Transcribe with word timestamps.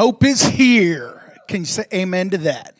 Hope 0.00 0.24
is 0.24 0.40
here. 0.40 1.34
Can 1.46 1.60
you 1.60 1.66
say 1.66 1.84
amen 1.92 2.30
to 2.30 2.38
that? 2.38 2.74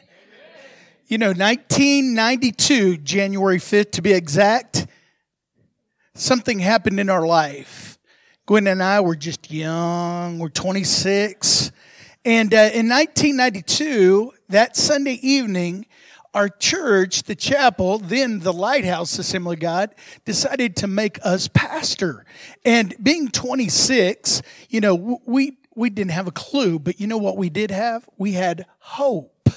You 1.07 1.19
know, 1.19 1.35
1992, 1.35 2.96
January 2.96 3.58
5th 3.58 3.91
to 3.91 4.00
be 4.00 4.15
exact, 4.15 4.87
something 6.14 6.61
happened 6.61 6.98
in 6.98 7.11
our 7.11 7.27
life. 7.27 7.98
Gwen 8.46 8.67
and 8.67 8.83
I 8.83 9.03
were 9.03 9.17
just 9.17 9.51
young, 9.51 10.38
we're 10.38 10.48
26. 10.48 11.72
And 12.25 12.54
uh, 12.54 12.71
in 12.72 12.88
1992, 12.88 14.32
that 14.48 14.74
Sunday 14.74 15.18
evening, 15.21 15.84
our 16.32 16.48
church, 16.48 17.24
the 17.24 17.34
chapel, 17.34 17.98
then 17.98 18.38
the 18.38 18.52
Lighthouse 18.55 19.18
Assembly 19.18 19.56
of 19.56 19.60
God, 19.60 19.95
decided 20.24 20.74
to 20.77 20.87
make 20.87 21.18
us 21.23 21.48
pastor. 21.48 22.24
And 22.64 22.95
being 23.02 23.28
26, 23.28 24.41
you 24.70 24.80
know, 24.80 25.20
we 25.27 25.59
we 25.80 25.91
didn't 25.91 26.12
have 26.12 26.28
a 26.28 26.33
clue, 26.33 26.78
but 26.78 27.01
you 27.01 27.06
know 27.06 27.19
what 27.19 27.37
we 27.37 27.48
did 27.48 27.70
have? 27.70 28.09
We 28.16 28.33
had 28.33 28.66
hope. 28.79 29.48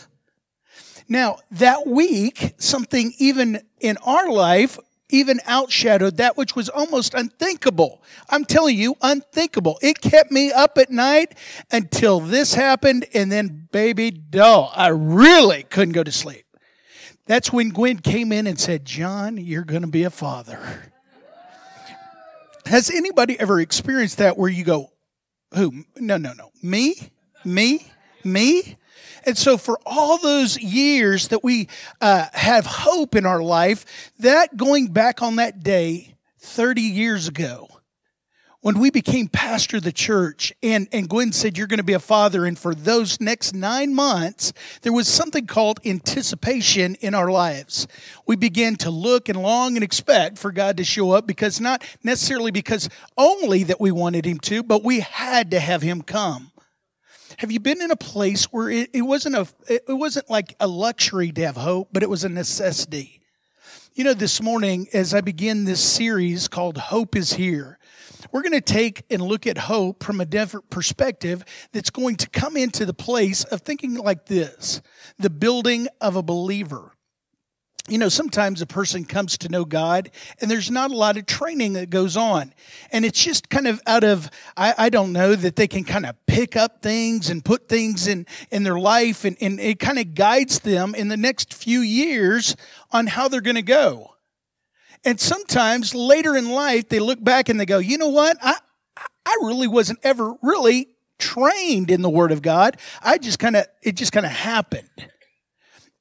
Now, 1.07 1.37
that 1.51 1.85
week, 1.85 2.55
something 2.57 3.13
even 3.19 3.61
in 3.79 3.97
our 3.97 4.29
life 4.29 4.79
even 5.09 5.37
outshadowed 5.47 6.15
that 6.17 6.35
which 6.35 6.55
was 6.55 6.69
almost 6.69 7.13
unthinkable. 7.13 8.01
I'm 8.29 8.45
telling 8.45 8.75
you, 8.75 8.95
unthinkable. 9.01 9.77
It 9.81 10.01
kept 10.01 10.31
me 10.31 10.51
up 10.51 10.77
at 10.79 10.89
night 10.89 11.37
until 11.71 12.19
this 12.19 12.55
happened, 12.55 13.05
and 13.13 13.31
then, 13.31 13.67
baby 13.71 14.09
doll, 14.09 14.71
I 14.75 14.87
really 14.87 15.63
couldn't 15.63 15.93
go 15.93 16.03
to 16.03 16.11
sleep. 16.11 16.45
That's 17.27 17.53
when 17.53 17.69
Gwen 17.69 17.99
came 17.99 18.31
in 18.31 18.47
and 18.47 18.59
said, 18.59 18.85
John, 18.85 19.37
you're 19.37 19.63
going 19.63 19.83
to 19.83 19.87
be 19.87 20.03
a 20.03 20.09
father. 20.09 20.91
Has 22.65 22.89
anybody 22.89 23.39
ever 23.39 23.59
experienced 23.59 24.17
that 24.17 24.37
where 24.37 24.49
you 24.49 24.63
go, 24.63 24.92
who? 25.55 25.85
No, 25.97 26.17
no, 26.17 26.33
no. 26.33 26.51
Me? 26.61 26.95
Me? 27.45 27.85
Me? 28.23 28.77
And 29.25 29.37
so, 29.37 29.57
for 29.57 29.79
all 29.85 30.17
those 30.17 30.57
years 30.59 31.29
that 31.29 31.43
we 31.43 31.69
uh, 32.01 32.27
have 32.33 32.65
hope 32.65 33.15
in 33.15 33.25
our 33.25 33.41
life, 33.41 34.11
that 34.19 34.57
going 34.57 34.87
back 34.87 35.21
on 35.21 35.37
that 35.37 35.63
day 35.63 36.15
30 36.39 36.81
years 36.81 37.27
ago, 37.27 37.67
when 38.63 38.79
we 38.79 38.89
became 38.89 39.27
pastor 39.27 39.77
of 39.77 39.83
the 39.83 39.91
church 39.91 40.53
and, 40.63 40.87
and 40.93 41.09
Gwen 41.09 41.33
said, 41.33 41.57
You're 41.57 41.67
going 41.67 41.79
to 41.79 41.83
be 41.83 41.93
a 41.93 41.99
father, 41.99 42.45
and 42.45 42.57
for 42.57 42.73
those 42.73 43.19
next 43.19 43.53
nine 43.53 43.93
months, 43.93 44.53
there 44.83 44.93
was 44.93 45.07
something 45.07 45.45
called 45.45 45.81
anticipation 45.85 46.95
in 47.01 47.13
our 47.13 47.29
lives. 47.29 47.87
We 48.25 48.37
began 48.37 48.77
to 48.77 48.89
look 48.89 49.27
and 49.27 49.41
long 49.41 49.75
and 49.75 49.83
expect 49.83 50.37
for 50.37 50.53
God 50.53 50.77
to 50.77 50.85
show 50.85 51.11
up 51.11 51.27
because 51.27 51.59
not 51.59 51.83
necessarily 52.03 52.51
because 52.51 52.87
only 53.17 53.63
that 53.63 53.81
we 53.81 53.91
wanted 53.91 54.25
Him 54.25 54.39
to, 54.39 54.63
but 54.63 54.81
we 54.81 55.01
had 55.01 55.51
to 55.51 55.59
have 55.59 55.81
Him 55.81 56.01
come. 56.01 56.53
Have 57.39 57.51
you 57.51 57.59
been 57.59 57.81
in 57.81 57.91
a 57.91 57.97
place 57.97 58.45
where 58.45 58.69
it, 58.69 58.91
it 58.93 59.01
wasn't 59.01 59.35
a 59.35 59.47
it 59.67 59.83
wasn't 59.89 60.29
like 60.29 60.55
a 60.61 60.67
luxury 60.67 61.33
to 61.33 61.45
have 61.45 61.57
hope, 61.57 61.89
but 61.91 62.01
it 62.01 62.09
was 62.09 62.23
a 62.23 62.29
necessity? 62.29 63.22
You 63.95 64.03
know, 64.03 64.15
this 64.15 64.41
morning 64.41 64.87
as 64.91 65.13
I 65.13 65.21
begin 65.21 65.65
this 65.65 65.79
series 65.79 66.47
called 66.47 66.79
Hope 66.79 67.15
is 67.15 67.33
Here, 67.33 67.77
we're 68.31 68.41
going 68.41 68.53
to 68.53 68.59
take 68.59 69.03
and 69.11 69.21
look 69.21 69.45
at 69.45 69.55
hope 69.55 70.01
from 70.01 70.19
a 70.19 70.25
different 70.25 70.71
perspective 70.71 71.45
that's 71.73 71.91
going 71.91 72.15
to 72.15 72.29
come 72.31 72.57
into 72.57 72.87
the 72.87 72.93
place 72.95 73.43
of 73.43 73.61
thinking 73.61 73.93
like 73.93 74.25
this 74.25 74.81
the 75.19 75.29
building 75.29 75.89
of 76.01 76.15
a 76.15 76.23
believer. 76.23 76.92
You 77.89 77.97
know, 77.97 78.07
sometimes 78.07 78.61
a 78.61 78.65
person 78.65 79.03
comes 79.03 79.37
to 79.39 79.49
know 79.49 79.65
God 79.65 80.09
and 80.39 80.49
there's 80.49 80.71
not 80.71 80.91
a 80.91 80.95
lot 80.95 81.17
of 81.17 81.25
training 81.25 81.73
that 81.73 81.89
goes 81.89 82.15
on. 82.15 82.53
And 82.93 83.03
it's 83.03 83.21
just 83.21 83.49
kind 83.49 83.67
of 83.67 83.81
out 83.85 84.05
of, 84.05 84.29
I, 84.55 84.73
I 84.77 84.89
don't 84.89 85.11
know, 85.11 85.35
that 85.35 85.57
they 85.57 85.67
can 85.67 85.83
kind 85.83 86.05
of 86.05 86.15
pick 86.25 86.55
up 86.55 86.81
things 86.81 87.29
and 87.29 87.43
put 87.43 87.67
things 87.67 88.07
in, 88.07 88.25
in 88.51 88.63
their 88.63 88.79
life 88.79 89.25
and, 89.25 89.35
and 89.41 89.59
it 89.59 89.79
kind 89.79 89.99
of 89.99 90.15
guides 90.15 90.59
them 90.59 90.95
in 90.95 91.09
the 91.09 91.17
next 91.17 91.53
few 91.53 91.81
years 91.81 92.55
on 92.91 93.07
how 93.07 93.27
they're 93.27 93.41
going 93.41 93.55
to 93.55 93.61
go. 93.61 94.15
And 95.03 95.19
sometimes 95.19 95.93
later 95.93 96.37
in 96.37 96.49
life, 96.49 96.87
they 96.87 96.99
look 96.99 97.21
back 97.21 97.49
and 97.49 97.59
they 97.59 97.65
go, 97.65 97.79
you 97.79 97.97
know 97.97 98.07
what? 98.07 98.37
I, 98.41 98.55
I 99.25 99.37
really 99.41 99.67
wasn't 99.67 99.99
ever 100.03 100.35
really 100.41 100.87
trained 101.19 101.91
in 101.91 102.01
the 102.01 102.09
Word 102.09 102.31
of 102.31 102.41
God. 102.41 102.77
I 103.01 103.17
just 103.17 103.39
kind 103.39 103.55
of, 103.55 103.65
it 103.81 103.95
just 103.95 104.11
kind 104.11 104.25
of 104.25 104.31
happened. 104.31 105.09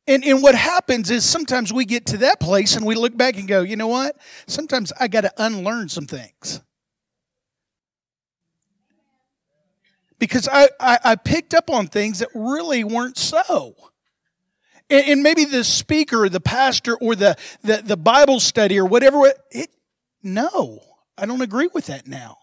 And, 0.07 0.25
and 0.25 0.43
what 0.43 0.55
happens 0.55 1.11
is 1.11 1.25
sometimes 1.25 1.73
we 1.73 1.85
get 1.85 2.07
to 2.07 2.17
that 2.19 2.41
place 2.41 2.75
and 2.75 2.85
we 2.85 2.97
look 2.97 3.17
back 3.17 3.37
and 3.37 3.47
go, 3.47 3.63
you 3.63 3.77
know 3.77 3.87
what? 3.87 4.17
Sometimes 4.47 4.93
I 4.99 5.07
got 5.09 5.21
to 5.21 5.33
unlearn 5.39 5.89
some 5.89 6.07
things. 6.07 6.61
Because 10.19 10.49
I, 10.51 10.69
I, 10.81 10.99
I 11.05 11.15
picked 11.17 11.55
up 11.55 11.71
on 11.71 11.87
things 11.87 12.19
that 12.21 12.29
really 12.35 12.85
weren't 12.85 13.17
so. 13.17 13.75
And, 14.91 15.09
and 15.09 15.23
maybe 15.23 15.45
the 15.45 15.65
speaker, 15.65 16.25
or 16.25 16.29
the 16.29 16.41
pastor, 16.41 16.97
or 16.97 17.15
the, 17.15 17.37
the, 17.63 17.83
the 17.85 17.97
Bible 17.97 18.41
study, 18.41 18.79
or 18.79 18.87
whatever, 18.87 19.33
it, 19.51 19.71
no, 20.23 20.81
I 21.17 21.27
don't 21.27 21.43
agree 21.43 21.69
with 21.73 21.87
that 21.87 22.07
now. 22.07 22.39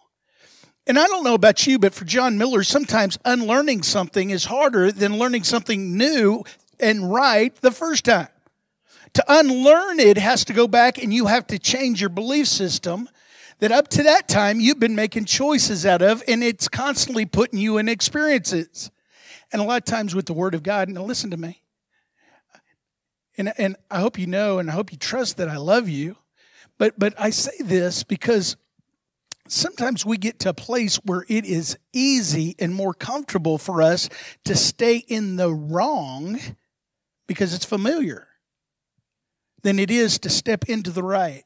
And 0.88 0.98
I 0.98 1.08
don't 1.08 1.24
know 1.24 1.36
about 1.36 1.68
you, 1.68 1.78
but 1.78 1.94
for 1.94 2.04
John 2.04 2.38
Miller, 2.38 2.64
sometimes 2.64 3.20
unlearning 3.24 3.84
something 3.84 4.32
is 4.32 4.46
harder 4.46 4.92
than 4.92 5.20
learning 5.20 5.44
something 5.44 5.96
new 5.96 6.44
and 6.80 7.12
right 7.12 7.56
the 7.58 7.72
first 7.72 8.06
time. 8.06 8.28
To 9.14 9.24
unlearn 9.28 10.00
it 10.00 10.18
has 10.18 10.46
to 10.46 10.54
go 10.54 10.68
back 10.68 11.02
and 11.02 11.14
you 11.14 11.28
have 11.28 11.48
to 11.48 11.60
change 11.60 12.00
your 12.00 12.10
belief 12.10 12.48
system 12.48 13.10
that 13.60 13.72
up 13.72 13.88
to 13.90 14.04
that 14.04 14.28
time 14.28 14.60
you've 14.60 14.80
been 14.80 14.96
making 14.96 15.26
choices 15.26 15.86
out 15.86 16.02
of, 16.02 16.24
and 16.28 16.44
it's 16.44 16.68
constantly 16.68 17.26
putting 17.26 17.60
you 17.60 17.78
in 17.78 17.90
experiences. 17.90 18.90
And 19.52 19.62
a 19.62 19.66
lot 19.66 19.78
of 19.78 19.86
times 19.86 20.16
with 20.16 20.28
the 20.28 20.34
Word 20.34 20.54
of 20.54 20.64
God, 20.64 20.90
now 20.90 21.04
listen 21.04 21.32
to 21.32 21.38
me, 21.38 21.62
and, 23.38 23.54
and 23.58 23.76
I 23.90 24.00
hope 24.00 24.20
you 24.20 24.28
know 24.28 24.60
and 24.60 24.70
I 24.70 24.74
hope 24.74 24.92
you 24.92 24.98
trust 24.98 25.38
that 25.38 25.50
I 25.50 25.58
love 25.58 25.88
you. 25.88 26.18
But, 26.78 27.00
but 27.00 27.14
I 27.18 27.30
say 27.30 27.56
this 27.62 28.04
because 28.04 28.58
sometimes 29.48 30.06
we 30.06 30.18
get 30.18 30.40
to 30.40 30.50
a 30.50 30.54
place 30.54 30.98
where 30.98 31.26
it 31.28 31.46
is 31.46 31.78
easy 31.94 32.56
and 32.60 32.76
more 32.76 32.94
comfortable 32.94 33.58
for 33.58 33.82
us 33.82 34.10
to 34.46 34.56
stay 34.56 34.98
in 34.98 35.38
the 35.38 35.54
wrong 35.54 36.40
because 37.30 37.54
it's 37.54 37.64
familiar 37.64 38.28
than 39.62 39.78
it 39.78 39.92
is 39.92 40.18
to 40.18 40.32
step 40.32 40.66
into 40.68 40.90
the 40.90 41.04
right. 41.04 41.44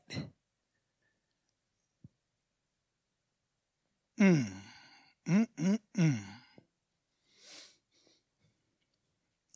Mm. 4.17 4.45
Mm, 5.27 5.47
mm, 5.59 5.79
mm. 5.97 6.19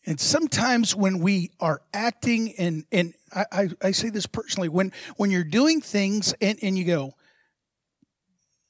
And 0.06 0.20
sometimes 0.20 0.94
when 0.94 1.20
we 1.20 1.52
are 1.62 1.82
acting, 1.94 2.54
and, 2.58 2.84
and 2.92 3.14
I, 3.34 3.46
I, 3.50 3.70
I, 3.82 3.92
say 3.92 4.10
this 4.10 4.26
personally, 4.26 4.68
when, 4.68 4.92
when 5.16 5.32
you're 5.32 5.46
doing 5.46 5.80
things 5.80 6.34
and, 6.42 6.60
and 6.62 6.78
you 6.78 6.84
go, 6.84 7.14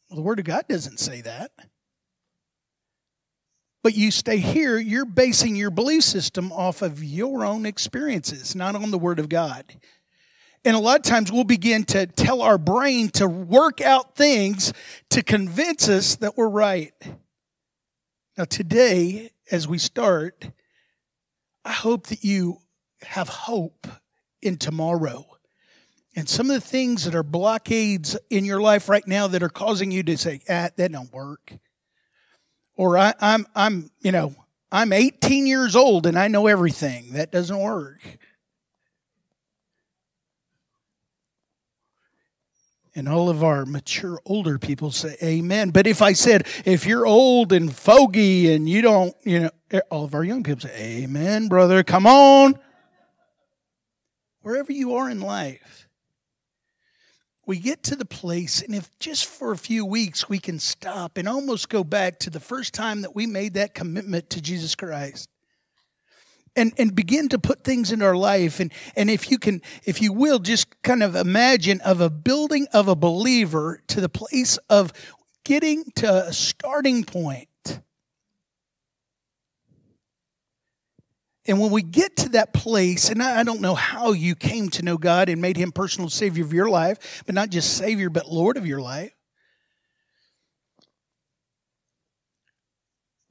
well, 0.10 0.18
the 0.18 0.22
Word 0.22 0.38
of 0.38 0.46
God 0.46 0.66
doesn't 0.70 1.00
say 1.00 1.22
that. 1.22 1.52
But 3.88 3.96
you 3.96 4.12
stay 4.12 4.40
here, 4.40 4.78
you're 4.78 5.06
basing 5.06 5.56
your 5.56 5.72
belief 5.72 6.04
system 6.04 6.52
off 6.52 6.82
of 6.82 7.02
your 7.02 7.46
own 7.46 7.66
experiences, 7.66 8.54
not 8.54 8.76
on 8.76 8.92
the 8.92 8.98
Word 8.98 9.18
of 9.18 9.30
God. 9.30 9.64
And 10.66 10.76
a 10.76 10.80
lot 10.80 10.98
of 10.98 11.04
times 11.04 11.32
we'll 11.32 11.46
begin 11.46 11.86
to 11.86 12.06
tell 12.06 12.42
our 12.42 12.58
brain 12.58 13.08
to 13.12 13.30
work 13.30 13.80
out 13.80 14.18
things 14.18 14.74
to 15.12 15.24
convince 15.24 15.88
us 15.88 16.18
that 16.18 16.36
we're 16.36 16.50
right. 16.50 16.92
Now, 18.38 18.44
today, 18.44 19.32
as 19.52 19.70
we 19.70 19.78
start, 19.78 20.50
I 21.64 21.72
hope 21.72 22.08
that 22.08 22.26
you 22.26 22.58
have 23.04 23.30
hope 23.30 23.88
in 24.42 24.58
tomorrow. 24.58 25.26
And 26.14 26.28
some 26.28 26.50
of 26.50 26.62
the 26.62 26.68
things 26.68 27.06
that 27.06 27.16
are 27.16 27.24
blockades 27.24 28.18
in 28.30 28.44
your 28.44 28.60
life 28.60 28.90
right 28.90 29.08
now 29.08 29.28
that 29.28 29.44
are 29.44 29.48
causing 29.48 29.92
you 29.92 30.04
to 30.04 30.18
say, 30.18 30.42
ah, 30.50 30.72
that 30.76 30.92
don't 30.92 31.14
work. 31.14 31.54
Or 32.78 32.98
I, 32.98 33.14
I'm, 33.20 33.46
I'm, 33.56 33.90
you 34.02 34.12
know, 34.12 34.36
I'm 34.72 34.94
18 34.94 35.48
years 35.48 35.76
old 35.76 36.06
and 36.06 36.18
I 36.18 36.28
know 36.28 36.48
everything. 36.48 37.14
That 37.14 37.32
doesn't 37.32 37.60
work. 37.60 38.00
And 42.96 43.08
all 43.08 43.30
of 43.30 43.44
our 43.44 43.66
mature 43.66 44.20
older 44.26 44.58
people 44.58 44.92
say 44.92 45.16
amen. 45.22 45.72
But 45.72 45.86
if 45.86 46.02
I 46.02 46.14
said, 46.14 46.48
if 46.66 46.86
you're 46.86 47.06
old 47.06 47.52
and 47.52 47.76
fogey 47.76 48.54
and 48.54 48.68
you 48.68 48.82
don't, 48.82 49.16
you 49.24 49.40
know, 49.42 49.50
eh, 49.72 49.82
all 49.92 50.06
of 50.06 50.16
our 50.16 50.24
young 50.24 50.44
people 50.44 50.62
say, 50.62 51.04
amen, 51.04 51.48
brother, 51.48 51.84
come 51.84 52.08
on. 52.08 52.58
Wherever 54.42 54.72
you 54.72 54.96
are 54.96 55.10
in 55.10 55.20
life, 55.20 55.87
we 57.48 57.58
get 57.58 57.82
to 57.84 57.96
the 57.96 58.06
place, 58.06 58.62
and 58.62 58.76
if 58.76 58.90
just 59.00 59.26
for 59.26 59.54
a 59.54 59.58
few 59.58 59.86
weeks 59.86 60.28
we 60.28 60.38
can 60.38 60.60
stop 60.60 61.18
and 61.18 61.28
almost 61.28 61.70
go 61.70 61.84
back 61.84 62.20
to 62.20 62.30
the 62.30 62.42
first 62.42 62.74
time 62.74 63.02
that 63.02 63.16
we 63.16 63.26
made 63.26 63.54
that 63.54 63.74
commitment 63.74 64.30
to 64.32 64.42
Jesus 64.42 64.76
Christ 64.76 65.30
and, 66.58 66.74
and 66.78 66.94
begin 66.94 67.30
to 67.30 67.40
put 67.40 67.64
things 67.64 67.92
in 67.92 68.02
our 68.02 68.16
life. 68.16 68.60
And, 68.60 68.74
and 68.98 69.10
if 69.10 69.32
you 69.32 69.38
can, 69.38 69.62
if 69.86 70.02
you 70.02 70.12
will, 70.12 70.40
just 70.40 70.82
kind 70.82 71.02
of 71.02 71.16
imagine 71.16 71.80
of 71.82 72.02
a 72.02 72.10
building 72.10 72.68
of 72.74 72.90
a 72.90 72.96
believer 72.96 73.80
to 73.88 74.02
the 74.02 74.10
place 74.10 74.58
of 74.70 74.92
getting 75.46 75.86
to 75.96 76.28
a 76.28 76.34
starting 76.34 77.06
point. 77.06 77.48
And 81.48 81.62
when 81.62 81.72
we 81.72 81.82
get 81.82 82.18
to 82.18 82.30
that 82.30 82.54
place, 82.54 83.10
and 83.10 83.24
I 83.24 83.44
don't 83.44 83.62
know 83.62 83.76
how 83.76 84.12
you 84.12 84.36
came 84.36 84.70
to 84.72 84.84
know 84.84 84.98
God 84.98 85.30
and 85.30 85.42
made 85.42 85.56
him 85.56 85.72
personal 85.72 86.10
savior 86.10 86.44
of 86.44 86.52
your 86.52 86.70
life, 86.70 87.24
but 87.26 87.36
not 87.36 87.50
just 87.50 87.78
savior, 87.78 88.10
but 88.10 88.28
Lord 88.28 88.58
of 88.58 88.68
your 88.68 88.82
life. 88.82 89.14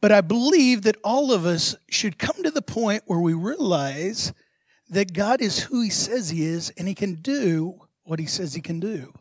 But 0.00 0.12
I 0.12 0.20
believe 0.20 0.82
that 0.82 0.96
all 1.02 1.32
of 1.32 1.44
us 1.44 1.74
should 1.90 2.18
come 2.18 2.42
to 2.42 2.50
the 2.50 2.62
point 2.62 3.02
where 3.06 3.18
we 3.18 3.34
realize 3.34 4.32
that 4.88 5.12
God 5.12 5.40
is 5.40 5.64
who 5.64 5.82
he 5.82 5.90
says 5.90 6.30
he 6.30 6.44
is 6.44 6.70
and 6.78 6.86
he 6.86 6.94
can 6.94 7.16
do 7.16 7.80
what 8.04 8.20
he 8.20 8.26
says 8.26 8.54
he 8.54 8.60
can 8.60 8.78
do. 8.78 9.12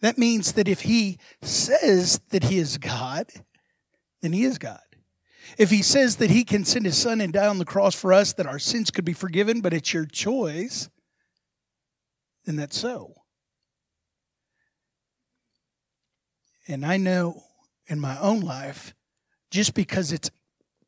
That 0.00 0.18
means 0.18 0.52
that 0.52 0.68
if 0.68 0.82
he 0.82 1.18
says 1.42 2.20
that 2.30 2.44
he 2.44 2.58
is 2.58 2.76
God, 2.76 3.30
then 4.20 4.32
he 4.32 4.44
is 4.44 4.58
God. 4.58 4.80
If 5.58 5.70
he 5.70 5.82
says 5.82 6.16
that 6.16 6.30
he 6.30 6.44
can 6.44 6.64
send 6.64 6.86
his 6.86 6.96
son 6.96 7.20
and 7.20 7.32
die 7.32 7.46
on 7.46 7.58
the 7.58 7.64
cross 7.64 7.94
for 7.94 8.12
us, 8.12 8.32
that 8.34 8.46
our 8.46 8.58
sins 8.58 8.90
could 8.90 9.04
be 9.04 9.12
forgiven, 9.12 9.60
but 9.60 9.72
it's 9.72 9.92
your 9.92 10.06
choice, 10.06 10.88
then 12.44 12.56
that's 12.56 12.78
so. 12.78 13.14
And 16.68 16.84
I 16.84 16.96
know 16.96 17.42
in 17.86 18.00
my 18.00 18.18
own 18.18 18.40
life, 18.40 18.94
just 19.50 19.74
because 19.74 20.12
it's 20.12 20.30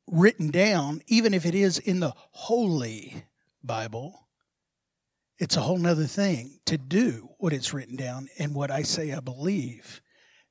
written 0.06 0.50
down, 0.50 1.02
even 1.06 1.34
if 1.34 1.46
it 1.46 1.54
is 1.54 1.78
in 1.78 2.00
the 2.00 2.12
Holy 2.32 3.24
Bible, 3.62 4.28
it's 5.38 5.56
a 5.56 5.60
whole 5.60 5.78
nother 5.78 6.06
thing 6.06 6.58
to 6.66 6.76
do 6.76 7.28
what 7.38 7.52
it's 7.52 7.72
written 7.72 7.96
down 7.96 8.28
and 8.38 8.54
what 8.54 8.70
I 8.70 8.82
say 8.82 9.12
I 9.12 9.20
believe 9.20 10.00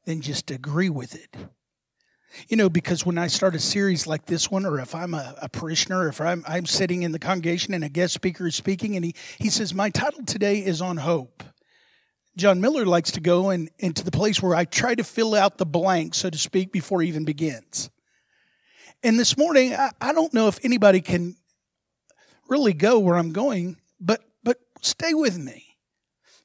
than 0.06 0.22
just 0.22 0.50
agree 0.50 0.90
with 0.90 1.16
it. 1.16 1.36
You 2.50 2.58
know, 2.58 2.70
because 2.70 3.06
when 3.06 3.18
I 3.18 3.28
start 3.28 3.56
a 3.56 3.60
series 3.60 4.06
like 4.06 4.26
this 4.26 4.52
one, 4.52 4.66
or 4.66 4.80
if 4.80 4.94
I'm 4.94 5.14
a, 5.14 5.36
a 5.42 5.50
parishioner, 5.50 6.08
if 6.08 6.22
I'm, 6.22 6.44
I'm 6.48 6.66
sitting 6.66 7.04
in 7.04 7.12
the 7.12 7.20
congregation 7.20 7.74
and 7.74 7.84
a 7.84 7.90
guest 7.90 8.14
speaker 8.14 8.48
is 8.48 8.56
speaking, 8.56 8.96
and 8.96 9.06
he, 9.06 9.16
he 9.38 9.50
says, 9.50 9.74
My 9.74 9.90
title 9.90 10.24
today 10.26 10.60
is 10.60 10.82
on 10.82 10.98
hope. 10.98 11.44
John 12.36 12.62
Miller 12.62 12.86
likes 12.86 13.12
to 13.12 13.20
go 13.20 13.50
in, 13.50 13.70
into 13.80 14.04
the 14.04 14.12
place 14.12 14.42
where 14.42 14.56
I 14.56 14.66
try 14.66 14.94
to 14.94 15.04
fill 15.04 15.34
out 15.34 15.58
the 15.58 15.66
blank, 15.66 16.14
so 16.14 16.30
to 16.30 16.38
speak, 16.38 16.72
before 16.72 17.02
he 17.02 17.08
even 17.08 17.26
begins. 17.26 17.90
And 19.04 19.20
this 19.20 19.38
morning, 19.38 19.74
I, 19.74 19.92
I 20.00 20.14
don't 20.14 20.34
know 20.34 20.48
if 20.48 20.64
anybody 20.64 21.02
can 21.02 21.36
really 22.50 22.74
go 22.74 23.00
where 23.00 23.18
I'm 23.18 23.32
going, 23.32 23.78
but 24.00 24.22
but 24.44 24.58
stay 24.82 25.14
with 25.14 25.38
me 25.38 25.67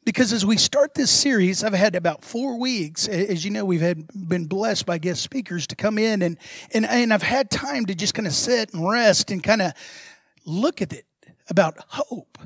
because 0.04 0.32
as 0.32 0.44
we 0.44 0.56
start 0.56 0.94
this 0.94 1.10
series 1.10 1.62
i've 1.62 1.72
had 1.72 1.94
about 1.94 2.25
four 2.25 2.58
weeks 2.58 3.08
as 3.08 3.44
you 3.44 3.50
know 3.50 3.64
we've 3.64 3.81
had 3.81 4.06
been 4.28 4.46
blessed 4.46 4.87
by 4.87 4.99
guest 4.99 5.22
speakers 5.22 5.66
to 5.66 5.76
come 5.76 5.99
in 5.99 6.22
and 6.22 6.38
and, 6.72 6.84
and 6.87 7.12
i've 7.12 7.22
had 7.22 7.50
time 7.50 7.87
to 7.87 7.94
just 7.94 8.14
kind 8.14 8.26
of 8.26 8.32
sit 8.32 8.72
and 8.75 8.88
rest 8.88 9.31
and 9.31 9.43
kind 9.43 9.62
of 9.62 9.72
look 10.44 10.82
at 10.82 10.93
it 10.93 11.06
about 11.49 11.76
hope. 11.88 12.38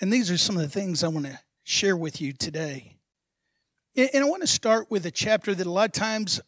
And 0.00 0.12
these 0.12 0.30
are 0.30 0.38
some 0.38 0.56
of 0.56 0.62
the 0.62 0.68
things 0.68 1.04
i 1.04 1.08
want 1.08 1.26
to 1.26 1.38
share 1.62 1.96
with 1.96 2.20
you 2.20 2.32
today. 2.32 2.96
And 3.96 4.24
i 4.24 4.24
want 4.24 4.42
to 4.42 4.48
start 4.48 4.90
with 4.90 5.06
a 5.06 5.10
chapter 5.10 5.54
that 5.54 5.66
a 5.66 5.70
lot 5.70 5.86
of 5.86 5.92
times 5.92 6.40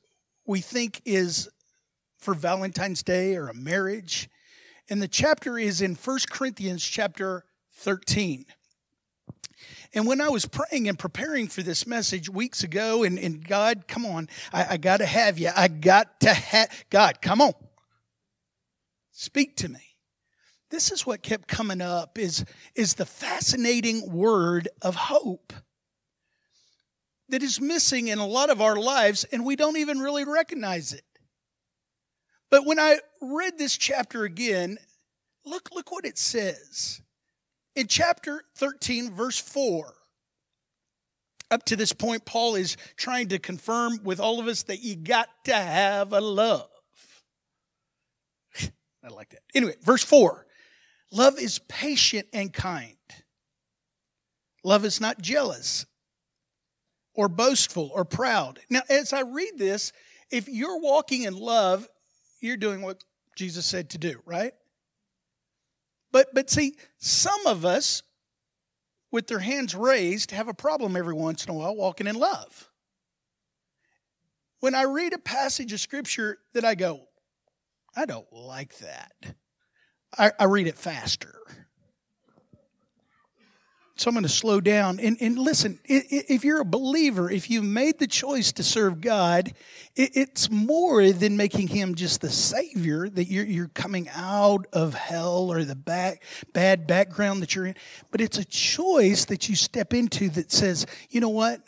we 0.47 0.61
think 0.61 1.01
is 1.05 1.49
for 2.19 2.35
valentine's 2.35 3.03
day 3.03 3.37
or 3.37 3.49
a 3.49 3.55
marriage. 3.55 4.29
And 4.89 5.03
the 5.03 5.09
chapter 5.09 5.59
is 5.59 5.81
in 5.81 5.95
First 5.95 6.31
corinthians 6.31 6.85
chapter 6.85 7.45
13 7.75 8.47
and 9.95 10.07
when 10.07 10.21
I 10.21 10.29
was 10.29 10.47
praying 10.47 10.89
and 10.89 10.99
preparing 10.99 11.49
for 11.49 11.63
this 11.63 11.87
message 11.87 12.29
weeks 12.29 12.63
ago, 12.63 13.03
and, 13.03 13.19
and 13.19 13.47
God, 13.47 13.89
come 13.89 14.05
on, 14.05 14.29
I, 14.53 14.67
I 14.71 14.77
got 14.77 14.99
to 14.99 15.07
have 15.07 15.39
you. 15.39 15.51
I 15.55 15.69
got 15.69 16.21
to 16.21 16.33
have, 16.33 16.85
God, 16.91 17.23
come 17.23 17.41
on. 17.41 17.53
Speak 19.13 19.57
to 19.57 19.69
me. 19.69 19.81
This 20.71 20.91
is 20.91 21.07
what 21.07 21.23
kept 21.23 21.49
coming 21.49 21.81
up 21.81 22.19
is, 22.19 22.45
is 22.75 22.95
the 22.95 23.07
fascinating 23.07 24.13
word 24.13 24.69
of 24.83 24.95
hope 24.95 25.53
that 27.29 27.43
is 27.43 27.61
missing 27.61 28.09
in 28.09 28.19
a 28.19 28.27
lot 28.27 28.51
of 28.51 28.61
our 28.61 28.77
lives, 28.77 29.25
and 29.25 29.45
we 29.45 29.57
don't 29.57 29.77
even 29.77 29.99
really 29.99 30.25
recognize 30.25 30.93
it. 30.93 31.05
But 32.51 32.67
when 32.67 32.79
I 32.79 32.99
read 33.21 33.59
this 33.59 33.77
chapter 33.77 34.25
again, 34.25 34.79
look, 35.45 35.71
look 35.73 35.91
what 35.91 36.05
it 36.05 36.19
says 36.19 37.01
in 37.77 37.87
chapter 37.87 38.43
13, 38.57 39.13
verse 39.13 39.39
4, 39.39 39.93
up 41.51 41.65
to 41.67 41.77
this 41.77 41.93
point, 41.93 42.25
Paul 42.25 42.57
is 42.57 42.77
trying 42.97 43.29
to 43.29 43.39
confirm 43.39 44.01
with 44.03 44.19
all 44.19 44.41
of 44.41 44.49
us 44.49 44.65
that 44.65 44.83
you 44.83 44.97
got 44.97 45.29
to 45.45 45.55
have 45.55 46.13
a 46.13 46.21
love. 46.21 46.69
I 49.05 49.09
like 49.09 49.31
that. 49.31 49.43
Anyway, 49.55 49.75
verse 49.83 50.03
4 50.03 50.45
love 51.13 51.39
is 51.39 51.61
patient 51.69 52.27
and 52.33 52.53
kind. 52.53 52.97
Love 54.65 54.85
is 54.85 55.01
not 55.01 55.21
jealous 55.21 55.87
or 57.15 57.29
boastful 57.29 57.93
or 57.95 58.05
proud. 58.05 58.59
Now, 58.69 58.83
as 58.89 59.13
I 59.13 59.21
read 59.21 59.53
this, 59.57 59.93
if 60.33 60.49
you're 60.49 60.81
walking 60.81 61.23
in 61.23 61.37
love, 61.37 61.89
you're 62.41 62.57
doing 62.57 62.83
what 62.83 63.05
Jesus 63.37 63.65
said 63.65 63.91
to 63.91 63.99
do, 63.99 64.21
right? 64.25 64.53
But 66.17 66.33
but 66.33 66.49
see, 66.49 66.77
some 66.97 67.47
of 67.47 67.67
us 67.67 68.03
with 69.13 69.27
their 69.27 69.41
hands 69.41 69.75
raised 69.75 70.31
have 70.31 70.49
a 70.49 70.55
problem 70.55 70.97
every 70.97 71.13
once 71.13 71.45
in 71.45 71.51
a 71.51 71.55
while 71.55 71.77
walking 71.77 72.07
in 72.07 72.15
love. 72.15 72.71
When 74.61 74.75
I 74.75 74.85
read 74.85 75.13
a 75.13 75.19
passage 75.19 75.75
of 75.75 75.81
scripture 75.81 76.39
that 76.55 76.65
I 76.65 76.75
go, 76.75 77.03
I 77.95 78.07
don't 78.07 78.33
like 78.33 78.79
that. 78.79 79.13
I, 80.17 80.33
I 80.41 80.45
read 80.45 80.67
it 80.67 80.79
faster. 80.79 81.35
So 83.99 84.11
I'm 84.11 84.15
going 84.15 84.25
to 84.25 84.29
slow 84.29 84.61
down 84.61 85.01
and, 85.01 85.17
and 85.23 85.39
listen. 85.39 85.81
If 85.87 86.45
you're 86.45 86.61
a 86.61 86.67
believer, 86.67 87.31
if 87.31 87.49
you've 87.49 87.65
made 87.65 87.99
the 87.99 88.07
choice 88.07 88.53
to 88.53 88.63
serve 88.63 89.01
God, 89.01 89.55
it's 89.95 90.51
more 90.51 91.11
than 91.13 91.39
making 91.39 91.69
Him 91.69 91.95
just 91.95 92.21
the 92.21 92.29
Savior 92.29 93.09
that 93.09 93.25
you're, 93.29 93.47
you're 93.47 93.69
coming 93.69 94.11
out 94.15 94.67
of 94.75 94.93
hell 94.93 95.51
or 95.51 95.65
the 95.65 95.75
back, 95.75 96.23
bad 96.53 96.87
background 96.87 97.41
that 97.41 97.55
you're 97.55 97.67
in. 97.67 97.75
But 98.11 98.21
it's 98.21 98.37
a 98.37 98.45
choice 98.45 99.25
that 99.27 99.49
you 99.49 99.57
step 99.57 99.95
into 99.95 100.29
that 100.31 100.53
says, 100.53 100.87
you 101.09 101.23
know 101.23 101.31
what? 101.31 101.63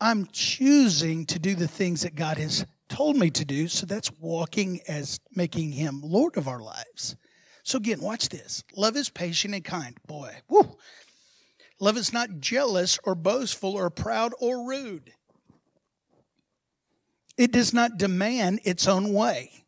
I'm 0.00 0.26
choosing 0.32 1.26
to 1.26 1.38
do 1.38 1.54
the 1.54 1.68
things 1.68 2.02
that 2.02 2.16
God 2.16 2.38
has 2.38 2.66
told 2.88 3.16
me 3.16 3.30
to 3.30 3.44
do. 3.44 3.68
So 3.68 3.86
that's 3.86 4.10
walking 4.18 4.80
as 4.88 5.20
making 5.32 5.72
Him 5.72 6.00
Lord 6.02 6.36
of 6.36 6.48
our 6.48 6.60
lives. 6.60 7.14
So 7.62 7.78
again, 7.78 8.00
watch 8.00 8.30
this. 8.30 8.64
Love 8.74 8.96
is 8.96 9.10
patient 9.10 9.54
and 9.54 9.64
kind. 9.64 9.96
Boy, 10.08 10.34
whoo 10.48 10.76
Love 11.80 11.96
is 11.96 12.12
not 12.12 12.40
jealous 12.40 12.98
or 13.04 13.14
boastful 13.14 13.74
or 13.74 13.90
proud 13.90 14.32
or 14.40 14.66
rude. 14.66 15.12
It 17.36 17.52
does 17.52 17.72
not 17.72 17.98
demand 17.98 18.60
its 18.64 18.88
own 18.88 19.12
way. 19.12 19.64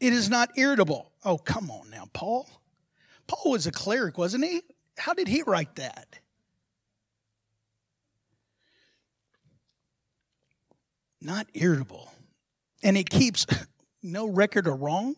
It 0.00 0.12
is 0.12 0.28
not 0.28 0.50
irritable. 0.56 1.10
Oh, 1.24 1.38
come 1.38 1.70
on 1.70 1.90
now, 1.90 2.04
Paul. 2.12 2.48
Paul 3.26 3.52
was 3.52 3.66
a 3.66 3.72
cleric, 3.72 4.18
wasn't 4.18 4.44
he? 4.44 4.62
How 4.98 5.14
did 5.14 5.28
he 5.28 5.42
write 5.42 5.76
that? 5.76 6.20
Not 11.20 11.46
irritable. 11.54 12.12
And 12.82 12.96
it 12.96 13.10
keeps 13.10 13.46
no 14.02 14.28
record 14.28 14.66
of 14.66 14.80
wrong. 14.80 15.16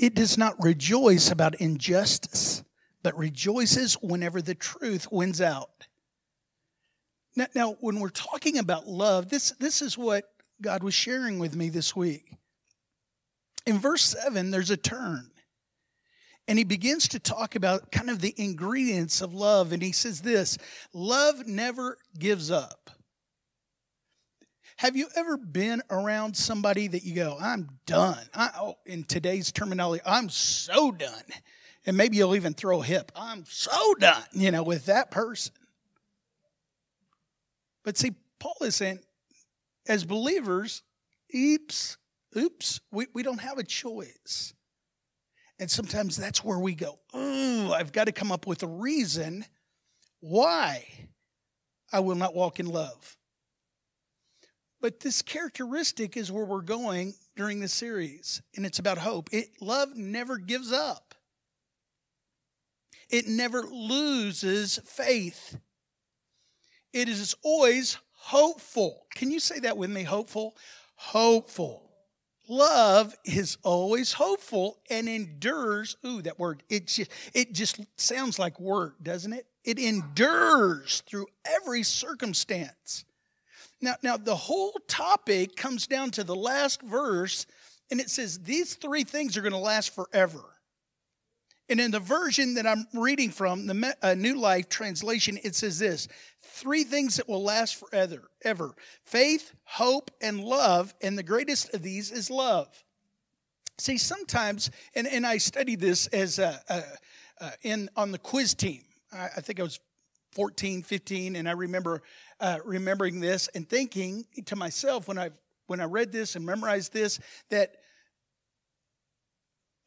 It 0.00 0.14
does 0.14 0.38
not 0.38 0.54
rejoice 0.64 1.30
about 1.30 1.56
injustice, 1.56 2.64
but 3.02 3.18
rejoices 3.18 3.94
whenever 4.00 4.40
the 4.40 4.54
truth 4.54 5.12
wins 5.12 5.42
out. 5.42 5.86
Now, 7.36 7.46
now, 7.54 7.72
when 7.80 8.00
we're 8.00 8.08
talking 8.08 8.56
about 8.56 8.88
love, 8.88 9.28
this, 9.28 9.50
this 9.60 9.82
is 9.82 9.98
what 9.98 10.24
God 10.62 10.82
was 10.82 10.94
sharing 10.94 11.38
with 11.38 11.54
me 11.54 11.68
this 11.68 11.94
week. 11.94 12.32
In 13.66 13.78
verse 13.78 14.02
7, 14.02 14.50
there's 14.50 14.70
a 14.70 14.76
turn. 14.78 15.30
And 16.48 16.56
he 16.56 16.64
begins 16.64 17.06
to 17.08 17.18
talk 17.18 17.54
about 17.54 17.92
kind 17.92 18.08
of 18.08 18.22
the 18.22 18.34
ingredients 18.38 19.20
of 19.20 19.34
love. 19.34 19.70
And 19.70 19.82
he 19.82 19.92
says 19.92 20.22
this 20.22 20.56
love 20.94 21.46
never 21.46 21.98
gives 22.18 22.50
up. 22.50 22.90
Have 24.80 24.96
you 24.96 25.08
ever 25.14 25.36
been 25.36 25.82
around 25.90 26.34
somebody 26.34 26.88
that 26.88 27.04
you 27.04 27.14
go, 27.14 27.36
I'm 27.38 27.68
done? 27.84 28.16
I, 28.32 28.48
oh, 28.58 28.76
in 28.86 29.04
today's 29.04 29.52
terminology, 29.52 30.00
I'm 30.06 30.30
so 30.30 30.90
done. 30.90 31.22
And 31.84 31.98
maybe 31.98 32.16
you'll 32.16 32.34
even 32.34 32.54
throw 32.54 32.80
a 32.80 32.84
hip. 32.84 33.12
I'm 33.14 33.44
so 33.46 33.92
done, 33.96 34.22
you 34.32 34.50
know, 34.50 34.62
with 34.62 34.86
that 34.86 35.10
person. 35.10 35.52
But 37.84 37.98
see, 37.98 38.12
Paul 38.38 38.56
is 38.62 38.74
saying, 38.74 39.00
as 39.86 40.06
believers, 40.06 40.82
oops, 41.36 41.98
oops, 42.34 42.80
we, 42.90 43.06
we 43.12 43.22
don't 43.22 43.42
have 43.42 43.58
a 43.58 43.64
choice. 43.64 44.54
And 45.58 45.70
sometimes 45.70 46.16
that's 46.16 46.42
where 46.42 46.58
we 46.58 46.74
go, 46.74 46.98
oh, 47.12 47.74
I've 47.74 47.92
got 47.92 48.04
to 48.04 48.12
come 48.12 48.32
up 48.32 48.46
with 48.46 48.62
a 48.62 48.66
reason 48.66 49.44
why 50.20 50.86
I 51.92 52.00
will 52.00 52.16
not 52.16 52.34
walk 52.34 52.58
in 52.58 52.64
love. 52.64 53.18
But 54.80 55.00
this 55.00 55.22
characteristic 55.22 56.16
is 56.16 56.32
where 56.32 56.44
we're 56.44 56.62
going 56.62 57.14
during 57.36 57.60
this 57.60 57.72
series, 57.72 58.40
and 58.56 58.64
it's 58.64 58.78
about 58.78 58.98
hope. 58.98 59.28
It, 59.32 59.50
love 59.60 59.96
never 59.96 60.38
gives 60.38 60.72
up, 60.72 61.14
it 63.08 63.26
never 63.26 63.62
loses 63.62 64.78
faith. 64.84 65.58
It 66.92 67.08
is 67.08 67.36
always 67.44 67.98
hopeful. 68.14 69.06
Can 69.14 69.30
you 69.30 69.38
say 69.38 69.60
that 69.60 69.76
with 69.76 69.90
me? 69.90 70.02
Hopeful? 70.02 70.56
Hopeful. 70.96 71.88
Love 72.48 73.14
is 73.24 73.58
always 73.62 74.12
hopeful 74.12 74.80
and 74.90 75.08
endures. 75.08 75.96
Ooh, 76.04 76.20
that 76.22 76.40
word. 76.40 76.64
It 76.68 76.88
just, 76.88 77.12
it 77.32 77.52
just 77.52 77.78
sounds 77.96 78.40
like 78.40 78.58
work, 78.58 78.96
doesn't 79.04 79.32
it? 79.32 79.46
It 79.64 79.78
endures 79.78 81.04
through 81.06 81.28
every 81.44 81.84
circumstance. 81.84 83.04
Now, 83.80 83.94
now 84.02 84.16
the 84.16 84.36
whole 84.36 84.72
topic 84.88 85.56
comes 85.56 85.86
down 85.86 86.10
to 86.12 86.24
the 86.24 86.34
last 86.34 86.82
verse, 86.82 87.46
and 87.90 88.00
it 88.00 88.10
says 88.10 88.40
these 88.40 88.74
three 88.74 89.04
things 89.04 89.36
are 89.36 89.42
going 89.42 89.52
to 89.52 89.58
last 89.58 89.94
forever. 89.94 90.44
And 91.70 91.80
in 91.80 91.92
the 91.92 92.00
version 92.00 92.54
that 92.54 92.66
I'm 92.66 92.86
reading 92.92 93.30
from, 93.30 93.66
the 93.66 93.96
uh, 94.02 94.14
New 94.14 94.36
Life 94.36 94.68
translation, 94.68 95.38
it 95.44 95.54
says 95.54 95.78
this 95.78 96.08
three 96.42 96.82
things 96.82 97.16
that 97.16 97.28
will 97.28 97.44
last 97.44 97.76
forever 97.76 98.28
ever 98.42 98.74
faith, 99.04 99.54
hope, 99.64 100.10
and 100.20 100.40
love. 100.40 100.92
And 101.00 101.16
the 101.16 101.22
greatest 101.22 101.72
of 101.72 101.82
these 101.82 102.10
is 102.10 102.28
love. 102.28 102.68
See, 103.78 103.98
sometimes, 103.98 104.70
and, 104.94 105.06
and 105.06 105.24
I 105.24 105.38
studied 105.38 105.80
this 105.80 106.08
as 106.08 106.38
a, 106.38 106.60
a, 106.68 106.82
a 107.40 107.52
in 107.62 107.88
on 107.96 108.10
the 108.10 108.18
quiz 108.18 108.52
team. 108.52 108.82
I, 109.12 109.28
I 109.36 109.40
think 109.40 109.60
I 109.60 109.62
was 109.62 109.78
14, 110.32 110.82
15, 110.82 111.36
and 111.36 111.48
I 111.48 111.52
remember 111.52 112.02
uh, 112.40 112.58
remembering 112.64 113.20
this 113.20 113.48
and 113.54 113.68
thinking 113.68 114.24
to 114.46 114.56
myself 114.56 115.08
when 115.08 115.18
I 115.18 115.30
when 115.66 115.80
I 115.80 115.84
read 115.84 116.10
this 116.10 116.34
and 116.34 116.44
memorized 116.44 116.92
this 116.92 117.20
that 117.50 117.76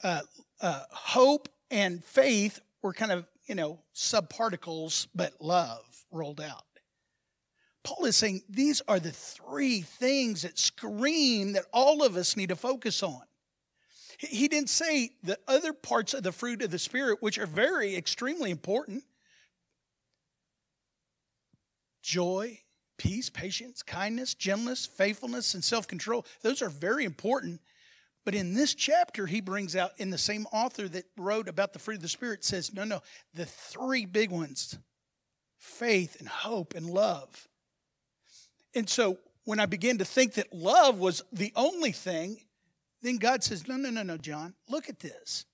uh, 0.03 0.21
uh, 0.61 0.83
hope 0.91 1.49
and 1.71 2.03
faith 2.03 2.59
were 2.81 2.93
kind 2.93 3.11
of 3.11 3.25
you 3.47 3.55
know 3.55 3.79
subparticles, 3.95 5.07
but 5.15 5.33
love 5.41 5.83
rolled 6.11 6.41
out. 6.41 6.63
Paul 7.83 8.05
is 8.05 8.15
saying 8.15 8.43
these 8.47 8.81
are 8.87 8.99
the 8.99 9.11
three 9.11 9.81
things 9.81 10.43
that 10.43 10.57
scream 10.57 11.53
that 11.53 11.65
all 11.73 12.03
of 12.03 12.15
us 12.15 12.37
need 12.37 12.49
to 12.49 12.55
focus 12.55 13.03
on. 13.03 13.21
He 14.17 14.47
didn't 14.47 14.69
say 14.69 15.11
the 15.21 15.37
other 15.49 15.73
parts 15.73 16.13
of 16.13 16.23
the 16.23 16.31
fruit 16.31 16.61
of 16.61 16.71
the 16.71 16.79
Spirit, 16.79 17.21
which 17.21 17.37
are 17.37 17.45
very 17.45 17.95
extremely 17.95 18.51
important 18.51 19.03
joy, 22.03 22.59
peace, 22.97 23.29
patience, 23.31 23.81
kindness, 23.81 24.35
gentleness, 24.35 24.85
faithfulness, 24.85 25.55
and 25.55 25.63
self 25.63 25.87
control. 25.87 26.25
Those 26.43 26.61
are 26.61 26.69
very 26.69 27.05
important. 27.05 27.61
But 28.25 28.35
in 28.35 28.53
this 28.53 28.73
chapter, 28.73 29.25
he 29.25 29.41
brings 29.41 29.75
out, 29.75 29.91
in 29.97 30.09
the 30.09 30.17
same 30.17 30.45
author 30.53 30.87
that 30.87 31.05
wrote 31.17 31.49
about 31.49 31.73
the 31.73 31.79
fruit 31.79 31.95
of 31.95 32.01
the 32.01 32.07
Spirit, 32.07 32.45
says, 32.45 32.73
no, 32.73 32.85
no, 32.85 33.01
the 33.33 33.45
three 33.45 34.05
big 34.05 34.29
ones 34.29 34.77
faith 35.57 36.17
and 36.19 36.27
hope 36.27 36.73
and 36.75 36.89
love. 36.89 37.47
And 38.75 38.89
so 38.89 39.17
when 39.45 39.59
I 39.59 39.65
began 39.65 39.97
to 39.97 40.05
think 40.05 40.33
that 40.33 40.53
love 40.53 40.99
was 40.99 41.21
the 41.31 41.53
only 41.55 41.91
thing, 41.91 42.37
then 43.01 43.17
God 43.17 43.43
says, 43.43 43.67
no, 43.67 43.75
no, 43.77 43.89
no, 43.89 44.03
no, 44.03 44.17
John, 44.17 44.53
look 44.69 44.89
at 44.89 44.99
this. 44.99 45.45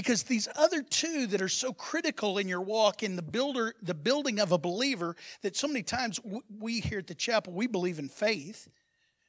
Because 0.00 0.22
these 0.22 0.48
other 0.56 0.82
two 0.82 1.26
that 1.26 1.42
are 1.42 1.48
so 1.50 1.74
critical 1.74 2.38
in 2.38 2.48
your 2.48 2.62
walk 2.62 3.02
in 3.02 3.16
the 3.16 3.22
builder, 3.22 3.74
the 3.82 3.92
building 3.92 4.40
of 4.40 4.50
a 4.50 4.56
believer, 4.56 5.14
that 5.42 5.56
so 5.56 5.68
many 5.68 5.82
times 5.82 6.18
we 6.58 6.80
here 6.80 7.00
at 7.00 7.06
the 7.06 7.14
chapel, 7.14 7.52
we 7.52 7.66
believe 7.66 7.98
in 7.98 8.08
faith. 8.08 8.66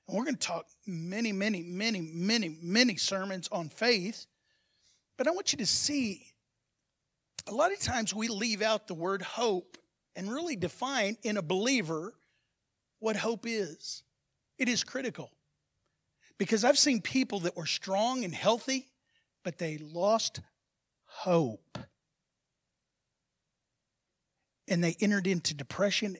And 0.07 0.15
we're 0.15 0.23
going 0.23 0.37
to 0.37 0.47
talk 0.47 0.67
many, 0.87 1.33
many, 1.33 1.61
many, 1.61 1.99
many, 1.99 2.57
many 2.61 2.95
sermons 2.95 3.49
on 3.51 3.67
faith. 3.67 4.27
But 5.17 5.27
I 5.27 5.31
want 5.31 5.51
you 5.51 5.57
to 5.57 5.65
see 5.65 6.25
a 7.49 7.53
lot 7.53 7.73
of 7.73 7.79
times 7.81 8.13
we 8.13 8.29
leave 8.29 8.61
out 8.61 8.87
the 8.87 8.93
word 8.93 9.21
hope 9.21 9.77
and 10.15 10.31
really 10.31 10.55
define 10.55 11.17
in 11.21 11.35
a 11.35 11.41
believer 11.41 12.13
what 12.99 13.17
hope 13.17 13.43
is. 13.45 14.03
It 14.57 14.69
is 14.69 14.85
critical. 14.85 15.31
Because 16.37 16.63
I've 16.63 16.79
seen 16.79 17.01
people 17.01 17.41
that 17.41 17.57
were 17.57 17.65
strong 17.65 18.23
and 18.23 18.33
healthy, 18.33 18.87
but 19.43 19.57
they 19.57 19.77
lost 19.77 20.39
hope. 21.23 21.77
And 24.67 24.83
they 24.83 24.95
entered 24.99 25.27
into 25.27 25.53
depression, 25.53 26.17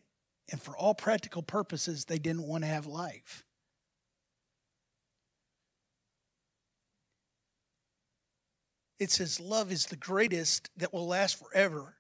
and 0.52 0.62
for 0.62 0.78
all 0.78 0.94
practical 0.94 1.42
purposes, 1.42 2.06
they 2.06 2.20
didn't 2.20 2.48
want 2.48 2.64
to 2.64 2.68
have 2.68 2.86
life. 2.86 3.44
It 9.00 9.10
says 9.10 9.40
love 9.40 9.72
is 9.72 9.88
the 9.88 9.96
greatest 9.96 10.70
that 10.78 10.94
will 10.94 11.08
last 11.08 11.40
forever. 11.40 11.96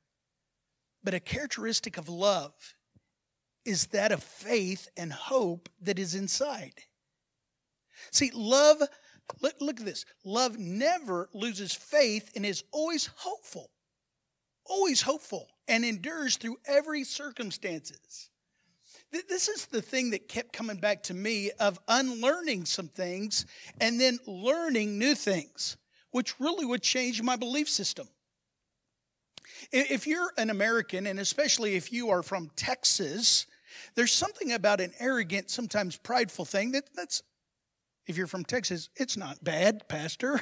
But 1.04 1.16
a 1.16 1.20
characteristic 1.20 1.98
of 1.98 2.08
love 2.08 2.54
is 3.66 3.88
that 3.88 4.12
of 4.12 4.22
faith 4.22 4.88
and 4.96 5.12
hope 5.12 5.70
that 5.82 5.98
is 5.98 6.14
inside. 6.14 6.84
See, 8.12 8.30
love 8.34 8.84
Look, 9.40 9.56
look 9.60 9.80
at 9.80 9.86
this. 9.86 10.06
Love 10.24 10.58
never 10.58 11.30
loses 11.34 11.74
faith 11.74 12.32
and 12.36 12.46
is 12.46 12.64
always 12.72 13.10
hopeful. 13.16 13.70
Always 14.66 15.02
hopeful 15.02 15.48
and 15.68 15.86
endures 15.86 16.38
through 16.38 16.58
every 16.66 17.04
circumstances. 17.04 18.30
This 19.28 19.50
is 19.50 19.66
the 19.66 19.82
thing 19.82 20.12
that 20.12 20.30
kept 20.30 20.54
coming 20.54 20.78
back 20.78 21.04
to 21.04 21.14
me 21.14 21.52
of 21.60 21.80
unlearning 21.88 22.66
some 22.66 22.88
things 22.88 23.46
and 23.82 24.00
then 24.00 24.20
learning 24.26 24.98
new 24.98 25.16
things, 25.16 25.76
which 26.12 26.40
really 26.40 26.66
would 26.66 26.82
change 26.82 27.22
my 27.22 27.36
belief 27.36 27.70
system. 27.70 28.08
If 29.72 30.08
you're 30.08 30.32
an 30.38 30.50
American, 30.50 31.08
and 31.08 31.20
especially 31.20 31.76
if 31.76 31.92
you 31.92 32.10
are 32.10 32.24
from 32.24 32.52
Texas, 32.56 33.48
there's 33.96 34.14
something 34.14 34.54
about 34.54 34.80
an 34.80 34.94
arrogant, 35.00 35.50
sometimes 35.50 35.98
prideful 35.98 36.46
thing 36.46 36.72
that, 36.72 36.86
that's 36.96 37.22
if 38.12 38.18
you're 38.18 38.28
from 38.28 38.44
Texas, 38.44 38.90
it's 38.98 39.16
not 39.16 39.42
bad, 39.42 39.88
Pastor. 39.88 40.42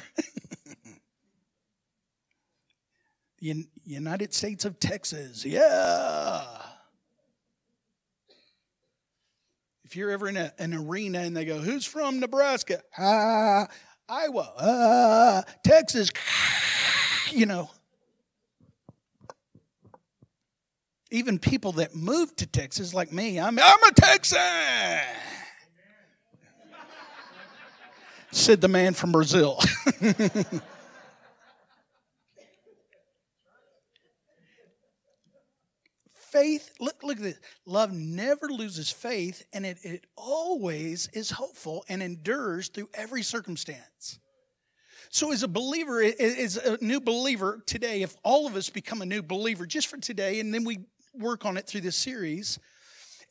United 3.84 4.34
States 4.34 4.64
of 4.64 4.80
Texas, 4.80 5.44
yeah. 5.44 6.44
If 9.84 9.94
you're 9.94 10.10
ever 10.10 10.28
in 10.28 10.36
a, 10.36 10.52
an 10.58 10.74
arena 10.74 11.20
and 11.20 11.36
they 11.36 11.44
go, 11.44 11.58
Who's 11.58 11.86
from 11.86 12.18
Nebraska? 12.18 12.82
Ah, 12.98 13.68
Iowa, 14.08 14.52
ah, 14.58 15.42
Texas, 15.62 16.10
you 17.30 17.46
know. 17.46 17.70
Even 21.12 21.38
people 21.38 21.72
that 21.72 21.94
moved 21.94 22.38
to 22.38 22.46
Texas, 22.46 22.92
like 22.92 23.12
me, 23.12 23.38
I'm, 23.38 23.56
I'm 23.60 23.82
a 23.84 23.92
Texan. 23.92 24.38
Said 28.32 28.60
the 28.60 28.68
man 28.68 28.94
from 28.94 29.12
Brazil. 29.12 29.60
faith, 36.30 36.72
look, 36.80 37.02
look 37.02 37.16
at 37.16 37.22
this. 37.22 37.40
Love 37.66 37.92
never 37.92 38.48
loses 38.48 38.90
faith, 38.90 39.44
and 39.52 39.66
it, 39.66 39.78
it 39.82 40.06
always 40.16 41.08
is 41.12 41.30
hopeful 41.30 41.84
and 41.88 42.02
endures 42.02 42.68
through 42.68 42.88
every 42.94 43.22
circumstance. 43.22 44.18
So, 45.10 45.32
as 45.32 45.42
a 45.42 45.48
believer, 45.48 46.02
as 46.02 46.56
a 46.56 46.78
new 46.80 47.00
believer 47.00 47.62
today, 47.66 48.02
if 48.02 48.16
all 48.22 48.46
of 48.46 48.54
us 48.54 48.70
become 48.70 49.02
a 49.02 49.06
new 49.06 49.22
believer 49.22 49.66
just 49.66 49.88
for 49.88 49.96
today, 49.96 50.38
and 50.38 50.54
then 50.54 50.64
we 50.64 50.78
work 51.14 51.44
on 51.44 51.56
it 51.56 51.66
through 51.66 51.80
this 51.80 51.96
series, 51.96 52.60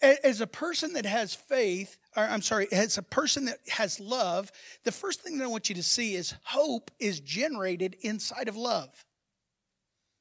as 0.01 0.41
a 0.41 0.47
person 0.47 0.93
that 0.93 1.05
has 1.05 1.33
faith, 1.33 1.97
or 2.15 2.23
I'm 2.23 2.41
sorry, 2.41 2.67
as 2.71 2.97
a 2.97 3.03
person 3.03 3.45
that 3.45 3.59
has 3.69 3.99
love, 3.99 4.51
the 4.83 4.91
first 4.91 5.21
thing 5.21 5.37
that 5.37 5.43
I 5.43 5.47
want 5.47 5.69
you 5.69 5.75
to 5.75 5.83
see 5.83 6.15
is 6.15 6.33
hope 6.43 6.91
is 6.99 7.19
generated 7.19 7.95
inside 8.01 8.47
of 8.47 8.55
love. 8.55 9.05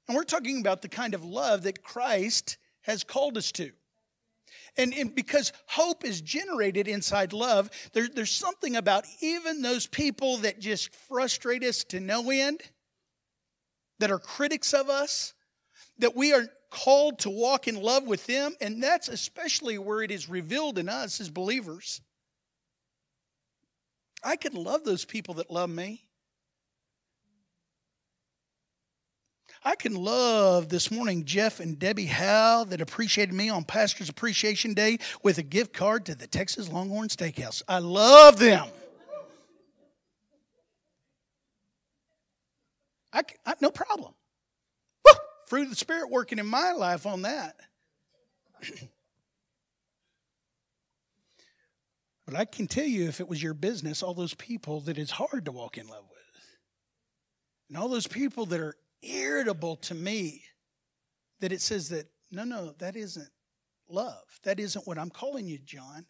And 0.06 0.16
we're 0.16 0.24
talking 0.24 0.60
about 0.60 0.82
the 0.82 0.88
kind 0.88 1.14
of 1.14 1.24
love 1.24 1.62
that 1.62 1.82
Christ 1.82 2.56
has 2.82 3.04
called 3.04 3.36
us 3.36 3.52
to. 3.52 3.70
And, 4.76 4.94
and 4.94 5.14
because 5.14 5.52
hope 5.66 6.04
is 6.04 6.20
generated 6.20 6.88
inside 6.88 7.32
love, 7.32 7.70
there, 7.92 8.08
there's 8.08 8.30
something 8.30 8.76
about 8.76 9.04
even 9.20 9.60
those 9.60 9.86
people 9.86 10.38
that 10.38 10.60
just 10.60 10.94
frustrate 10.94 11.64
us 11.64 11.84
to 11.84 12.00
no 12.00 12.30
end, 12.30 12.60
that 13.98 14.10
are 14.10 14.18
critics 14.18 14.72
of 14.72 14.88
us, 14.88 15.34
that 15.98 16.16
we 16.16 16.32
are 16.32 16.46
called 16.70 17.18
to 17.20 17.30
walk 17.30 17.66
in 17.66 17.80
love 17.80 18.06
with 18.06 18.26
them, 18.26 18.54
and 18.60 18.82
that's 18.82 19.08
especially 19.08 19.78
where 19.78 20.02
it 20.02 20.10
is 20.10 20.28
revealed 20.28 20.78
in 20.78 20.88
us 20.88 21.20
as 21.20 21.30
believers. 21.30 22.00
I 24.22 24.36
can 24.36 24.54
love 24.54 24.84
those 24.84 25.04
people 25.04 25.34
that 25.34 25.50
love 25.50 25.70
me. 25.70 26.08
I 29.64 29.74
can 29.74 29.94
love 29.94 30.68
this 30.68 30.90
morning 30.90 31.24
Jeff 31.24 31.58
and 31.60 31.78
Debbie 31.78 32.06
Howe 32.06 32.64
that 32.64 32.80
appreciated 32.80 33.34
me 33.34 33.48
on 33.48 33.64
Pastor's 33.64 34.08
Appreciation 34.08 34.72
Day 34.72 34.98
with 35.22 35.38
a 35.38 35.42
gift 35.42 35.72
card 35.72 36.06
to 36.06 36.14
the 36.14 36.26
Texas 36.26 36.68
Longhorn 36.68 37.08
Steakhouse. 37.08 37.62
I 37.68 37.80
love 37.80 38.38
them. 38.38 38.68
I, 43.12 43.22
I 43.44 43.54
no 43.60 43.70
problem. 43.70 44.14
Fruit 45.48 45.64
of 45.64 45.70
the 45.70 45.76
Spirit 45.76 46.10
working 46.10 46.38
in 46.38 46.46
my 46.46 46.72
life 46.72 47.06
on 47.06 47.22
that. 47.22 47.56
but 52.26 52.34
I 52.36 52.44
can 52.44 52.66
tell 52.66 52.84
you, 52.84 53.08
if 53.08 53.20
it 53.20 53.28
was 53.28 53.42
your 53.42 53.54
business, 53.54 54.02
all 54.02 54.12
those 54.12 54.34
people 54.34 54.80
that 54.80 54.98
it's 54.98 55.10
hard 55.10 55.46
to 55.46 55.52
walk 55.52 55.78
in 55.78 55.88
love 55.88 56.04
with, 56.10 56.18
and 57.68 57.78
all 57.78 57.88
those 57.88 58.06
people 58.06 58.44
that 58.46 58.60
are 58.60 58.76
irritable 59.02 59.76
to 59.76 59.94
me, 59.94 60.42
that 61.40 61.50
it 61.50 61.62
says 61.62 61.88
that, 61.88 62.10
no, 62.30 62.44
no, 62.44 62.74
that 62.78 62.94
isn't 62.94 63.30
love. 63.88 64.40
That 64.42 64.60
isn't 64.60 64.86
what 64.86 64.98
I'm 64.98 65.10
calling 65.10 65.46
you, 65.46 65.58
John. 65.58 66.04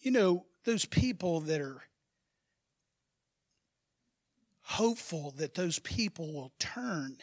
You 0.00 0.10
know, 0.10 0.44
those 0.64 0.84
people 0.84 1.40
that 1.40 1.62
are 1.62 1.80
hopeful 4.68 5.32
that 5.38 5.54
those 5.54 5.78
people 5.78 6.30
will 6.30 6.52
turn. 6.58 7.16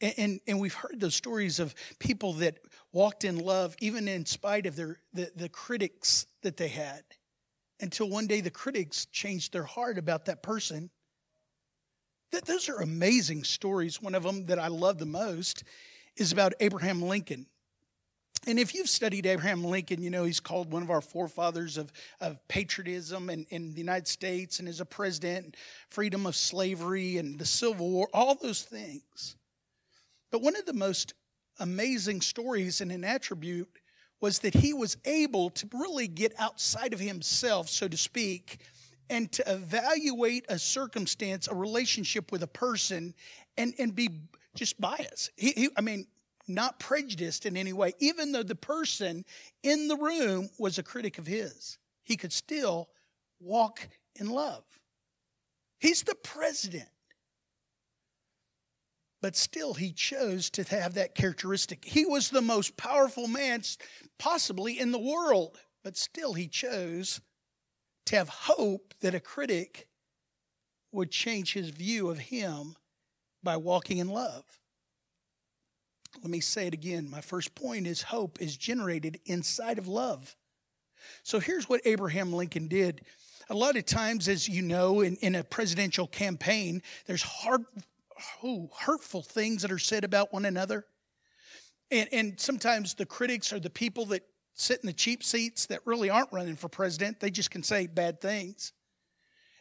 And, 0.00 0.14
and, 0.16 0.40
and, 0.46 0.60
we've 0.60 0.74
heard 0.74 0.98
those 0.98 1.14
stories 1.14 1.60
of 1.60 1.74
people 1.98 2.32
that 2.34 2.58
walked 2.90 3.24
in 3.24 3.38
love, 3.38 3.76
even 3.80 4.08
in 4.08 4.24
spite 4.24 4.64
of 4.64 4.74
their 4.74 4.98
the, 5.12 5.30
the 5.36 5.50
critics 5.50 6.26
that 6.42 6.56
they 6.56 6.68
had, 6.68 7.02
until 7.80 8.08
one 8.08 8.26
day 8.26 8.40
the 8.40 8.50
critics 8.50 9.04
changed 9.06 9.52
their 9.52 9.64
heart 9.64 9.98
about 9.98 10.24
that 10.24 10.42
person. 10.42 10.88
That 12.32 12.46
those 12.46 12.70
are 12.70 12.80
amazing 12.80 13.44
stories. 13.44 14.00
One 14.00 14.14
of 14.14 14.22
them 14.22 14.46
that 14.46 14.58
I 14.58 14.68
love 14.68 14.98
the 14.98 15.06
most 15.06 15.64
is 16.16 16.32
about 16.32 16.54
Abraham 16.60 17.02
Lincoln. 17.02 17.46
And 18.46 18.58
if 18.58 18.74
you've 18.74 18.88
studied 18.88 19.24
Abraham 19.24 19.64
Lincoln, 19.64 20.02
you 20.02 20.10
know 20.10 20.24
he's 20.24 20.40
called 20.40 20.70
one 20.70 20.82
of 20.82 20.90
our 20.90 21.00
forefathers 21.00 21.78
of, 21.78 21.92
of 22.20 22.46
patriotism 22.46 23.30
in, 23.30 23.46
in 23.48 23.72
the 23.72 23.78
United 23.78 24.06
States 24.06 24.58
and 24.58 24.68
as 24.68 24.80
a 24.80 24.84
president, 24.84 25.56
freedom 25.88 26.26
of 26.26 26.36
slavery 26.36 27.16
and 27.16 27.38
the 27.38 27.46
Civil 27.46 27.90
War, 27.90 28.08
all 28.12 28.34
those 28.34 28.62
things. 28.62 29.36
But 30.30 30.42
one 30.42 30.56
of 30.56 30.66
the 30.66 30.74
most 30.74 31.14
amazing 31.58 32.20
stories 32.20 32.80
and 32.80 32.92
an 32.92 33.04
attribute 33.04 33.78
was 34.20 34.40
that 34.40 34.54
he 34.54 34.74
was 34.74 34.96
able 35.04 35.50
to 35.50 35.68
really 35.72 36.08
get 36.08 36.32
outside 36.38 36.92
of 36.92 37.00
himself, 37.00 37.68
so 37.68 37.88
to 37.88 37.96
speak, 37.96 38.58
and 39.08 39.30
to 39.32 39.44
evaluate 39.46 40.44
a 40.48 40.58
circumstance, 40.58 41.48
a 41.48 41.54
relationship 41.54 42.32
with 42.32 42.42
a 42.42 42.46
person, 42.46 43.14
and, 43.56 43.74
and 43.78 43.94
be 43.94 44.10
just 44.54 44.80
biased. 44.80 45.30
He, 45.36 45.52
he, 45.52 45.68
I 45.76 45.80
mean, 45.80 46.06
not 46.46 46.78
prejudiced 46.78 47.46
in 47.46 47.56
any 47.56 47.72
way, 47.72 47.92
even 47.98 48.32
though 48.32 48.42
the 48.42 48.54
person 48.54 49.24
in 49.62 49.88
the 49.88 49.96
room 49.96 50.48
was 50.58 50.78
a 50.78 50.82
critic 50.82 51.18
of 51.18 51.26
his. 51.26 51.78
He 52.02 52.16
could 52.16 52.32
still 52.32 52.88
walk 53.40 53.88
in 54.16 54.28
love. 54.28 54.64
He's 55.78 56.02
the 56.02 56.14
president. 56.14 56.88
But 59.22 59.36
still, 59.36 59.72
he 59.72 59.92
chose 59.92 60.50
to 60.50 60.64
have 60.64 60.94
that 60.94 61.14
characteristic. 61.14 61.84
He 61.84 62.04
was 62.04 62.28
the 62.28 62.42
most 62.42 62.76
powerful 62.76 63.26
man 63.26 63.62
possibly 64.18 64.78
in 64.78 64.92
the 64.92 64.98
world, 64.98 65.58
but 65.82 65.96
still, 65.96 66.34
he 66.34 66.46
chose 66.46 67.22
to 68.06 68.16
have 68.16 68.28
hope 68.28 68.92
that 69.00 69.14
a 69.14 69.20
critic 69.20 69.88
would 70.92 71.10
change 71.10 71.54
his 71.54 71.70
view 71.70 72.10
of 72.10 72.18
him 72.18 72.76
by 73.42 73.56
walking 73.56 73.98
in 73.98 74.08
love. 74.08 74.44
Let 76.22 76.30
me 76.30 76.40
say 76.40 76.66
it 76.66 76.74
again. 76.74 77.10
My 77.10 77.20
first 77.20 77.54
point 77.54 77.86
is 77.86 78.02
hope 78.02 78.40
is 78.40 78.56
generated 78.56 79.20
inside 79.26 79.78
of 79.78 79.88
love. 79.88 80.36
So 81.22 81.38
here's 81.38 81.68
what 81.68 81.80
Abraham 81.84 82.32
Lincoln 82.32 82.68
did. 82.68 83.02
A 83.50 83.54
lot 83.54 83.76
of 83.76 83.84
times, 83.84 84.28
as 84.28 84.48
you 84.48 84.62
know, 84.62 85.02
in, 85.02 85.16
in 85.16 85.34
a 85.34 85.44
presidential 85.44 86.06
campaign, 86.06 86.82
there's 87.06 87.22
hard, 87.22 87.64
oh, 88.42 88.70
hurtful 88.78 89.22
things 89.22 89.62
that 89.62 89.72
are 89.72 89.78
said 89.78 90.04
about 90.04 90.32
one 90.32 90.46
another. 90.46 90.86
And, 91.90 92.08
and 92.12 92.40
sometimes 92.40 92.94
the 92.94 93.04
critics 93.04 93.52
are 93.52 93.60
the 93.60 93.70
people 93.70 94.06
that 94.06 94.22
sit 94.54 94.80
in 94.80 94.86
the 94.86 94.92
cheap 94.92 95.22
seats 95.22 95.66
that 95.66 95.80
really 95.84 96.08
aren't 96.08 96.32
running 96.32 96.56
for 96.56 96.68
president. 96.68 97.20
They 97.20 97.30
just 97.30 97.50
can 97.50 97.62
say 97.62 97.86
bad 97.86 98.20
things. 98.20 98.72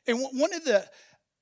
And 0.08 0.20
one 0.20 0.54
of 0.54 0.64
the 0.64 0.88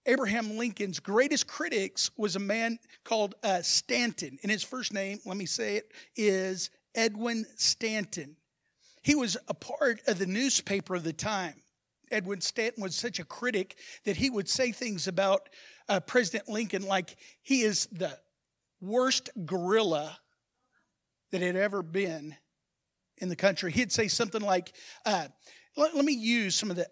Abraham 0.05 0.57
Lincoln's 0.57 0.99
greatest 0.99 1.47
critics 1.47 2.09
was 2.17 2.35
a 2.35 2.39
man 2.39 2.79
called 3.03 3.35
uh, 3.43 3.61
Stanton. 3.61 4.39
And 4.41 4.51
his 4.51 4.63
first 4.63 4.93
name, 4.93 5.19
let 5.25 5.37
me 5.37 5.45
say 5.45 5.75
it, 5.75 5.91
is 6.15 6.69
Edwin 6.95 7.45
Stanton. 7.55 8.35
He 9.03 9.15
was 9.15 9.37
a 9.47 9.53
part 9.53 10.01
of 10.07 10.19
the 10.19 10.25
newspaper 10.25 10.95
of 10.95 11.03
the 11.03 11.13
time. 11.13 11.55
Edwin 12.11 12.41
Stanton 12.41 12.83
was 12.83 12.95
such 12.95 13.19
a 13.19 13.23
critic 13.23 13.77
that 14.05 14.17
he 14.17 14.29
would 14.29 14.49
say 14.49 14.71
things 14.71 15.07
about 15.07 15.49
uh, 15.87 15.99
President 15.99 16.49
Lincoln 16.49 16.83
like 16.83 17.15
he 17.41 17.61
is 17.61 17.87
the 17.91 18.17
worst 18.81 19.29
gorilla 19.45 20.17
that 21.31 21.41
had 21.41 21.55
ever 21.55 21.81
been 21.81 22.35
in 23.17 23.29
the 23.29 23.35
country. 23.35 23.71
He'd 23.71 23.91
say 23.91 24.07
something 24.07 24.41
like, 24.41 24.73
uh, 25.05 25.27
let, 25.77 25.95
let, 25.95 26.03
me 26.03 26.13
use 26.13 26.55
some 26.55 26.69
of 26.69 26.75
the 26.75 26.87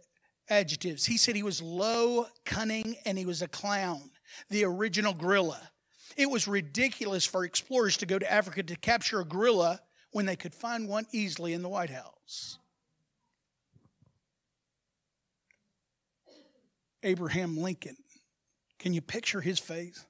adjectives. 0.49 1.05
He 1.05 1.17
said 1.17 1.35
he 1.35 1.43
was 1.43 1.61
low, 1.61 2.27
cunning, 2.45 2.95
and 3.05 3.17
he 3.17 3.25
was 3.25 3.41
a 3.41 3.47
clown, 3.47 4.11
the 4.49 4.65
original 4.65 5.13
gorilla. 5.13 5.61
It 6.17 6.29
was 6.29 6.47
ridiculous 6.47 7.25
for 7.25 7.45
explorers 7.45 7.97
to 7.97 8.05
go 8.05 8.19
to 8.19 8.31
Africa 8.31 8.63
to 8.63 8.75
capture 8.75 9.19
a 9.19 9.25
gorilla 9.25 9.79
when 10.11 10.25
they 10.25 10.35
could 10.35 10.53
find 10.53 10.87
one 10.87 11.05
easily 11.11 11.53
in 11.53 11.61
the 11.61 11.69
White 11.69 11.91
House. 11.91 12.57
Abraham 17.03 17.57
Lincoln. 17.57 17.95
Can 18.79 18.93
you 18.93 19.01
picture 19.01 19.41
his 19.41 19.59
face? 19.59 20.05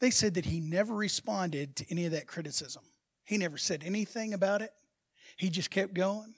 They 0.00 0.10
said 0.10 0.34
that 0.34 0.44
he 0.44 0.60
never 0.60 0.94
responded 0.94 1.76
to 1.76 1.86
any 1.90 2.04
of 2.04 2.12
that 2.12 2.26
criticism. 2.26 2.82
He 3.24 3.38
never 3.38 3.56
said 3.56 3.82
anything 3.84 4.34
about 4.34 4.60
it. 4.60 4.72
He 5.36 5.48
just 5.48 5.70
kept 5.70 5.94
going. 5.94 6.34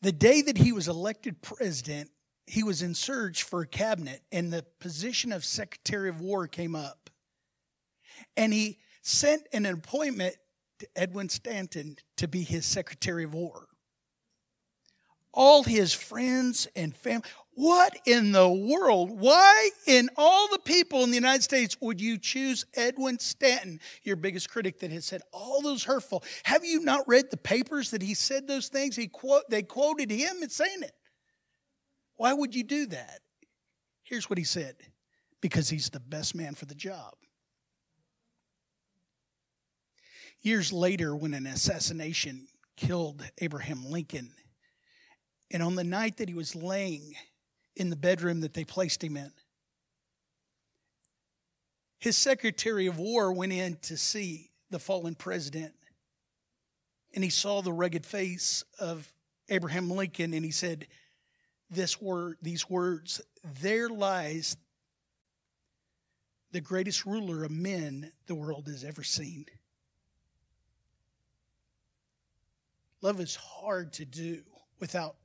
The 0.00 0.12
day 0.12 0.42
that 0.42 0.58
he 0.58 0.72
was 0.72 0.88
elected 0.88 1.42
president, 1.42 2.10
he 2.46 2.62
was 2.62 2.82
in 2.82 2.94
search 2.94 3.42
for 3.42 3.62
a 3.62 3.66
cabinet, 3.66 4.22
and 4.30 4.52
the 4.52 4.64
position 4.80 5.32
of 5.32 5.44
Secretary 5.44 6.08
of 6.08 6.20
War 6.20 6.46
came 6.46 6.74
up. 6.74 7.10
And 8.36 8.52
he 8.52 8.78
sent 9.02 9.42
an 9.52 9.66
appointment 9.66 10.36
to 10.78 10.88
Edwin 10.96 11.28
Stanton 11.28 11.96
to 12.16 12.28
be 12.28 12.42
his 12.42 12.64
Secretary 12.64 13.24
of 13.24 13.34
War. 13.34 13.66
All 15.32 15.64
his 15.64 15.92
friends 15.92 16.68
and 16.74 16.94
family, 16.94 17.28
what 17.58 17.98
in 18.06 18.30
the 18.30 18.48
world? 18.48 19.10
Why, 19.10 19.70
in 19.84 20.10
all 20.16 20.46
the 20.48 20.60
people 20.60 21.02
in 21.02 21.10
the 21.10 21.16
United 21.16 21.42
States, 21.42 21.76
would 21.80 22.00
you 22.00 22.16
choose 22.16 22.64
Edwin 22.74 23.18
Stanton, 23.18 23.80
your 24.04 24.14
biggest 24.14 24.48
critic 24.48 24.78
that 24.78 24.92
has 24.92 25.04
said 25.04 25.22
all 25.32 25.60
those 25.60 25.82
hurtful? 25.82 26.22
Have 26.44 26.64
you 26.64 26.78
not 26.84 27.08
read 27.08 27.32
the 27.32 27.36
papers 27.36 27.90
that 27.90 28.00
he 28.00 28.14
said 28.14 28.46
those 28.46 28.68
things? 28.68 28.94
He 28.94 29.08
quote, 29.08 29.42
they 29.50 29.62
quoted 29.62 30.08
him 30.08 30.40
and 30.40 30.52
saying 30.52 30.82
it. 30.82 30.92
Why 32.14 32.32
would 32.32 32.54
you 32.54 32.62
do 32.62 32.86
that? 32.86 33.22
Here's 34.04 34.30
what 34.30 34.38
he 34.38 34.44
said 34.44 34.76
because 35.40 35.68
he's 35.68 35.90
the 35.90 35.98
best 35.98 36.36
man 36.36 36.54
for 36.54 36.66
the 36.66 36.76
job. 36.76 37.14
Years 40.42 40.72
later, 40.72 41.16
when 41.16 41.34
an 41.34 41.48
assassination 41.48 42.46
killed 42.76 43.28
Abraham 43.38 43.84
Lincoln, 43.84 44.30
and 45.50 45.60
on 45.60 45.74
the 45.74 45.82
night 45.82 46.18
that 46.18 46.28
he 46.28 46.36
was 46.36 46.54
laying 46.54 47.16
in 47.78 47.90
the 47.90 47.96
bedroom 47.96 48.40
that 48.40 48.52
they 48.52 48.64
placed 48.64 49.02
him 49.02 49.16
in. 49.16 49.30
His 52.00 52.16
Secretary 52.16 52.86
of 52.86 52.98
War 52.98 53.32
went 53.32 53.52
in 53.52 53.76
to 53.82 53.96
see 53.96 54.50
the 54.70 54.78
fallen 54.78 55.14
president, 55.14 55.74
and 57.14 57.24
he 57.24 57.30
saw 57.30 57.62
the 57.62 57.72
rugged 57.72 58.04
face 58.04 58.64
of 58.78 59.10
Abraham 59.48 59.90
Lincoln, 59.90 60.34
and 60.34 60.44
he 60.44 60.50
said, 60.50 60.88
this 61.70 62.00
word, 62.00 62.36
these 62.42 62.68
words, 62.68 63.20
there 63.62 63.88
lies 63.88 64.56
the 66.50 66.60
greatest 66.60 67.06
ruler 67.06 67.44
of 67.44 67.50
men 67.50 68.10
the 68.26 68.34
world 68.34 68.66
has 68.66 68.84
ever 68.84 69.04
seen. 69.04 69.46
Love 73.02 73.20
is 73.20 73.36
hard 73.36 73.92
to 73.92 74.04
do 74.04 74.42
without 74.80 75.16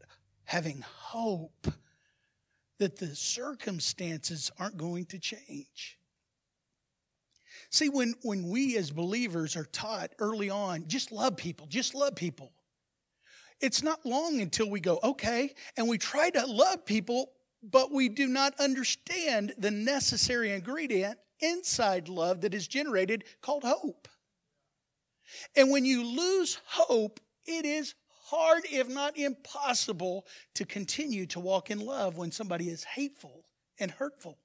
having 0.45 0.83
hope 0.85 1.67
that 2.79 2.97
the 2.97 3.15
circumstances 3.15 4.51
aren't 4.59 4.77
going 4.77 5.05
to 5.05 5.19
change. 5.19 5.97
See, 7.69 7.89
when, 7.89 8.15
when 8.23 8.49
we 8.49 8.77
as 8.77 8.91
believers 8.91 9.55
are 9.55 9.65
taught 9.65 10.11
early 10.19 10.49
on, 10.49 10.87
just 10.87 11.11
love 11.11 11.37
people, 11.37 11.67
just 11.67 11.95
love 11.95 12.15
people, 12.15 12.51
it's 13.61 13.81
not 13.81 14.05
long 14.05 14.41
until 14.41 14.69
we 14.69 14.79
go, 14.79 14.99
okay, 15.03 15.53
and 15.77 15.87
we 15.87 15.97
try 15.97 16.29
to 16.29 16.45
love 16.45 16.85
people, 16.85 17.31
but 17.63 17.91
we 17.91 18.09
do 18.09 18.27
not 18.27 18.53
understand 18.59 19.53
the 19.57 19.71
necessary 19.71 20.51
ingredient 20.51 21.17
inside 21.39 22.09
love 22.09 22.41
that 22.41 22.53
is 22.53 22.67
generated 22.67 23.23
called 23.41 23.63
hope. 23.63 24.07
And 25.55 25.71
when 25.71 25.85
you 25.85 26.03
lose 26.03 26.59
hope, 26.65 27.19
it 27.45 27.65
is 27.65 27.95
hard, 28.33 28.63
if 28.71 28.89
not 28.89 29.17
impossible, 29.17 30.25
to 30.55 30.65
continue 30.65 31.25
to 31.27 31.39
walk 31.39 31.69
in 31.69 31.79
love 31.79 32.17
when 32.17 32.31
somebody 32.31 32.69
is 32.69 32.83
hateful 32.83 33.45
and 33.79 33.91
hurtful. 33.91 34.37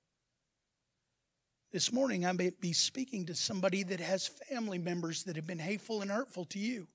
This 1.72 1.92
morning, 1.92 2.26
I 2.26 2.32
may 2.32 2.50
be 2.60 2.72
speaking 2.72 3.26
to 3.26 3.34
somebody 3.34 3.82
that 3.84 4.00
has 4.00 4.26
family 4.26 4.78
members 4.78 5.24
that 5.24 5.36
have 5.36 5.46
been 5.46 5.58
hateful 5.58 6.02
and 6.02 6.10
hurtful 6.10 6.44
to 6.46 6.58
you. 6.58 6.86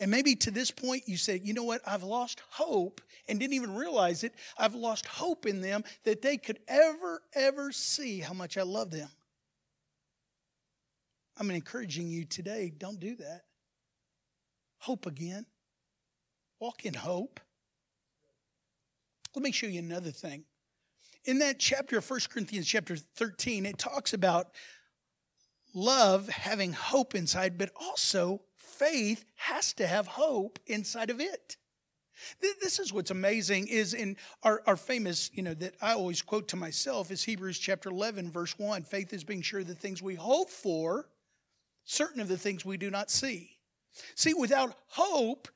And 0.00 0.10
maybe 0.10 0.36
to 0.36 0.50
this 0.52 0.70
point, 0.70 1.04
you 1.06 1.16
say, 1.16 1.40
you 1.42 1.54
know 1.54 1.64
what? 1.64 1.80
I've 1.84 2.04
lost 2.04 2.40
hope 2.50 3.00
and 3.28 3.40
didn't 3.40 3.54
even 3.54 3.74
realize 3.74 4.22
it. 4.22 4.32
I've 4.56 4.76
lost 4.76 5.06
hope 5.06 5.46
in 5.46 5.60
them 5.60 5.82
that 6.04 6.22
they 6.22 6.36
could 6.36 6.60
ever, 6.68 7.22
ever 7.34 7.72
see 7.72 8.20
how 8.20 8.32
much 8.32 8.56
I 8.56 8.62
love 8.62 8.92
them. 8.92 9.08
I'm 11.36 11.50
encouraging 11.50 12.08
you 12.08 12.24
today 12.24 12.72
don't 12.76 13.00
do 13.00 13.16
that. 13.16 13.42
Hope 14.78 15.06
again. 15.06 15.46
Walk 16.60 16.84
in 16.84 16.94
hope. 16.94 17.40
Let 19.34 19.42
me 19.42 19.52
show 19.52 19.66
you 19.66 19.78
another 19.78 20.10
thing. 20.10 20.44
In 21.24 21.38
that 21.40 21.58
chapter 21.58 21.98
of 21.98 22.08
1 22.08 22.20
Corinthians, 22.30 22.66
chapter 22.66 22.96
13, 22.96 23.66
it 23.66 23.78
talks 23.78 24.12
about 24.12 24.48
love 25.74 26.28
having 26.28 26.72
hope 26.72 27.14
inside, 27.14 27.58
but 27.58 27.70
also 27.76 28.40
faith 28.56 29.24
has 29.36 29.72
to 29.74 29.86
have 29.86 30.06
hope 30.06 30.58
inside 30.66 31.10
of 31.10 31.20
it. 31.20 31.56
This 32.40 32.78
is 32.78 32.92
what's 32.92 33.10
amazing 33.10 33.68
is 33.68 33.94
in 33.94 34.16
our, 34.42 34.62
our 34.66 34.76
famous, 34.76 35.30
you 35.34 35.42
know, 35.42 35.54
that 35.54 35.74
I 35.80 35.92
always 35.92 36.22
quote 36.22 36.48
to 36.48 36.56
myself 36.56 37.10
is 37.10 37.22
Hebrews 37.22 37.58
chapter 37.58 37.90
11, 37.90 38.30
verse 38.30 38.58
1. 38.58 38.82
Faith 38.82 39.12
is 39.12 39.22
being 39.22 39.42
sure 39.42 39.60
of 39.60 39.68
the 39.68 39.74
things 39.74 40.02
we 40.02 40.16
hope 40.16 40.50
for, 40.50 41.08
certain 41.84 42.20
of 42.20 42.28
the 42.28 42.38
things 42.38 42.64
we 42.64 42.76
do 42.76 42.90
not 42.90 43.10
see. 43.10 43.57
See, 44.14 44.34
without 44.34 44.74
hope, 44.88 45.48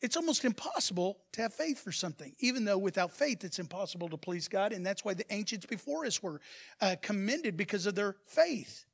it's 0.00 0.16
almost 0.16 0.44
impossible 0.44 1.18
to 1.32 1.42
have 1.42 1.54
faith 1.54 1.78
for 1.78 1.92
something, 1.92 2.34
even 2.40 2.64
though 2.64 2.76
without 2.76 3.10
faith 3.10 3.44
it's 3.44 3.58
impossible 3.58 4.08
to 4.10 4.18
please 4.18 4.48
God. 4.48 4.72
And 4.72 4.84
that's 4.84 5.04
why 5.04 5.14
the 5.14 5.24
ancients 5.32 5.66
before 5.66 6.04
us 6.04 6.22
were 6.22 6.40
uh, 6.80 6.96
commended 7.00 7.56
because 7.56 7.86
of 7.86 7.94
their 7.94 8.16
faith. 8.26 8.84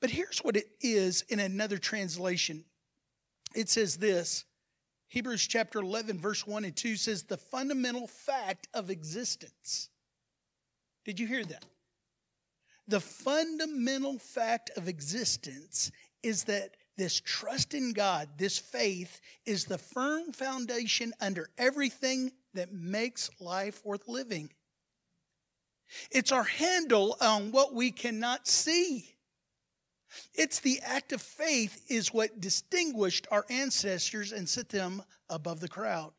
But 0.00 0.10
here's 0.10 0.38
what 0.38 0.56
it 0.56 0.68
is 0.80 1.22
in 1.28 1.40
another 1.40 1.78
translation 1.78 2.64
it 3.54 3.68
says 3.68 3.96
this 3.96 4.44
Hebrews 5.08 5.46
chapter 5.46 5.80
11, 5.80 6.18
verse 6.18 6.46
1 6.46 6.64
and 6.64 6.76
2 6.76 6.96
says, 6.96 7.24
The 7.24 7.36
fundamental 7.36 8.06
fact 8.06 8.68
of 8.74 8.90
existence. 8.90 9.88
Did 11.04 11.18
you 11.18 11.26
hear 11.26 11.44
that? 11.44 11.64
The 12.86 13.00
fundamental 13.00 14.18
fact 14.18 14.70
of 14.76 14.88
existence 14.88 15.90
is 16.22 16.44
that 16.44 16.76
this 16.98 17.20
trust 17.20 17.72
in 17.72 17.92
God, 17.92 18.28
this 18.36 18.58
faith, 18.58 19.20
is 19.46 19.64
the 19.64 19.78
firm 19.78 20.32
foundation 20.32 21.14
under 21.20 21.48
everything 21.56 22.32
that 22.54 22.72
makes 22.72 23.30
life 23.40 23.80
worth 23.84 24.06
living. 24.08 24.50
It's 26.10 26.32
our 26.32 26.44
handle 26.44 27.16
on 27.20 27.52
what 27.52 27.72
we 27.72 27.90
cannot 27.90 28.46
see. 28.46 29.14
It's 30.34 30.60
the 30.60 30.80
act 30.82 31.12
of 31.12 31.22
faith 31.22 31.84
is 31.88 32.12
what 32.12 32.40
distinguished 32.40 33.26
our 33.30 33.46
ancestors 33.48 34.32
and 34.32 34.48
set 34.48 34.68
them 34.68 35.02
above 35.30 35.60
the 35.60 35.68
crowd. 35.68 36.12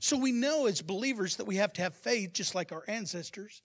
So 0.00 0.16
we 0.16 0.32
know 0.32 0.66
as 0.66 0.82
believers 0.82 1.36
that 1.36 1.46
we 1.46 1.56
have 1.56 1.72
to 1.74 1.82
have 1.82 1.94
faith 1.94 2.32
just 2.32 2.54
like 2.54 2.72
our 2.72 2.84
ancestors. 2.88 3.62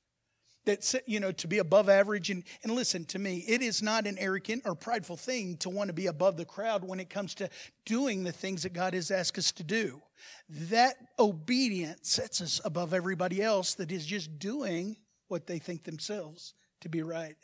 That 0.65 0.95
you 1.05 1.19
know 1.19 1.33
to 1.33 1.47
be 1.47 1.57
above 1.57 1.89
average 1.89 2.29
and, 2.29 2.43
and 2.63 2.73
listen 2.73 3.03
to 3.05 3.19
me, 3.19 3.43
it 3.47 3.61
is 3.61 3.81
not 3.81 4.07
an 4.07 4.17
arrogant 4.17 4.63
or 4.65 4.75
prideful 4.75 5.17
thing 5.17 5.57
to 5.57 5.69
want 5.69 5.89
to 5.89 5.93
be 5.93 6.07
above 6.07 6.37
the 6.37 6.45
crowd 6.45 6.85
when 6.85 7.01
it 7.01 7.09
comes 7.09 7.35
to 7.35 7.49
doing 7.85 8.23
the 8.23 8.31
things 8.31 8.63
that 8.63 8.73
God 8.73 8.93
has 8.93 9.11
asked 9.11 9.37
us 9.37 9.51
to 9.53 9.63
do. 9.63 10.01
That 10.47 10.95
obedience 11.19 12.09
sets 12.09 12.39
us 12.39 12.61
above 12.63 12.93
everybody 12.93 13.41
else 13.41 13.73
that 13.75 13.91
is 13.91 14.05
just 14.05 14.39
doing 14.39 14.95
what 15.27 15.47
they 15.47 15.59
think 15.59 15.83
themselves 15.83 16.53
to 16.81 16.89
be 16.89 17.01
right. 17.01 17.35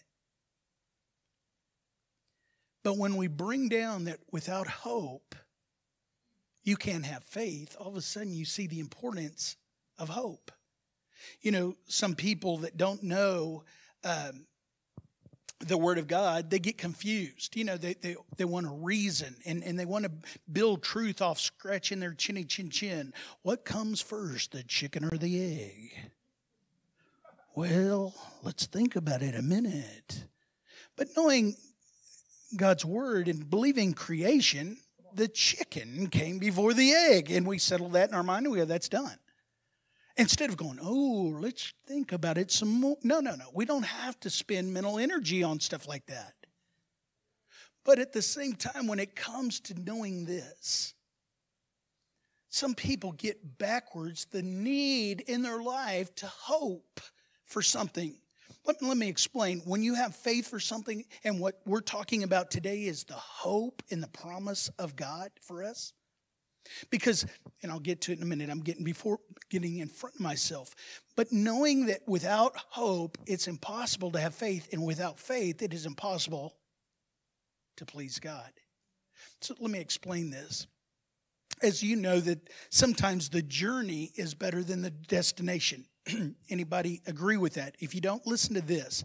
But 2.84 2.98
when 2.98 3.18
we 3.18 3.28
bring 3.28 3.68
down 3.68 4.06
that 4.06 4.20
without 4.32 4.68
hope, 4.68 5.36
you 6.64 6.76
can't 6.76 7.06
have 7.06 7.24
faith, 7.24 7.76
all 7.80 7.90
of 7.90 7.96
a 7.96 8.02
sudden 8.02 8.34
you 8.34 8.46
see 8.46 8.68
the 8.68 8.80
importance 8.80 9.58
of 9.98 10.10
hope. 10.10 10.52
You 11.42 11.52
know, 11.52 11.76
some 11.88 12.16
people 12.16 12.60
that 12.60 12.78
don't 12.78 13.04
know 13.04 13.64
um, 14.04 14.46
the 15.60 15.78
Word 15.78 15.98
of 15.98 16.08
God, 16.08 16.50
they 16.50 16.60
get 16.60 16.78
confused. 16.78 17.56
You 17.56 17.66
know, 17.66 17.78
they, 17.78 17.94
they, 17.96 18.16
they 18.38 18.46
want 18.46 18.66
to 18.66 18.72
reason 18.72 19.36
and, 19.46 19.64
and 19.64 19.78
they 19.78 19.86
want 19.86 20.06
to 20.06 20.12
build 20.52 20.84
truth 20.84 21.22
off 21.22 21.40
scratching 21.40 22.00
their 22.00 22.14
chinny 22.14 22.46
chin 22.46 22.70
chin. 22.70 23.14
What 23.42 23.66
comes 23.66 24.02
first, 24.02 24.52
the 24.52 24.64
chicken 24.64 25.04
or 25.06 25.18
the 25.18 25.42
egg? 25.42 26.12
Well, 27.56 28.14
let's 28.44 28.68
think 28.68 28.96
about 28.96 29.22
it 29.22 29.36
a 29.36 29.42
minute. 29.42 30.24
But 30.96 31.10
knowing 31.18 31.56
God's 32.56 32.86
word 32.86 33.28
and 33.28 33.50
believing 33.50 33.94
creation, 33.94 34.78
the 35.14 35.28
chicken 35.28 36.08
came 36.08 36.40
before 36.40 36.74
the 36.74 36.94
egg. 36.94 37.32
And 37.32 37.46
we 37.46 37.58
settle 37.58 37.90
that 37.90 38.10
in 38.10 38.16
our 38.16 38.24
mind 38.24 38.46
and 38.46 38.54
we 38.54 38.60
go, 38.60 38.66
that's 38.66 38.90
done. 38.90 39.18
Instead 40.20 40.50
of 40.50 40.58
going, 40.58 40.78
oh, 40.82 41.36
let's 41.40 41.74
think 41.88 42.12
about 42.12 42.38
it 42.38 42.52
some 42.52 42.70
more. 42.70 42.98
No, 43.04 43.20
no, 43.20 43.36
no. 43.36 43.46
We 43.54 43.66
don't 43.66 43.86
have 43.86 44.20
to 44.20 44.30
spend 44.30 44.74
mental 44.74 45.00
energy 45.00 45.42
on 45.44 45.60
stuff 45.60 45.88
like 45.88 46.06
that. 46.08 46.34
But 47.86 47.98
at 48.00 48.14
the 48.14 48.22
same 48.22 48.54
time, 48.54 48.86
when 48.86 49.00
it 49.00 49.16
comes 49.16 49.60
to 49.62 49.82
knowing 49.82 50.26
this, 50.26 50.94
some 52.50 52.76
people 52.76 53.14
get 53.14 53.58
backwards 53.58 54.26
the 54.26 54.44
need 54.44 55.22
in 55.22 55.42
their 55.42 55.62
life 55.62 56.14
to 56.16 56.28
hope 56.28 57.00
for 57.46 57.62
something 57.62 58.18
let, 58.66 58.82
let 58.82 58.98
me 58.98 59.08
explain. 59.08 59.62
When 59.66 59.82
you 59.82 59.96
have 59.96 60.16
faith 60.16 60.48
for 60.48 60.60
something, 60.60 61.04
and 61.24 61.40
what 61.40 61.60
we're 61.66 61.82
talking 61.82 62.24
about 62.24 62.52
today 62.52 62.84
is 62.84 63.04
the 63.04 63.14
hope 63.16 63.82
and 63.90 64.02
the 64.04 64.08
promise 64.08 64.70
of 64.78 64.96
God 64.96 65.32
for 65.42 65.64
us. 65.64 65.94
Because, 66.90 67.26
and 67.64 67.72
I'll 67.72 67.80
get 67.80 68.02
to 68.02 68.12
it 68.12 68.18
in 68.18 68.24
a 68.24 68.28
minute, 68.28 68.50
I'm 68.50 68.60
getting 68.62 68.84
before 68.84 69.20
getting 69.50 69.80
in 69.80 69.88
front 69.88 70.16
of 70.16 70.22
myself. 70.22 70.76
But 71.16 71.32
knowing 71.32 71.88
that 71.88 72.02
without 72.08 72.56
hope, 72.56 73.18
it's 73.26 73.48
impossible 73.48 74.12
to 74.12 74.20
have 74.20 74.36
faith, 74.36 74.70
and 74.72 74.86
without 74.86 75.20
faith, 75.20 75.62
it 75.62 75.74
is 75.74 75.86
impossible 75.86 76.56
to 77.78 77.86
please 77.86 78.20
God. 78.20 78.52
So 79.42 79.56
let 79.60 79.72
me 79.72 79.80
explain 79.80 80.30
this. 80.30 80.68
As 81.62 81.84
you 81.84 81.96
know, 81.96 82.20
that 82.22 82.50
sometimes 82.70 83.30
the 83.30 83.42
journey 83.42 84.12
is 84.16 84.34
better 84.34 84.64
than 84.64 84.82
the 84.82 84.92
destination. 84.92 85.86
Anybody 86.50 87.02
agree 87.06 87.38
with 87.38 87.56
that? 87.56 87.76
If 87.80 87.94
you 87.96 88.02
don't, 88.02 88.26
listen 88.26 88.54
to 88.56 88.62
this. 88.62 89.04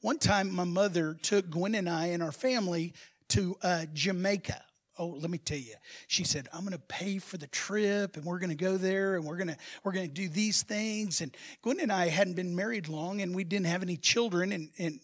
One 0.00 0.18
time, 0.18 0.54
my 0.54 0.64
mother 0.64 1.16
took 1.20 1.50
Gwen 1.50 1.74
and 1.74 1.88
I 1.88 2.06
and 2.06 2.22
our 2.22 2.32
family 2.32 2.94
to 3.28 3.56
uh, 3.62 3.86
Jamaica. 3.92 4.62
Oh, 5.00 5.16
let 5.18 5.30
me 5.30 5.38
tell 5.38 5.56
you. 5.56 5.76
She 6.08 6.24
said, 6.24 6.46
"I'm 6.52 6.60
going 6.60 6.72
to 6.72 6.78
pay 6.78 7.18
for 7.18 7.38
the 7.38 7.46
trip, 7.46 8.18
and 8.18 8.24
we're 8.26 8.38
going 8.38 8.50
to 8.50 8.54
go 8.54 8.76
there, 8.76 9.16
and 9.16 9.24
we're 9.24 9.38
going 9.38 9.48
to 9.48 9.56
we're 9.82 9.92
going 9.92 10.06
to 10.06 10.12
do 10.12 10.28
these 10.28 10.62
things." 10.62 11.22
And 11.22 11.34
Gwen 11.62 11.80
and 11.80 11.90
I 11.90 12.08
hadn't 12.08 12.34
been 12.34 12.54
married 12.54 12.86
long, 12.86 13.22
and 13.22 13.34
we 13.34 13.42
didn't 13.42 13.64
have 13.64 13.82
any 13.82 13.96
children, 13.96 14.52
and, 14.52 14.68
and 14.78 15.00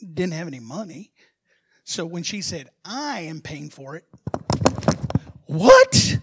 didn't 0.00 0.32
have 0.32 0.48
any 0.48 0.58
money. 0.58 1.12
So 1.84 2.04
when 2.04 2.24
she 2.24 2.42
said, 2.42 2.70
"I 2.84 3.20
am 3.20 3.40
paying 3.40 3.70
for 3.70 3.94
it," 3.94 4.04
what? 5.46 6.18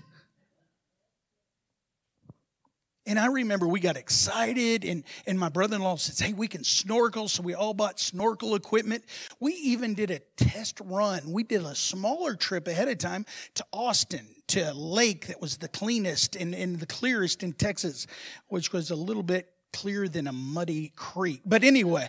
And 3.07 3.19
I 3.19 3.27
remember 3.27 3.67
we 3.67 3.79
got 3.79 3.97
excited, 3.97 4.83
and, 4.83 5.03
and 5.27 5.39
my 5.39 5.49
brother 5.49 5.75
in 5.75 5.83
law 5.83 5.95
says, 5.95 6.19
Hey, 6.19 6.33
we 6.33 6.47
can 6.47 6.63
snorkel. 6.63 7.27
So 7.27 7.43
we 7.43 7.53
all 7.53 7.73
bought 7.73 7.99
snorkel 7.99 8.55
equipment. 8.55 9.03
We 9.39 9.53
even 9.53 9.93
did 9.93 10.09
a 10.09 10.19
test 10.37 10.81
run. 10.83 11.21
We 11.31 11.43
did 11.43 11.63
a 11.63 11.75
smaller 11.75 12.35
trip 12.35 12.67
ahead 12.67 12.87
of 12.87 12.97
time 12.97 13.25
to 13.55 13.65
Austin, 13.71 14.27
to 14.47 14.71
a 14.71 14.73
lake 14.73 15.27
that 15.27 15.39
was 15.39 15.57
the 15.57 15.67
cleanest 15.67 16.35
and, 16.35 16.55
and 16.55 16.79
the 16.79 16.87
clearest 16.87 17.43
in 17.43 17.53
Texas, 17.53 18.07
which 18.47 18.73
was 18.73 18.89
a 18.89 18.95
little 18.95 19.23
bit 19.23 19.54
clearer 19.75 20.07
than 20.07 20.25
a 20.27 20.31
muddy 20.31 20.93
creek. 20.95 21.41
But 21.45 21.65
anyway, 21.65 22.07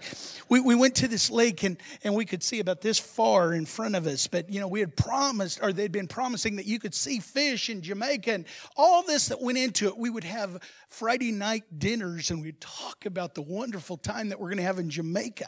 we, 0.49 0.61
we 0.61 0.77
went 0.77 0.95
to 0.97 1.09
this 1.09 1.31
lake 1.31 1.65
and, 1.65 1.77
and 2.05 2.15
we 2.15 2.25
could 2.25 2.43
see 2.43 2.61
about 2.61 2.81
this 2.81 2.99
far 2.99 3.53
in 3.53 3.67
front 3.67 3.97
of 3.97 4.07
us. 4.07 4.29
But, 4.29 4.51
you 4.51 4.61
know, 4.61 4.69
we 4.69 4.79
had 4.79 4.97
promised, 4.97 5.59
or 5.61 5.73
they'd 5.73 5.91
been 5.91 6.07
promising 6.07 6.57
that 6.57 6.67
you 6.67 6.79
could 6.79 6.95
see 6.95 7.19
fish 7.19 7.69
in 7.69 7.83
Jamaica 7.83 8.33
and 8.33 8.45
all 8.77 9.03
this 9.03 9.29
that 9.29 9.43
went 9.43 9.59
into 9.59 9.89
it. 9.89 9.99
We 9.99 10.11
would 10.11 10.25
have 10.25 10.63
Friday 10.87 11.33
night 11.33 11.65
dinners 11.77 12.31
and 12.31 12.41
we'd 12.41 12.61
talk 12.61 13.05
about 13.05 13.35
the 13.35 13.43
wonderful 13.43 13.97
time 13.97 14.29
that 14.29 14.39
we're 14.39 14.49
going 14.49 14.59
to 14.59 14.65
have 14.65 14.79
in 14.79 14.89
Jamaica. 14.89 15.47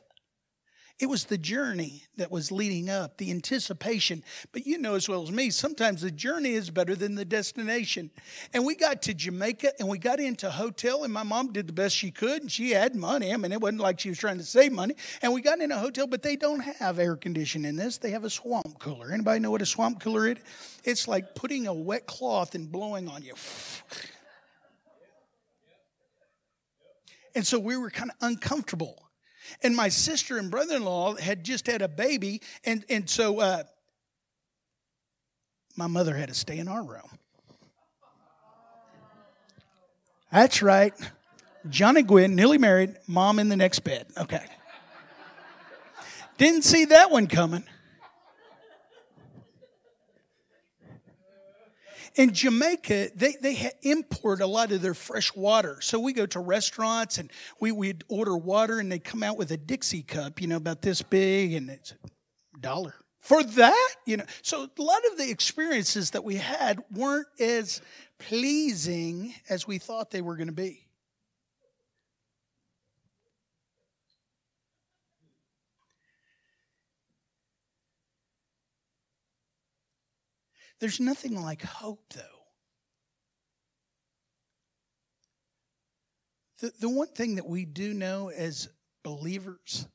It 0.99 1.09
was 1.09 1.27
the 1.27 1.39
journey 1.39 2.03
that 2.17 2.33
was 2.33 2.51
leading 2.51 2.91
up, 2.91 3.19
the 3.19 3.31
anticipation. 3.31 4.25
But 4.51 4.67
you 4.67 4.79
know 4.79 4.97
as 4.97 5.09
well 5.09 5.23
as 5.23 5.31
me, 5.31 5.51
sometimes 5.51 6.03
the 6.03 6.11
journey 6.11 6.55
is 6.55 6.71
better 6.71 6.97
than 6.97 7.15
the 7.15 7.25
destination. 7.25 8.11
And 8.53 8.67
we 8.67 8.75
got 8.75 9.03
to 9.03 9.15
Jamaica 9.15 9.75
and 9.79 9.89
we 9.89 9.99
got 9.99 10.19
into 10.19 10.49
a 10.49 10.51
hotel, 10.51 11.05
and 11.05 11.13
my 11.13 11.23
mom 11.23 11.53
did 11.53 11.69
the 11.69 11.73
best 11.73 11.95
she 11.95 12.11
could, 12.11 12.43
and 12.43 12.51
she 12.51 12.71
had 12.71 12.97
money. 12.97 13.33
I 13.33 13.37
mean, 13.37 13.53
it 13.53 13.61
wasn't 13.61 13.81
like 13.81 14.01
she 14.01 14.09
was 14.09 14.19
trying 14.19 14.39
to 14.39 14.45
save 14.45 14.73
money. 14.73 14.95
And 15.23 15.33
we 15.33 15.41
got 15.41 15.61
in 15.61 15.71
a 15.71 15.79
hotel, 15.79 16.09
but 16.09 16.23
they 16.23 16.35
don't 16.35 16.61
have 16.61 16.99
air 16.99 17.15
conditioning 17.15 17.69
in 17.69 17.77
this. 17.77 17.99
They 17.99 18.11
have 18.11 18.25
a 18.25 18.31
swamp 18.31 18.81
cooler. 18.81 19.13
Anybody 19.13 19.39
know 19.39 19.53
what 19.53 19.63
a 19.63 19.67
swamp 19.67 20.01
cooler 20.01 20.27
is? 20.27 20.39
It's 20.83 21.07
like 21.07 21.37
putting 21.37 21.69
a 21.69 21.75
wet 21.75 22.09
cloth 22.09 22.57
and 22.57 22.73
blowing 22.73 23.07
on 23.07 23.23
you. 23.23 23.35
And 27.37 27.47
so 27.47 27.61
we 27.61 27.77
were 27.77 27.91
kind 27.91 28.11
of 28.11 28.17
uncomfortable. 28.21 29.08
And 29.63 29.75
my 29.75 29.89
sister 29.89 30.39
and 30.39 30.51
brother 30.51 30.77
in 30.77 30.85
law 30.85 31.17
had 31.17 31.45
just 31.45 31.67
had 31.67 31.83
a 31.83 31.89
baby. 31.89 32.41
And, 32.65 32.85
and 32.89 33.09
so 33.09 33.41
uh, 33.41 33.63
my 35.77 35.87
mother 35.87 36.15
had 36.15 36.29
to 36.29 36.35
stay 36.35 36.59
in 36.59 36.69
our 36.69 36.83
room. 36.83 37.19
That's 40.31 40.63
right. 40.63 40.93
Johnny 41.69 42.03
Gwen, 42.03 42.35
newly 42.35 42.59
married, 42.59 42.97
mom 43.07 43.39
in 43.39 43.49
the 43.49 43.57
next 43.57 43.81
bed. 43.81 44.07
Okay. 44.17 44.45
Didn't 46.37 46.63
see 46.63 46.87
that 46.87 47.11
one 47.11 47.27
coming. 47.27 47.65
In 52.19 52.35
Jamaica, 52.35 53.11
they, 53.15 53.37
they 53.41 53.71
import 53.83 54.41
a 54.41 54.47
lot 54.47 54.73
of 54.73 54.83
their 54.83 54.93
fresh 54.93 55.35
water. 55.35 55.81
So 55.81 56.01
we 56.01 56.13
go 56.13 56.27
to 56.27 56.41
restaurants 56.41 57.17
and 57.19 57.31
we, 57.61 57.71
we'd 57.71 58.03
order 58.09 58.37
water 58.37 58.81
and 58.81 58.91
they 58.91 58.99
come 58.99 59.23
out 59.23 59.39
with 59.39 59.53
a 59.53 59.57
Dixie 59.57 60.03
cup, 60.03 60.41
you 60.41 60.49
know, 60.49 60.57
about 60.57 60.83
this 60.83 61.01
big 61.01 61.53
and 61.55 61.71
it's 61.71 61.93
a 61.93 62.59
dollar. 62.61 62.95
For 63.21 63.43
that, 63.43 63.89
you 64.05 64.17
know. 64.17 64.25
So 64.43 64.63
a 64.65 64.83
lot 64.83 65.01
of 65.13 65.19
the 65.19 65.31
experiences 65.31 66.11
that 66.11 66.25
we 66.25 66.37
had 66.37 66.81
weren't 66.91 67.29
as 67.39 67.83
pleasing 68.19 69.35
as 69.49 69.67
we 69.67 69.79
thought 69.79 70.11
they 70.11 70.23
were 70.23 70.37
going 70.37 70.49
to 70.49 70.53
be. 70.53 70.88
There's 80.81 81.01
nothing 81.01 81.41
like 81.41 81.63
hope, 81.63 82.05
though. 82.15 82.23
The, 86.61 86.73
the 86.81 86.89
one 86.89 87.09
thing 87.09 87.37
that 87.37 87.47
we 87.47 87.65
do 87.65 87.95
know 87.95 88.31
as 88.31 88.69
believers 89.05 89.87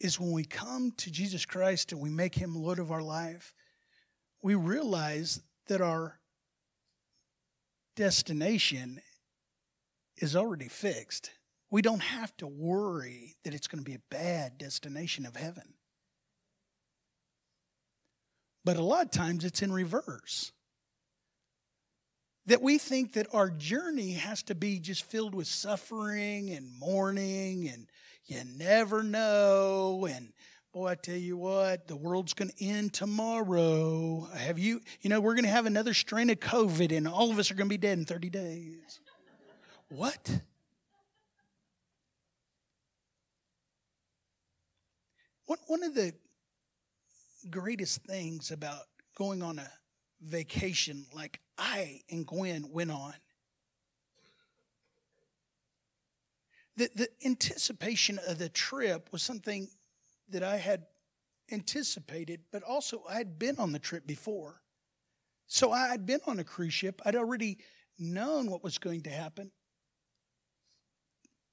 is 0.00 0.18
when 0.18 0.32
we 0.32 0.44
come 0.44 0.92
to 0.98 1.10
Jesus 1.10 1.44
Christ 1.44 1.92
and 1.92 2.00
we 2.00 2.10
make 2.10 2.34
him 2.34 2.54
Lord 2.54 2.78
of 2.78 2.90
our 2.90 3.02
life, 3.02 3.54
we 4.42 4.54
realize 4.54 5.40
that 5.68 5.80
our 5.80 6.18
destination 7.96 9.00
is 10.16 10.36
already 10.36 10.68
fixed. 10.68 11.30
We 11.70 11.82
don't 11.82 12.02
have 12.02 12.36
to 12.38 12.46
worry 12.46 13.36
that 13.44 13.54
it's 13.54 13.66
going 13.66 13.82
to 13.82 13.90
be 13.90 13.96
a 13.96 14.02
bad 14.10 14.58
destination 14.58 15.26
of 15.26 15.36
heaven. 15.36 15.73
But 18.64 18.76
a 18.76 18.82
lot 18.82 19.04
of 19.04 19.10
times 19.10 19.44
it's 19.44 19.62
in 19.62 19.72
reverse. 19.72 20.52
That 22.46 22.62
we 22.62 22.78
think 22.78 23.14
that 23.14 23.26
our 23.34 23.50
journey 23.50 24.12
has 24.12 24.42
to 24.44 24.54
be 24.54 24.78
just 24.78 25.04
filled 25.04 25.34
with 25.34 25.46
suffering 25.46 26.50
and 26.50 26.70
mourning, 26.78 27.68
and 27.68 27.86
you 28.26 28.40
never 28.56 29.02
know. 29.02 30.06
And 30.10 30.32
boy, 30.72 30.88
I 30.88 30.94
tell 30.94 31.16
you 31.16 31.36
what, 31.36 31.88
the 31.88 31.96
world's 31.96 32.34
going 32.34 32.50
to 32.50 32.64
end 32.64 32.92
tomorrow. 32.92 34.28
Have 34.36 34.58
you, 34.58 34.80
you 35.00 35.08
know, 35.08 35.20
we're 35.20 35.34
going 35.34 35.44
to 35.44 35.50
have 35.50 35.66
another 35.66 35.94
strain 35.94 36.28
of 36.30 36.40
COVID, 36.40 36.94
and 36.94 37.08
all 37.08 37.30
of 37.30 37.38
us 37.38 37.50
are 37.50 37.54
going 37.54 37.68
to 37.68 37.72
be 37.72 37.78
dead 37.78 37.98
in 37.98 38.04
30 38.04 38.28
days. 38.30 39.00
What? 39.88 40.40
One 45.46 45.82
of 45.82 45.94
the 45.94 46.12
greatest 47.50 48.04
things 48.04 48.50
about 48.50 48.82
going 49.16 49.42
on 49.42 49.58
a 49.58 49.70
vacation 50.20 51.06
like 51.14 51.40
I 51.58 52.00
and 52.10 52.26
Gwen 52.26 52.66
went 52.70 52.90
on. 52.90 53.14
The, 56.76 56.90
the 56.94 57.08
anticipation 57.24 58.18
of 58.26 58.38
the 58.38 58.48
trip 58.48 59.08
was 59.12 59.22
something 59.22 59.68
that 60.30 60.42
I 60.42 60.56
had 60.56 60.86
anticipated, 61.52 62.40
but 62.50 62.62
also 62.62 63.04
I 63.08 63.14
had 63.14 63.38
been 63.38 63.58
on 63.58 63.72
the 63.72 63.78
trip 63.78 64.06
before. 64.06 64.60
So 65.46 65.70
I 65.70 65.88
had 65.88 66.06
been 66.06 66.20
on 66.26 66.38
a 66.38 66.44
cruise 66.44 66.74
ship. 66.74 67.00
I'd 67.04 67.16
already 67.16 67.58
known 67.98 68.50
what 68.50 68.64
was 68.64 68.78
going 68.78 69.02
to 69.02 69.10
happen. 69.10 69.52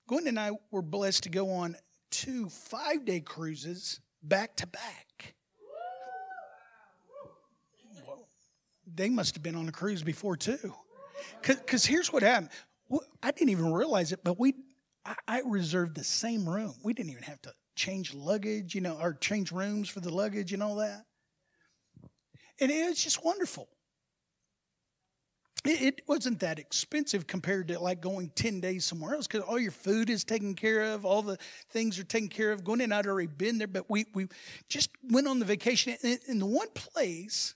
Gwen 0.07 0.27
and 0.27 0.39
I 0.39 0.51
were 0.71 0.81
blessed 0.81 1.23
to 1.23 1.29
go 1.29 1.51
on 1.51 1.75
two 2.09 2.49
five 2.49 3.05
day 3.05 3.19
cruises 3.19 3.99
back 4.23 4.55
to 4.57 4.67
back. 4.67 5.10
They 9.01 9.09
must 9.09 9.33
have 9.33 9.41
been 9.41 9.55
on 9.55 9.67
a 9.67 9.71
cruise 9.71 10.03
before 10.03 10.37
too. 10.37 10.75
Because 11.41 11.83
here's 11.83 12.13
what 12.13 12.21
happened. 12.21 12.49
I 13.23 13.31
didn't 13.31 13.49
even 13.49 13.73
realize 13.73 14.11
it, 14.11 14.19
but 14.23 14.39
we, 14.39 14.53
I, 15.27 15.41
reserved 15.43 15.95
the 15.95 16.03
same 16.03 16.47
room. 16.47 16.75
We 16.83 16.93
didn't 16.93 17.09
even 17.11 17.23
have 17.23 17.41
to 17.43 17.53
change 17.75 18.13
luggage, 18.13 18.75
you 18.75 18.81
know, 18.81 18.99
or 19.01 19.13
change 19.13 19.51
rooms 19.51 19.89
for 19.89 20.01
the 20.01 20.13
luggage 20.13 20.53
and 20.53 20.61
all 20.61 20.75
that. 20.75 21.05
And 22.59 22.69
it 22.69 22.87
was 22.89 23.03
just 23.03 23.25
wonderful. 23.25 23.69
It, 25.63 26.01
wasn't 26.07 26.39
that 26.41 26.59
expensive 26.59 27.25
compared 27.25 27.69
to 27.69 27.79
like 27.79 28.01
going 28.01 28.31
10 28.35 28.59
days 28.61 28.85
somewhere 28.85 29.15
else 29.15 29.25
because 29.25 29.41
all 29.41 29.59
your 29.59 29.71
food 29.71 30.11
is 30.11 30.23
taken 30.23 30.53
care 30.53 30.93
of, 30.93 31.05
all 31.05 31.23
the 31.23 31.37
things 31.69 31.97
are 31.97 32.03
taken 32.03 32.29
care 32.29 32.51
of. 32.51 32.63
Gwen 32.63 32.81
and 32.81 32.93
I'd 32.93 33.07
already 33.07 33.27
been 33.27 33.57
there, 33.57 33.67
but 33.67 33.89
we, 33.89 34.05
we 34.13 34.27
just 34.69 34.89
went 35.09 35.27
on 35.27 35.39
the 35.39 35.45
vacation. 35.45 35.95
in 36.27 36.37
the 36.37 36.45
one 36.45 36.69
place 36.75 37.55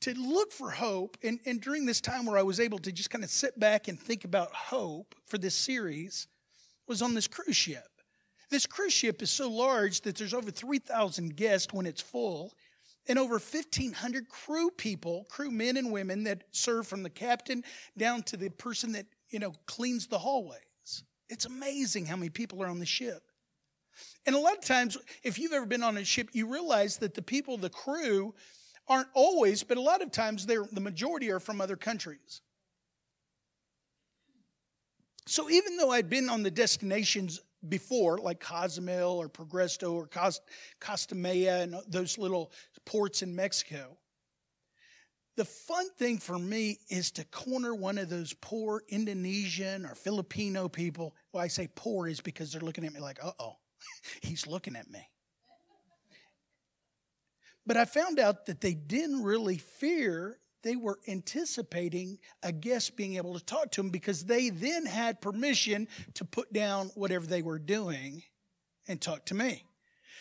to 0.00 0.14
look 0.14 0.52
for 0.52 0.70
hope. 0.70 1.16
And, 1.22 1.40
and 1.46 1.60
during 1.60 1.86
this 1.86 2.00
time 2.00 2.26
where 2.26 2.38
I 2.38 2.42
was 2.42 2.60
able 2.60 2.78
to 2.80 2.92
just 2.92 3.10
kind 3.10 3.24
of 3.24 3.30
sit 3.30 3.58
back 3.58 3.88
and 3.88 3.98
think 3.98 4.24
about 4.24 4.52
hope 4.52 5.14
for 5.26 5.38
this 5.38 5.54
series 5.54 6.26
was 6.86 7.02
on 7.02 7.14
this 7.14 7.28
cruise 7.28 7.56
ship. 7.56 7.86
This 8.50 8.66
cruise 8.66 8.92
ship 8.92 9.22
is 9.22 9.30
so 9.30 9.48
large 9.48 10.00
that 10.02 10.16
there's 10.16 10.34
over 10.34 10.50
3,000 10.50 11.36
guests 11.36 11.72
when 11.72 11.86
it's 11.86 12.00
full 12.00 12.52
and 13.08 13.18
over 13.18 13.34
1,500 13.34 14.28
crew 14.28 14.70
people, 14.70 15.26
crew 15.28 15.50
men 15.50 15.76
and 15.76 15.92
women 15.92 16.24
that 16.24 16.44
serve 16.50 16.86
from 16.86 17.02
the 17.02 17.10
captain 17.10 17.62
down 17.96 18.22
to 18.24 18.36
the 18.36 18.50
person 18.50 18.92
that, 18.92 19.06
you 19.30 19.38
know, 19.38 19.52
cleans 19.66 20.06
the 20.06 20.18
hallways. 20.18 20.60
It's 21.28 21.46
amazing 21.46 22.06
how 22.06 22.16
many 22.16 22.28
people 22.28 22.62
are 22.62 22.68
on 22.68 22.80
the 22.80 22.86
ship. 22.86 23.22
And 24.26 24.34
a 24.34 24.38
lot 24.38 24.56
of 24.56 24.64
times, 24.64 24.98
if 25.22 25.38
you've 25.38 25.52
ever 25.52 25.66
been 25.66 25.82
on 25.82 25.96
a 25.96 26.04
ship, 26.04 26.30
you 26.32 26.46
realize 26.46 26.98
that 26.98 27.14
the 27.14 27.22
people, 27.22 27.56
the 27.56 27.70
crew, 27.70 28.34
aren't 28.90 29.08
always, 29.14 29.62
but 29.62 29.78
a 29.78 29.80
lot 29.80 30.02
of 30.02 30.10
times 30.10 30.44
they're 30.44 30.66
the 30.72 30.80
majority 30.80 31.30
are 31.30 31.40
from 31.40 31.60
other 31.60 31.76
countries. 31.76 32.42
So 35.26 35.48
even 35.48 35.76
though 35.76 35.92
I'd 35.92 36.10
been 36.10 36.28
on 36.28 36.42
the 36.42 36.50
destinations 36.50 37.40
before, 37.68 38.18
like 38.18 38.40
Cozumel 38.40 39.16
or 39.16 39.28
Progreso 39.28 39.92
or 39.92 40.08
Cost, 40.08 40.42
Costa 40.80 41.14
Maya 41.14 41.60
and 41.62 41.76
those 41.86 42.18
little 42.18 42.50
ports 42.84 43.22
in 43.22 43.36
Mexico, 43.36 43.96
the 45.36 45.44
fun 45.44 45.88
thing 45.96 46.18
for 46.18 46.36
me 46.36 46.80
is 46.88 47.12
to 47.12 47.24
corner 47.26 47.74
one 47.74 47.96
of 47.96 48.08
those 48.08 48.32
poor 48.40 48.82
Indonesian 48.88 49.86
or 49.86 49.94
Filipino 49.94 50.68
people. 50.68 51.14
Well, 51.32 51.44
I 51.44 51.48
say 51.48 51.68
poor 51.76 52.08
is 52.08 52.20
because 52.20 52.52
they're 52.52 52.60
looking 52.60 52.84
at 52.84 52.92
me 52.92 52.98
like, 53.00 53.24
uh 53.24 53.30
oh, 53.38 53.56
he's 54.22 54.48
looking 54.48 54.74
at 54.74 54.90
me. 54.90 55.06
But 57.70 57.76
I 57.76 57.84
found 57.84 58.18
out 58.18 58.46
that 58.46 58.60
they 58.60 58.74
didn't 58.74 59.22
really 59.22 59.56
fear, 59.56 60.40
they 60.64 60.74
were 60.74 60.98
anticipating 61.06 62.18
a 62.42 62.50
guest 62.50 62.96
being 62.96 63.14
able 63.14 63.38
to 63.38 63.44
talk 63.44 63.70
to 63.70 63.80
them 63.80 63.90
because 63.90 64.24
they 64.24 64.50
then 64.50 64.86
had 64.86 65.20
permission 65.20 65.86
to 66.14 66.24
put 66.24 66.52
down 66.52 66.90
whatever 66.96 67.26
they 67.26 67.42
were 67.42 67.60
doing 67.60 68.24
and 68.88 69.00
talk 69.00 69.24
to 69.26 69.36
me. 69.36 69.62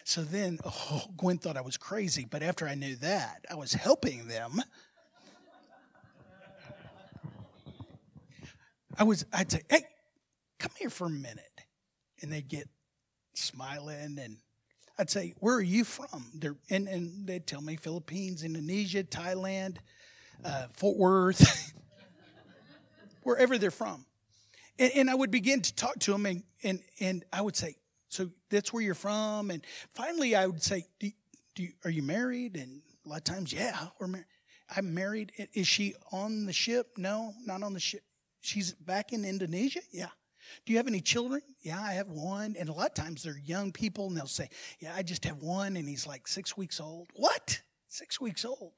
So 0.03 0.21
then, 0.21 0.59
oh, 0.63 1.07
Gwen 1.17 1.39
thought 1.39 1.57
I 1.57 1.62
was 1.62 1.75
crazy, 1.75 2.23
but 2.29 2.43
after 2.43 2.67
I 2.67 2.75
knew 2.75 2.95
that, 2.97 3.45
I 3.49 3.55
was 3.55 3.73
helping 3.73 4.27
them. 4.27 4.62
I 8.95 9.01
was, 9.01 9.25
I'd 9.33 9.51
say, 9.51 9.63
hey, 9.71 9.85
come 10.59 10.73
here 10.77 10.91
for 10.91 11.07
a 11.07 11.09
minute. 11.09 11.62
And 12.21 12.31
they'd 12.31 12.47
get 12.47 12.69
smiling 13.33 14.19
and 14.19 14.38
I'd 14.99 15.09
say, 15.09 15.33
Where 15.39 15.55
are 15.55 15.62
you 15.62 15.85
from? 15.85 16.25
They're, 16.35 16.57
and, 16.69 16.88
and 16.88 17.25
they'd 17.25 17.47
tell 17.47 17.62
me 17.62 17.77
Philippines, 17.77 18.43
Indonesia, 18.43 19.03
Thailand, 19.03 19.77
uh, 20.43 20.67
Fort 20.73 20.97
Worth, 20.97 21.73
wherever 23.23 23.57
they're 23.57 23.71
from. 23.71 24.05
And, 24.77 24.91
and, 24.93 25.09
I 25.09 25.15
would 25.15 25.31
begin 25.31 25.62
to 25.62 25.75
talk 25.75 25.99
to 25.99 26.12
them, 26.12 26.25
and, 26.25 26.43
and, 26.63 26.79
and 26.99 27.23
I 27.31 27.41
would 27.41 27.55
say, 27.55 27.75
So 28.09 28.29
that's 28.49 28.73
where 28.73 28.83
you're 28.83 28.93
from. 28.93 29.51
And 29.51 29.63
finally, 29.95 30.35
I 30.35 30.45
would 30.45 30.62
say, 30.62 30.85
do, 30.99 31.09
do 31.55 31.63
you, 31.63 31.71
are 31.85 31.91
you 31.91 32.03
married? 32.03 32.57
And 32.57 32.81
a 33.05 33.09
lot 33.09 33.17
of 33.17 33.23
times, 33.23 33.53
yeah, 33.53 33.88
we're. 33.99 34.25
I'm 34.75 34.93
married. 34.93 35.31
Is 35.55 35.67
she 35.67 35.95
on 36.12 36.45
the 36.45 36.53
ship? 36.53 36.89
No, 36.95 37.33
not 37.43 37.63
on 37.63 37.73
the 37.73 37.79
ship. 37.79 38.03
She's 38.41 38.73
back 38.73 39.13
in 39.13 39.25
Indonesia? 39.25 39.79
Yeah. 39.91 40.09
Do 40.65 40.73
you 40.73 40.77
have 40.77 40.88
any 40.88 41.01
children? 41.01 41.41
Yeah, 41.62 41.81
I 41.81 41.93
have 41.93 42.09
one. 42.09 42.55
And 42.57 42.69
a 42.69 42.73
lot 42.73 42.88
of 42.88 42.93
times 42.93 43.23
they're 43.23 43.38
young 43.38 43.71
people 43.71 44.07
and 44.07 44.17
they'll 44.17 44.27
say, 44.27 44.49
Yeah, 44.79 44.93
I 44.95 45.03
just 45.03 45.25
have 45.25 45.38
one 45.41 45.77
and 45.77 45.88
he's 45.88 46.07
like 46.07 46.27
six 46.27 46.55
weeks 46.57 46.79
old. 46.79 47.09
What? 47.13 47.62
Six 47.88 48.19
weeks 48.21 48.45
old. 48.45 48.73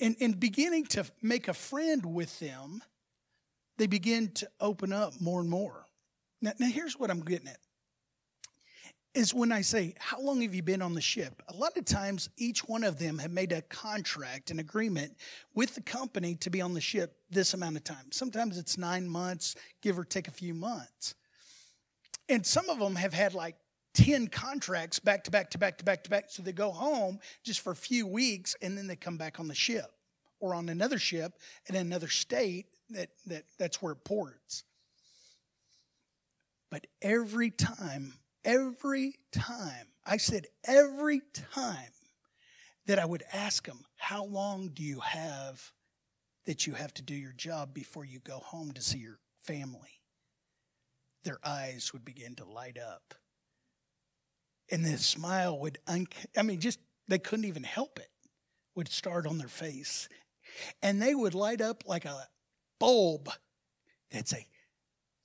And, 0.00 0.16
and 0.20 0.38
beginning 0.38 0.86
to 0.86 1.04
make 1.22 1.48
a 1.48 1.54
friend 1.54 2.04
with 2.04 2.38
them, 2.40 2.82
they 3.78 3.86
begin 3.86 4.32
to 4.32 4.48
open 4.60 4.92
up 4.92 5.20
more 5.20 5.40
and 5.40 5.48
more. 5.48 5.86
Now, 6.42 6.52
now 6.58 6.68
here's 6.68 6.98
what 6.98 7.10
I'm 7.10 7.20
getting 7.20 7.48
at 7.48 7.58
is 9.14 9.32
when 9.32 9.52
I 9.52 9.60
say, 9.60 9.94
How 9.98 10.20
long 10.20 10.42
have 10.42 10.54
you 10.54 10.62
been 10.62 10.82
on 10.82 10.94
the 10.94 11.00
ship? 11.00 11.42
A 11.48 11.56
lot 11.56 11.76
of 11.76 11.84
times, 11.84 12.28
each 12.36 12.68
one 12.68 12.84
of 12.84 12.98
them 12.98 13.18
have 13.18 13.30
made 13.30 13.52
a 13.52 13.62
contract, 13.62 14.50
an 14.50 14.58
agreement 14.58 15.16
with 15.54 15.74
the 15.74 15.80
company 15.80 16.34
to 16.36 16.50
be 16.50 16.60
on 16.60 16.74
the 16.74 16.80
ship 16.80 17.16
this 17.30 17.54
amount 17.54 17.76
of 17.76 17.84
time. 17.84 18.10
Sometimes 18.10 18.58
it's 18.58 18.76
nine 18.76 19.08
months, 19.08 19.54
give 19.82 19.98
or 19.98 20.04
take 20.04 20.28
a 20.28 20.32
few 20.32 20.54
months. 20.54 21.14
And 22.28 22.44
some 22.44 22.68
of 22.68 22.78
them 22.78 22.96
have 22.96 23.12
had 23.12 23.34
like 23.34 23.56
10 23.94 24.28
contracts 24.28 24.98
back 24.98 25.24
to 25.24 25.30
back 25.30 25.50
to 25.50 25.58
back 25.58 25.78
to 25.78 25.84
back 25.84 26.04
to 26.04 26.10
back. 26.10 26.24
So 26.28 26.42
they 26.42 26.52
go 26.52 26.70
home 26.70 27.20
just 27.44 27.60
for 27.60 27.70
a 27.70 27.76
few 27.76 28.06
weeks 28.06 28.56
and 28.60 28.76
then 28.76 28.86
they 28.86 28.96
come 28.96 29.16
back 29.16 29.38
on 29.38 29.46
the 29.46 29.54
ship 29.54 29.90
or 30.40 30.54
on 30.54 30.68
another 30.68 30.98
ship 30.98 31.34
in 31.66 31.76
another 31.76 32.08
state 32.08 32.66
that, 32.90 33.10
that 33.26 33.44
that's 33.58 33.80
where 33.80 33.92
it 33.92 34.04
ports. 34.04 34.64
But 36.70 36.86
every 37.00 37.50
time 37.50 38.14
every 38.44 39.14
time, 39.32 39.88
I 40.04 40.18
said 40.18 40.46
every 40.64 41.22
time 41.32 41.92
that 42.86 42.98
I 42.98 43.04
would 43.04 43.22
ask 43.32 43.66
them, 43.66 43.84
How 43.96 44.24
long 44.24 44.68
do 44.68 44.82
you 44.82 45.00
have 45.00 45.72
that 46.46 46.66
you 46.66 46.74
have 46.74 46.92
to 46.94 47.02
do 47.02 47.14
your 47.14 47.32
job 47.32 47.72
before 47.72 48.04
you 48.04 48.20
go 48.20 48.38
home 48.38 48.72
to 48.72 48.82
see 48.82 48.98
your 48.98 49.18
family? 49.40 50.00
Their 51.24 51.38
eyes 51.42 51.92
would 51.92 52.04
begin 52.04 52.34
to 52.36 52.44
light 52.44 52.78
up. 52.78 53.14
And 54.70 54.84
the 54.84 54.98
smile 54.98 55.58
would, 55.60 55.78
un- 55.86 56.06
I 56.36 56.42
mean, 56.42 56.60
just, 56.60 56.80
they 57.08 57.18
couldn't 57.18 57.46
even 57.46 57.64
help 57.64 57.98
it, 57.98 58.10
would 58.74 58.88
start 58.88 59.26
on 59.26 59.38
their 59.38 59.48
face. 59.48 60.08
And 60.82 61.00
they 61.00 61.14
would 61.14 61.34
light 61.34 61.60
up 61.60 61.84
like 61.86 62.04
a 62.04 62.28
bulb. 62.78 63.30
They'd 64.10 64.28
say, 64.28 64.46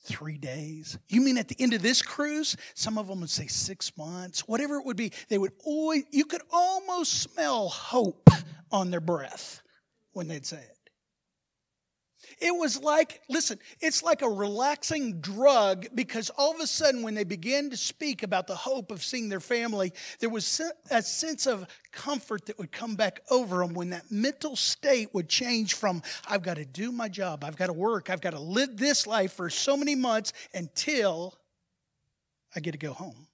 three 0.04 0.38
days. 0.38 0.98
You 1.08 1.22
mean 1.22 1.38
at 1.38 1.48
the 1.48 1.56
end 1.60 1.74
of 1.74 1.82
this 1.82 2.02
cruise? 2.02 2.56
Some 2.74 2.98
of 2.98 3.08
them 3.08 3.22
would 3.22 3.30
say 3.30 3.48
six 3.48 3.96
months, 3.98 4.48
whatever 4.48 4.78
it 4.78 4.86
would 4.86 4.98
be. 4.98 5.12
They 5.28 5.38
would 5.38 5.54
always, 5.64 6.04
you 6.12 6.26
could 6.26 6.42
almost 6.52 7.22
smell 7.22 7.70
hope 7.70 8.30
on 8.72 8.92
their 8.92 9.02
breath 9.02 9.62
when 10.14 10.28
they'd 10.28 10.46
say 10.46 10.58
it. 10.58 10.79
It 12.40 12.52
was 12.52 12.82
like, 12.82 13.22
listen, 13.30 13.60
it's 13.80 14.04
like 14.04 14.22
a 14.22 14.30
relaxing 14.30 15.20
drug 15.22 15.88
because 15.96 16.30
all 16.32 16.54
of 16.54 16.60
a 16.60 16.68
sudden, 16.68 17.02
when 17.02 17.16
they 17.16 17.24
began 17.24 17.70
to 17.70 17.78
speak 17.78 18.24
about 18.24 18.48
the 18.48 18.56
hope 18.56 18.92
of 18.92 19.04
seeing 19.04 19.30
their 19.30 19.40
family, 19.40 19.94
there 20.20 20.30
was 20.30 20.62
a 20.92 21.02
sense 21.02 21.48
of 21.48 21.66
comfort 21.92 22.46
that 22.46 22.60
would 22.60 22.72
come 22.72 22.96
back 22.96 23.22
over 23.30 23.58
them 23.58 23.74
when 23.74 23.90
that 23.90 24.12
mental 24.12 24.56
state 24.56 25.14
would 25.14 25.30
change 25.30 25.74
from, 25.74 26.02
I've 26.28 26.44
got 26.44 26.56
to 26.56 26.66
do 26.66 26.92
my 26.92 27.10
job, 27.10 27.44
I've 27.44 27.58
got 27.58 27.68
to 27.68 27.74
work, 27.74 28.10
I've 28.10 28.22
got 28.22 28.32
to 28.32 28.40
live 28.40 28.78
this 28.78 29.08
life 29.08 29.34
for 29.34 29.50
so 29.50 29.76
many 29.76 29.96
months 29.96 30.34
until 30.54 31.36
I 32.56 32.60
get 32.60 32.72
to 32.72 32.78
go 32.78 32.94
home. 32.94 33.28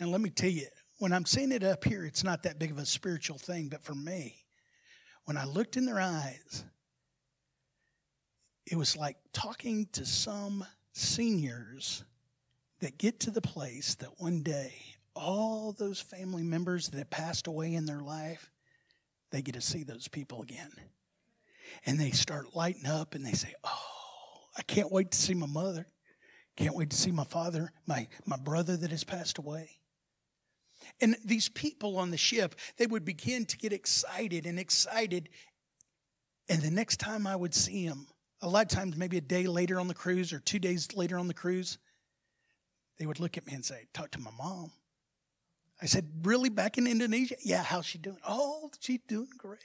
And 0.00 0.12
let 0.12 0.20
me 0.20 0.30
tell 0.30 0.50
you, 0.50 0.66
when 0.98 1.12
I'm 1.12 1.26
saying 1.26 1.52
it 1.52 1.62
up 1.62 1.84
here, 1.84 2.04
it's 2.04 2.24
not 2.24 2.42
that 2.44 2.58
big 2.58 2.70
of 2.70 2.78
a 2.78 2.86
spiritual 2.86 3.38
thing, 3.38 3.68
but 3.68 3.82
for 3.82 3.94
me, 3.94 4.36
when 5.28 5.36
I 5.36 5.44
looked 5.44 5.76
in 5.76 5.84
their 5.84 6.00
eyes, 6.00 6.64
it 8.64 8.78
was 8.78 8.96
like 8.96 9.18
talking 9.34 9.86
to 9.92 10.06
some 10.06 10.64
seniors 10.94 12.02
that 12.80 12.96
get 12.96 13.20
to 13.20 13.30
the 13.30 13.42
place 13.42 13.94
that 13.96 14.08
one 14.16 14.42
day 14.42 14.72
all 15.14 15.72
those 15.72 16.00
family 16.00 16.42
members 16.42 16.88
that 16.88 17.10
passed 17.10 17.46
away 17.46 17.74
in 17.74 17.84
their 17.84 18.00
life, 18.00 18.50
they 19.30 19.42
get 19.42 19.54
to 19.56 19.60
see 19.60 19.82
those 19.82 20.08
people 20.08 20.40
again. 20.40 20.72
And 21.84 22.00
they 22.00 22.12
start 22.12 22.56
lighting 22.56 22.86
up 22.86 23.14
and 23.14 23.22
they 23.26 23.32
say, 23.32 23.52
Oh, 23.62 24.46
I 24.56 24.62
can't 24.62 24.90
wait 24.90 25.10
to 25.10 25.18
see 25.18 25.34
my 25.34 25.46
mother. 25.46 25.88
Can't 26.56 26.74
wait 26.74 26.88
to 26.88 26.96
see 26.96 27.10
my 27.10 27.24
father, 27.24 27.70
my, 27.86 28.08
my 28.24 28.38
brother 28.38 28.78
that 28.78 28.92
has 28.92 29.04
passed 29.04 29.36
away. 29.36 29.77
And 31.00 31.16
these 31.24 31.48
people 31.48 31.98
on 31.98 32.10
the 32.10 32.16
ship, 32.16 32.54
they 32.76 32.86
would 32.86 33.04
begin 33.04 33.44
to 33.46 33.56
get 33.56 33.72
excited 33.72 34.46
and 34.46 34.58
excited. 34.58 35.28
And 36.48 36.62
the 36.62 36.70
next 36.70 36.98
time 36.98 37.26
I 37.26 37.36
would 37.36 37.54
see 37.54 37.86
them, 37.86 38.06
a 38.40 38.48
lot 38.48 38.62
of 38.62 38.68
times 38.68 38.96
maybe 38.96 39.18
a 39.18 39.22
day 39.22 39.46
later 39.46 39.80
on 39.80 39.88
the 39.88 39.94
cruise 39.94 40.32
or 40.32 40.38
two 40.38 40.58
days 40.58 40.94
later 40.94 41.18
on 41.18 41.28
the 41.28 41.34
cruise, 41.34 41.78
they 42.98 43.06
would 43.06 43.20
look 43.20 43.36
at 43.36 43.46
me 43.46 43.54
and 43.54 43.64
say, 43.64 43.86
Talk 43.92 44.10
to 44.12 44.20
my 44.20 44.30
mom. 44.36 44.72
I 45.80 45.86
said, 45.86 46.08
Really? 46.22 46.48
Back 46.48 46.78
in 46.78 46.86
Indonesia? 46.86 47.36
Yeah, 47.44 47.62
how's 47.62 47.86
she 47.86 47.98
doing? 47.98 48.18
Oh, 48.26 48.70
she's 48.80 49.00
doing 49.06 49.28
great. 49.36 49.60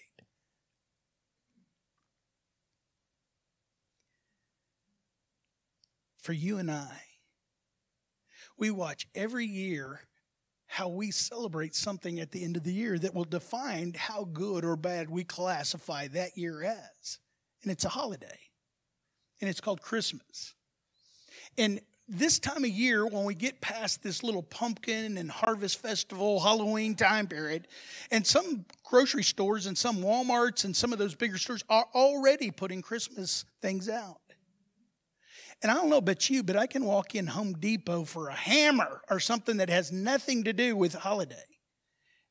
For 6.18 6.34
you 6.34 6.58
and 6.58 6.72
I, 6.72 7.02
we 8.58 8.72
watch 8.72 9.08
every 9.14 9.46
year 9.46 10.02
how 10.74 10.88
we 10.88 11.12
celebrate 11.12 11.76
something 11.76 12.20
at 12.20 12.32
the 12.32 12.44
end 12.44 12.58
of 12.58 12.64
the 12.64 12.74
year 12.74 12.98
that 12.98 13.14
will 13.14 13.26
define 13.26 13.94
how 13.96 14.24
good 14.34 14.66
or 14.66 14.76
bad 14.76 15.08
we 15.08 15.24
classify 15.24 16.08
that 16.08 16.36
year 16.36 16.64
as. 16.64 17.20
And 17.62 17.72
it's 17.72 17.86
a 17.86 17.90
holiday, 17.90 18.40
and 19.40 19.48
it's 19.48 19.62
called 19.62 19.84
Christmas. 19.84 20.56
And 21.60 21.80
this 22.08 22.40
time 22.40 22.64
of 22.64 22.72
year, 22.72 23.06
when 23.06 23.24
we 23.24 23.36
get 23.36 23.62
past 23.62 24.02
this 24.02 24.24
little 24.24 24.42
pumpkin 24.42 25.20
and 25.20 25.30
harvest 25.30 25.80
festival, 25.80 26.40
Halloween 26.40 26.96
time 26.96 27.28
period, 27.28 27.68
and 28.10 28.26
some 28.26 28.66
grocery 28.84 29.24
stores 29.24 29.68
and 29.68 29.78
some 29.78 29.98
Walmarts 29.98 30.66
and 30.66 30.76
some 30.76 30.92
of 30.92 30.98
those 30.98 31.14
bigger 31.14 31.38
stores 31.38 31.64
are 31.70 31.86
already 31.94 32.50
putting 32.50 32.82
Christmas 32.82 33.46
things 33.62 33.90
out. 33.90 34.22
And 35.64 35.72
I 35.72 35.76
don't 35.76 35.90
know 35.90 35.98
about 35.98 36.30
you, 36.30 36.44
but 36.44 36.58
I 36.58 36.68
can 36.68 36.84
walk 36.84 37.16
in 37.16 37.26
Home 37.26 37.54
Depot 37.54 38.04
for 38.04 38.28
a 38.28 38.36
hammer 38.36 39.02
or 39.10 39.22
something 39.22 39.58
that 39.58 39.70
has 39.70 39.94
nothing 39.94 40.44
to 40.44 40.52
do 40.52 40.76
with 40.76 40.94
holiday. 40.94 41.36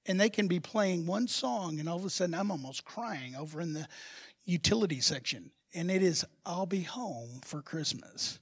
And 0.05 0.21
they 0.21 0.29
can 0.29 0.49
be 0.49 0.61
playing 0.61 1.07
one 1.07 1.27
song, 1.27 1.81
and 1.81 1.88
all 1.88 1.97
of 1.97 2.05
a 2.05 2.11
sudden 2.11 2.35
I'm 2.35 2.51
almost 2.51 2.85
crying 2.85 3.35
over 3.35 3.62
in 3.62 3.73
the 3.73 3.88
utility 4.45 5.01
section. 5.01 5.51
And 5.75 5.90
it 5.90 6.03
is, 6.03 6.27
I'll 6.45 6.66
be 6.66 6.83
home 6.83 7.40
for 7.42 7.62
Christmas. 7.62 8.38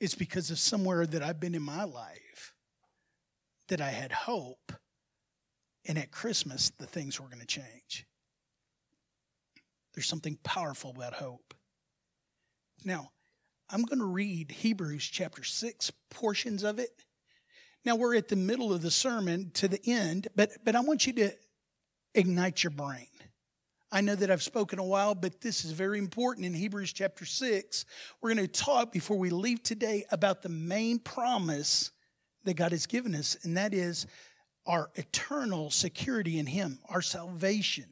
It's 0.00 0.16
because 0.16 0.50
of 0.50 0.58
somewhere 0.58 1.06
that 1.06 1.22
I've 1.22 1.38
been 1.38 1.54
in 1.54 1.62
my 1.62 1.84
life 1.84 2.54
that 3.68 3.80
I 3.80 3.90
had 3.90 4.10
hope. 4.10 4.72
And 5.86 5.96
at 5.96 6.10
Christmas, 6.10 6.72
the 6.76 6.86
things 6.86 7.20
were 7.20 7.28
going 7.28 7.40
to 7.40 7.46
change. 7.46 8.06
There's 9.94 10.06
something 10.06 10.38
powerful 10.42 10.90
about 10.90 11.14
hope. 11.14 11.54
Now, 12.84 13.10
I'm 13.68 13.82
going 13.82 13.98
to 14.00 14.06
read 14.06 14.50
Hebrews 14.50 15.04
chapter 15.04 15.44
6, 15.44 15.92
portions 16.10 16.62
of 16.62 16.78
it. 16.78 17.04
Now, 17.84 17.96
we're 17.96 18.16
at 18.16 18.28
the 18.28 18.36
middle 18.36 18.72
of 18.72 18.82
the 18.82 18.90
sermon 18.90 19.50
to 19.54 19.68
the 19.68 19.80
end, 19.86 20.28
but, 20.34 20.50
but 20.64 20.74
I 20.74 20.80
want 20.80 21.06
you 21.06 21.12
to 21.14 21.32
ignite 22.14 22.62
your 22.62 22.72
brain. 22.72 23.06
I 23.92 24.00
know 24.00 24.14
that 24.14 24.30
I've 24.30 24.42
spoken 24.42 24.78
a 24.78 24.84
while, 24.84 25.14
but 25.14 25.40
this 25.40 25.64
is 25.64 25.72
very 25.72 25.98
important 25.98 26.46
in 26.46 26.54
Hebrews 26.54 26.92
chapter 26.92 27.24
6. 27.24 27.84
We're 28.20 28.34
going 28.34 28.46
to 28.46 28.52
talk 28.52 28.92
before 28.92 29.18
we 29.18 29.30
leave 29.30 29.62
today 29.62 30.04
about 30.12 30.42
the 30.42 30.48
main 30.48 30.98
promise 31.00 31.90
that 32.44 32.54
God 32.54 32.70
has 32.72 32.86
given 32.86 33.14
us, 33.14 33.36
and 33.42 33.56
that 33.56 33.74
is 33.74 34.06
our 34.66 34.90
eternal 34.94 35.70
security 35.70 36.38
in 36.38 36.46
Him, 36.46 36.78
our 36.88 37.02
salvation. 37.02 37.86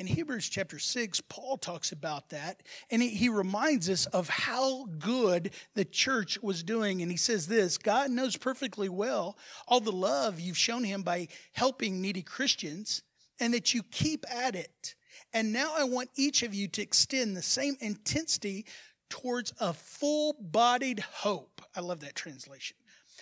In 0.00 0.06
Hebrews 0.06 0.48
chapter 0.48 0.78
6, 0.78 1.20
Paul 1.28 1.58
talks 1.58 1.92
about 1.92 2.30
that, 2.30 2.62
and 2.88 3.02
he, 3.02 3.28
reminds 3.28 3.90
us 3.90 4.06
of 4.06 4.30
how 4.30 4.86
good 4.98 5.50
the 5.74 5.84
church 5.84 6.38
was 6.40 6.62
doing. 6.62 7.02
And 7.02 7.10
he 7.10 7.18
says 7.18 7.46
this 7.46 7.76
God 7.76 8.10
knows 8.10 8.34
perfectly 8.34 8.88
well 8.88 9.36
all 9.68 9.80
the 9.80 9.92
love 9.92 10.40
you've 10.40 10.56
shown 10.56 10.84
him 10.84 11.02
by 11.02 11.28
helping 11.52 12.00
needy 12.00 12.22
Christians, 12.22 13.02
and 13.40 13.52
that 13.52 13.74
you 13.74 13.82
keep 13.82 14.24
at 14.30 14.54
it. 14.54 14.94
And 15.34 15.52
now 15.52 15.74
I 15.76 15.84
want 15.84 16.08
each 16.16 16.42
of 16.42 16.54
you 16.54 16.66
to 16.68 16.80
extend 16.80 17.36
the 17.36 17.42
same 17.42 17.76
intensity 17.80 18.64
towards 19.10 19.52
a 19.60 19.74
full 19.74 20.34
bodied 20.40 21.00
hope. 21.00 21.60
I 21.76 21.80
love 21.80 22.00
that 22.00 22.14
translation. 22.14 22.78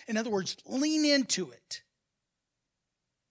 In 0.07 0.15
other 0.15 0.29
words, 0.29 0.55
lean 0.65 1.03
into 1.03 1.51
it, 1.51 1.81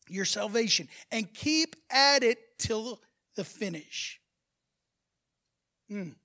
your 0.06 0.26
salvation, 0.26 0.90
and 1.10 1.32
keep 1.32 1.76
at 1.90 2.22
it 2.22 2.58
till 2.58 3.00
the 3.38 3.44
finish. 3.44 4.20
Mm. 5.88 6.16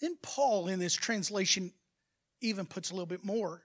Then 0.00 0.18
Paul, 0.20 0.68
in 0.68 0.78
this 0.78 0.92
translation, 0.92 1.72
even 2.42 2.66
puts 2.66 2.90
a 2.90 2.92
little 2.92 3.06
bit 3.06 3.24
more. 3.24 3.62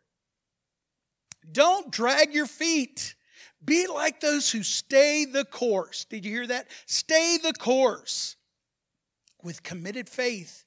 Don't 1.52 1.92
drag 1.92 2.34
your 2.34 2.46
feet. 2.46 3.16
Be 3.64 3.88
like 3.88 4.22
those 4.22 4.50
who 4.50 4.64
stay 4.64 5.26
the 5.26 5.44
course. 5.44 6.06
Did 6.06 6.24
you 6.24 6.32
hear 6.32 6.48
that? 6.48 6.68
Stay 6.86 7.38
the 7.44 7.52
course 7.52 8.38
with 9.44 9.62
committed 9.62 10.08
faith 10.08 10.64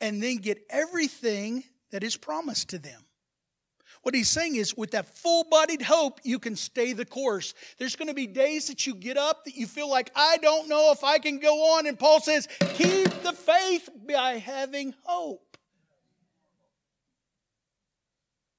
and 0.00 0.20
then 0.20 0.38
get 0.38 0.58
everything 0.68 1.62
that 1.92 2.02
is 2.02 2.16
promised 2.16 2.70
to 2.70 2.80
them. 2.80 3.03
What 4.04 4.14
he's 4.14 4.28
saying 4.28 4.56
is, 4.56 4.76
with 4.76 4.90
that 4.90 5.16
full 5.16 5.44
bodied 5.50 5.80
hope, 5.80 6.20
you 6.24 6.38
can 6.38 6.56
stay 6.56 6.92
the 6.92 7.06
course. 7.06 7.54
There's 7.78 7.96
going 7.96 8.08
to 8.08 8.14
be 8.14 8.26
days 8.26 8.68
that 8.68 8.86
you 8.86 8.94
get 8.94 9.16
up 9.16 9.46
that 9.46 9.56
you 9.56 9.66
feel 9.66 9.88
like, 9.88 10.10
I 10.14 10.36
don't 10.36 10.68
know 10.68 10.92
if 10.92 11.02
I 11.02 11.18
can 11.18 11.38
go 11.38 11.74
on. 11.74 11.86
And 11.86 11.98
Paul 11.98 12.20
says, 12.20 12.46
keep 12.74 13.08
the 13.22 13.32
faith 13.32 13.88
by 14.06 14.32
having 14.32 14.94
hope. 15.04 15.56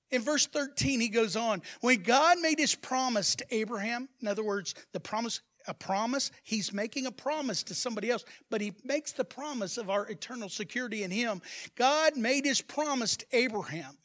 In 0.10 0.24
verse 0.24 0.48
13, 0.48 1.00
he 1.00 1.10
goes 1.10 1.36
on, 1.36 1.62
when 1.82 2.02
God 2.02 2.40
made 2.40 2.58
his 2.58 2.74
promise 2.74 3.36
to 3.36 3.46
Abraham, 3.52 4.10
in 4.22 4.28
other 4.28 4.44
words, 4.44 4.74
the 4.94 5.00
promise, 5.00 5.42
a 5.68 5.76
promise, 5.76 6.32
he's 6.42 6.74
making 6.74 7.06
a 7.06 7.12
promise 7.12 7.62
to 7.64 7.76
somebody 7.76 8.10
else, 8.10 8.26
but 8.50 8.62
he 8.62 8.74
makes 8.84 9.12
the 9.12 9.26
promise 9.26 9.78
of 9.78 9.92
our 9.92 10.08
eternal 10.08 10.50
security 10.50 11.04
in 11.04 11.12
him. 11.12 11.40
God 11.76 12.18
made 12.18 12.46
his 12.46 12.62
promise 12.62 13.18
to 13.18 13.26
Abraham. 13.32 13.96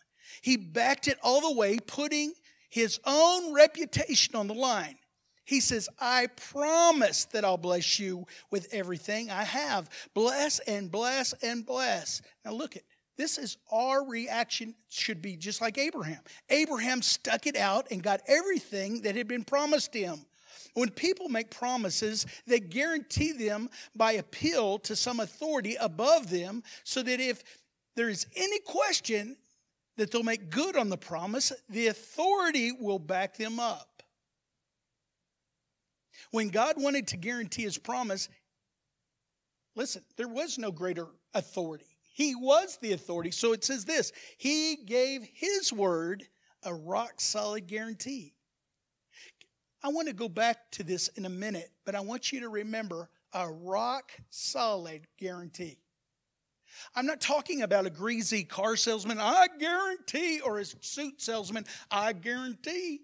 He 0.40 0.56
backed 0.56 1.08
it 1.08 1.18
all 1.22 1.40
the 1.40 1.58
way, 1.58 1.78
putting 1.78 2.32
his 2.68 3.00
own 3.04 3.52
reputation 3.52 4.36
on 4.36 4.46
the 4.46 4.54
line. 4.54 4.96
He 5.44 5.60
says, 5.60 5.88
I 5.98 6.28
promise 6.28 7.24
that 7.26 7.44
I'll 7.44 7.56
bless 7.56 7.98
you 7.98 8.26
with 8.50 8.68
everything 8.72 9.30
I 9.30 9.42
have. 9.42 9.88
Bless 10.14 10.60
and 10.60 10.90
bless 10.90 11.32
and 11.42 11.66
bless. 11.66 12.22
Now 12.44 12.52
look 12.52 12.76
at 12.76 12.82
this 13.16 13.36
is 13.36 13.58
our 13.70 14.02
reaction 14.02 14.74
should 14.88 15.20
be 15.20 15.36
just 15.36 15.60
like 15.60 15.76
Abraham. 15.76 16.20
Abraham 16.48 17.02
stuck 17.02 17.46
it 17.46 17.56
out 17.56 17.88
and 17.90 18.02
got 18.02 18.22
everything 18.26 19.02
that 19.02 19.16
had 19.16 19.28
been 19.28 19.44
promised 19.44 19.92
him. 19.92 20.24
When 20.74 20.88
people 20.88 21.28
make 21.28 21.50
promises, 21.50 22.24
they 22.46 22.60
guarantee 22.60 23.32
them 23.32 23.68
by 23.94 24.12
appeal 24.12 24.78
to 24.80 24.96
some 24.96 25.20
authority 25.20 25.76
above 25.80 26.30
them 26.30 26.62
so 26.84 27.02
that 27.02 27.20
if 27.20 27.42
there 27.96 28.08
is 28.08 28.26
any 28.36 28.60
question, 28.60 29.36
that 30.00 30.10
they'll 30.10 30.22
make 30.22 30.48
good 30.48 30.78
on 30.78 30.88
the 30.88 30.96
promise, 30.96 31.52
the 31.68 31.88
authority 31.88 32.72
will 32.72 32.98
back 32.98 33.36
them 33.36 33.60
up. 33.60 34.02
When 36.30 36.48
God 36.48 36.76
wanted 36.78 37.08
to 37.08 37.18
guarantee 37.18 37.64
his 37.64 37.76
promise, 37.76 38.30
listen, 39.76 40.02
there 40.16 40.26
was 40.26 40.56
no 40.56 40.72
greater 40.72 41.06
authority. 41.34 41.84
He 42.14 42.34
was 42.34 42.78
the 42.80 42.92
authority. 42.92 43.30
So 43.30 43.52
it 43.52 43.62
says 43.62 43.84
this 43.84 44.12
He 44.38 44.76
gave 44.86 45.28
His 45.34 45.70
word 45.70 46.26
a 46.62 46.72
rock 46.72 47.20
solid 47.20 47.66
guarantee. 47.66 48.32
I 49.82 49.88
want 49.88 50.08
to 50.08 50.14
go 50.14 50.30
back 50.30 50.70
to 50.72 50.82
this 50.82 51.08
in 51.08 51.26
a 51.26 51.30
minute, 51.30 51.72
but 51.84 51.94
I 51.94 52.00
want 52.00 52.32
you 52.32 52.40
to 52.40 52.48
remember 52.48 53.10
a 53.34 53.50
rock 53.50 54.12
solid 54.30 55.02
guarantee. 55.18 55.76
I'm 56.94 57.06
not 57.06 57.20
talking 57.20 57.62
about 57.62 57.86
a 57.86 57.90
greasy 57.90 58.44
car 58.44 58.76
salesman, 58.76 59.18
I 59.18 59.48
guarantee, 59.58 60.40
or 60.40 60.58
a 60.58 60.64
suit 60.64 61.20
salesman, 61.20 61.64
I 61.90 62.12
guarantee. 62.12 63.00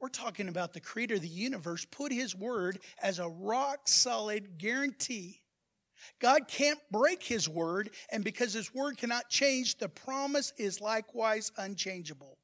We're 0.00 0.08
talking 0.08 0.48
about 0.48 0.72
the 0.72 0.80
creator 0.80 1.14
of 1.14 1.20
the 1.20 1.28
universe 1.28 1.84
put 1.84 2.12
his 2.12 2.34
word 2.34 2.80
as 3.00 3.18
a 3.18 3.28
rock 3.28 3.86
solid 3.86 4.58
guarantee. 4.58 5.40
God 6.20 6.48
can't 6.48 6.80
break 6.90 7.22
his 7.22 7.48
word, 7.48 7.90
and 8.10 8.24
because 8.24 8.52
his 8.52 8.74
word 8.74 8.98
cannot 8.98 9.28
change, 9.28 9.78
the 9.78 9.88
promise 9.88 10.52
is 10.58 10.80
likewise 10.80 11.52
unchangeable. 11.56 12.38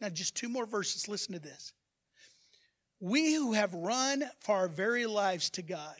Now, 0.00 0.10
just 0.10 0.34
two 0.34 0.48
more 0.48 0.66
verses. 0.66 1.08
Listen 1.08 1.32
to 1.32 1.40
this. 1.40 1.72
We 3.00 3.34
who 3.34 3.52
have 3.52 3.72
run 3.72 4.24
for 4.40 4.56
our 4.56 4.68
very 4.68 5.06
lives 5.06 5.50
to 5.50 5.62
God 5.62 5.96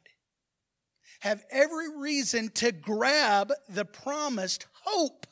have 1.21 1.45
every 1.51 1.97
reason 1.97 2.51
to 2.51 2.73
grab 2.73 3.53
the 3.69 3.85
promised 3.85 4.66
hope 4.73 5.27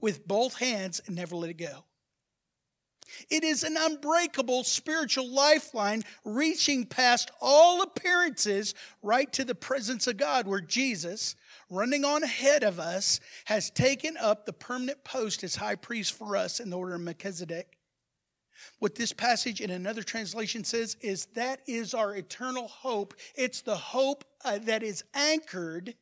with 0.00 0.26
both 0.26 0.58
hands 0.58 1.00
and 1.06 1.16
never 1.16 1.36
let 1.36 1.50
it 1.50 1.58
go. 1.58 1.84
It 3.28 3.42
is 3.42 3.64
an 3.64 3.76
unbreakable 3.78 4.64
spiritual 4.64 5.28
lifeline 5.28 6.04
reaching 6.24 6.86
past 6.86 7.30
all 7.40 7.82
appearances 7.82 8.74
right 9.02 9.30
to 9.32 9.44
the 9.44 9.54
presence 9.54 10.06
of 10.06 10.16
God, 10.16 10.46
where 10.46 10.60
Jesus, 10.60 11.34
running 11.68 12.04
on 12.04 12.22
ahead 12.22 12.62
of 12.62 12.78
us, 12.78 13.20
has 13.46 13.70
taken 13.70 14.16
up 14.16 14.46
the 14.46 14.52
permanent 14.52 15.02
post 15.04 15.42
as 15.42 15.56
high 15.56 15.74
priest 15.74 16.12
for 16.12 16.36
us 16.36 16.60
in 16.60 16.70
the 16.70 16.78
order 16.78 16.94
of 16.94 17.00
Melchizedek. 17.00 17.79
What 18.78 18.94
this 18.94 19.12
passage 19.12 19.60
in 19.60 19.70
another 19.70 20.02
translation 20.02 20.64
says 20.64 20.96
is 21.00 21.26
that 21.34 21.60
is 21.66 21.94
our 21.94 22.14
eternal 22.14 22.68
hope. 22.68 23.14
It's 23.34 23.62
the 23.62 23.76
hope 23.76 24.24
uh, 24.44 24.58
that 24.64 24.82
is 24.82 25.04
anchored 25.14 25.94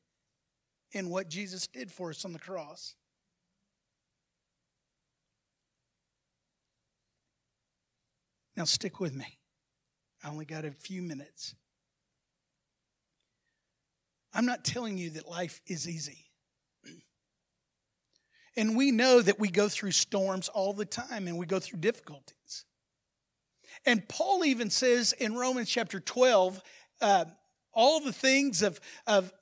in 0.92 1.10
what 1.10 1.28
Jesus 1.28 1.66
did 1.66 1.90
for 1.90 2.10
us 2.10 2.24
on 2.24 2.32
the 2.32 2.38
cross. 2.38 2.94
Now, 8.56 8.64
stick 8.64 8.98
with 8.98 9.14
me. 9.14 9.38
I 10.24 10.30
only 10.30 10.44
got 10.44 10.64
a 10.64 10.72
few 10.72 11.00
minutes. 11.00 11.54
I'm 14.34 14.46
not 14.46 14.64
telling 14.64 14.98
you 14.98 15.10
that 15.10 15.28
life 15.28 15.60
is 15.66 15.88
easy. 15.88 16.27
And 18.58 18.76
we 18.76 18.90
know 18.90 19.22
that 19.22 19.38
we 19.38 19.50
go 19.50 19.68
through 19.68 19.92
storms 19.92 20.48
all 20.48 20.72
the 20.72 20.84
time 20.84 21.28
and 21.28 21.38
we 21.38 21.46
go 21.46 21.60
through 21.60 21.78
difficulties. 21.78 22.64
And 23.86 24.06
Paul 24.08 24.44
even 24.44 24.68
says 24.68 25.12
in 25.12 25.36
Romans 25.36 25.70
chapter 25.70 26.00
12, 26.00 26.60
uh, 27.00 27.24
all 27.72 28.00
the 28.00 28.12
things 28.12 28.62
of, 28.62 28.80
of 29.06 29.32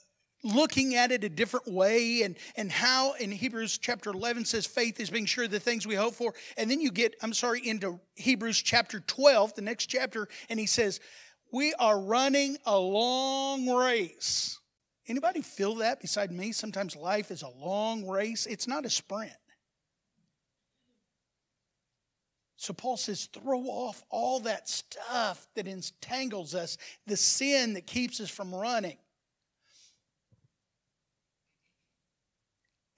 looking 0.44 0.96
at 0.96 1.12
it 1.12 1.24
a 1.24 1.30
different 1.30 1.66
way 1.66 2.24
and, 2.24 2.36
and 2.56 2.70
how 2.70 3.14
in 3.14 3.32
Hebrews 3.32 3.78
chapter 3.78 4.10
11 4.10 4.44
says 4.44 4.66
faith 4.66 5.00
is 5.00 5.08
being 5.08 5.24
sure 5.24 5.44
of 5.44 5.50
the 5.50 5.60
things 5.60 5.86
we 5.86 5.94
hope 5.94 6.12
for. 6.12 6.34
And 6.58 6.70
then 6.70 6.82
you 6.82 6.90
get, 6.90 7.14
I'm 7.22 7.32
sorry, 7.32 7.66
into 7.66 7.98
Hebrews 8.16 8.60
chapter 8.60 9.00
12, 9.00 9.54
the 9.54 9.62
next 9.62 9.86
chapter, 9.86 10.28
and 10.50 10.60
he 10.60 10.66
says, 10.66 11.00
we 11.54 11.72
are 11.78 11.98
running 11.98 12.58
a 12.66 12.78
long 12.78 13.66
race. 13.66 14.58
Anybody 15.08 15.40
feel 15.40 15.76
that 15.76 16.00
beside 16.00 16.32
me? 16.32 16.52
Sometimes 16.52 16.96
life 16.96 17.30
is 17.30 17.42
a 17.42 17.48
long 17.48 18.06
race. 18.06 18.46
It's 18.46 18.66
not 18.66 18.84
a 18.84 18.90
sprint. 18.90 19.32
So 22.56 22.72
Paul 22.72 22.96
says, 22.96 23.28
throw 23.32 23.64
off 23.64 24.02
all 24.10 24.40
that 24.40 24.68
stuff 24.68 25.46
that 25.54 25.68
entangles 25.68 26.54
us, 26.54 26.78
the 27.06 27.16
sin 27.16 27.74
that 27.74 27.86
keeps 27.86 28.20
us 28.20 28.30
from 28.30 28.54
running. 28.54 28.96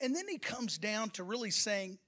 And 0.00 0.14
then 0.14 0.28
he 0.28 0.38
comes 0.38 0.78
down 0.78 1.10
to 1.10 1.24
really 1.24 1.50
saying, 1.50 1.98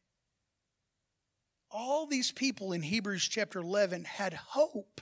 all 1.73 2.07
these 2.07 2.33
people 2.33 2.73
in 2.73 2.83
Hebrews 2.83 3.27
chapter 3.29 3.61
11 3.61 4.05
had 4.05 4.33
hope 4.33 5.01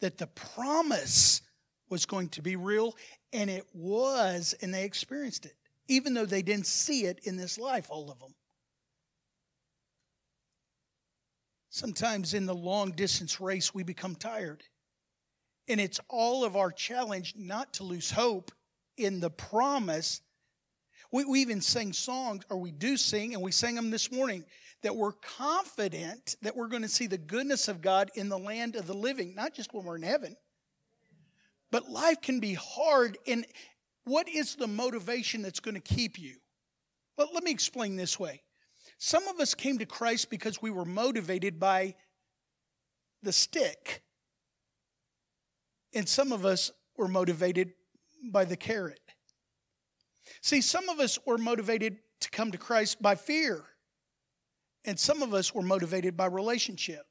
that 0.00 0.18
the 0.18 0.26
promise 0.26 1.40
was 1.90 2.06
going 2.06 2.28
to 2.30 2.42
be 2.42 2.56
real, 2.56 2.94
and 3.32 3.50
it 3.50 3.66
was, 3.72 4.54
and 4.62 4.72
they 4.72 4.84
experienced 4.84 5.46
it, 5.46 5.54
even 5.88 6.14
though 6.14 6.26
they 6.26 6.42
didn't 6.42 6.66
see 6.66 7.04
it 7.04 7.20
in 7.24 7.36
this 7.36 7.58
life, 7.58 7.86
all 7.90 8.10
of 8.10 8.18
them. 8.18 8.34
Sometimes 11.70 12.34
in 12.34 12.46
the 12.46 12.54
long 12.54 12.92
distance 12.92 13.40
race, 13.40 13.74
we 13.74 13.82
become 13.82 14.14
tired. 14.14 14.62
And 15.66 15.80
it's 15.80 15.98
all 16.08 16.44
of 16.44 16.56
our 16.56 16.70
challenge 16.70 17.34
not 17.36 17.72
to 17.74 17.84
lose 17.84 18.10
hope 18.10 18.52
in 18.96 19.18
the 19.18 19.30
promise. 19.30 20.20
We, 21.10 21.24
we 21.24 21.40
even 21.40 21.60
sing 21.60 21.92
songs, 21.92 22.44
or 22.48 22.58
we 22.58 22.70
do 22.70 22.96
sing, 22.96 23.34
and 23.34 23.42
we 23.42 23.50
sang 23.50 23.74
them 23.74 23.90
this 23.90 24.12
morning, 24.12 24.44
that 24.82 24.94
we're 24.94 25.12
confident 25.12 26.36
that 26.42 26.54
we're 26.54 26.68
going 26.68 26.82
to 26.82 26.88
see 26.88 27.06
the 27.06 27.18
goodness 27.18 27.68
of 27.68 27.82
God 27.82 28.10
in 28.14 28.28
the 28.28 28.38
land 28.38 28.76
of 28.76 28.86
the 28.86 28.94
living, 28.94 29.34
not 29.34 29.54
just 29.54 29.74
when 29.74 29.84
we're 29.84 29.96
in 29.96 30.02
heaven. 30.02 30.36
But 31.74 31.90
life 31.90 32.20
can 32.20 32.38
be 32.38 32.54
hard. 32.54 33.18
And 33.26 33.44
what 34.04 34.28
is 34.28 34.54
the 34.54 34.68
motivation 34.68 35.42
that's 35.42 35.58
going 35.58 35.74
to 35.74 35.80
keep 35.80 36.20
you? 36.20 36.36
Well, 37.18 37.26
let 37.34 37.42
me 37.42 37.50
explain 37.50 37.96
this 37.96 38.16
way. 38.16 38.42
Some 38.98 39.26
of 39.26 39.40
us 39.40 39.56
came 39.56 39.78
to 39.78 39.84
Christ 39.84 40.30
because 40.30 40.62
we 40.62 40.70
were 40.70 40.84
motivated 40.84 41.58
by 41.58 41.96
the 43.24 43.32
stick, 43.32 44.04
and 45.92 46.08
some 46.08 46.30
of 46.30 46.46
us 46.46 46.70
were 46.96 47.08
motivated 47.08 47.72
by 48.30 48.44
the 48.44 48.56
carrot. 48.56 49.00
See, 50.42 50.60
some 50.60 50.88
of 50.88 51.00
us 51.00 51.18
were 51.26 51.38
motivated 51.38 51.96
to 52.20 52.30
come 52.30 52.52
to 52.52 52.58
Christ 52.58 53.02
by 53.02 53.16
fear, 53.16 53.64
and 54.84 54.96
some 54.96 55.22
of 55.22 55.34
us 55.34 55.52
were 55.52 55.62
motivated 55.62 56.16
by 56.16 56.26
relationship. 56.26 57.04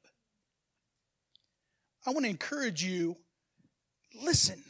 I 2.06 2.12
want 2.12 2.24
to 2.24 2.30
encourage 2.30 2.82
you 2.82 3.18
listen, 4.22 4.62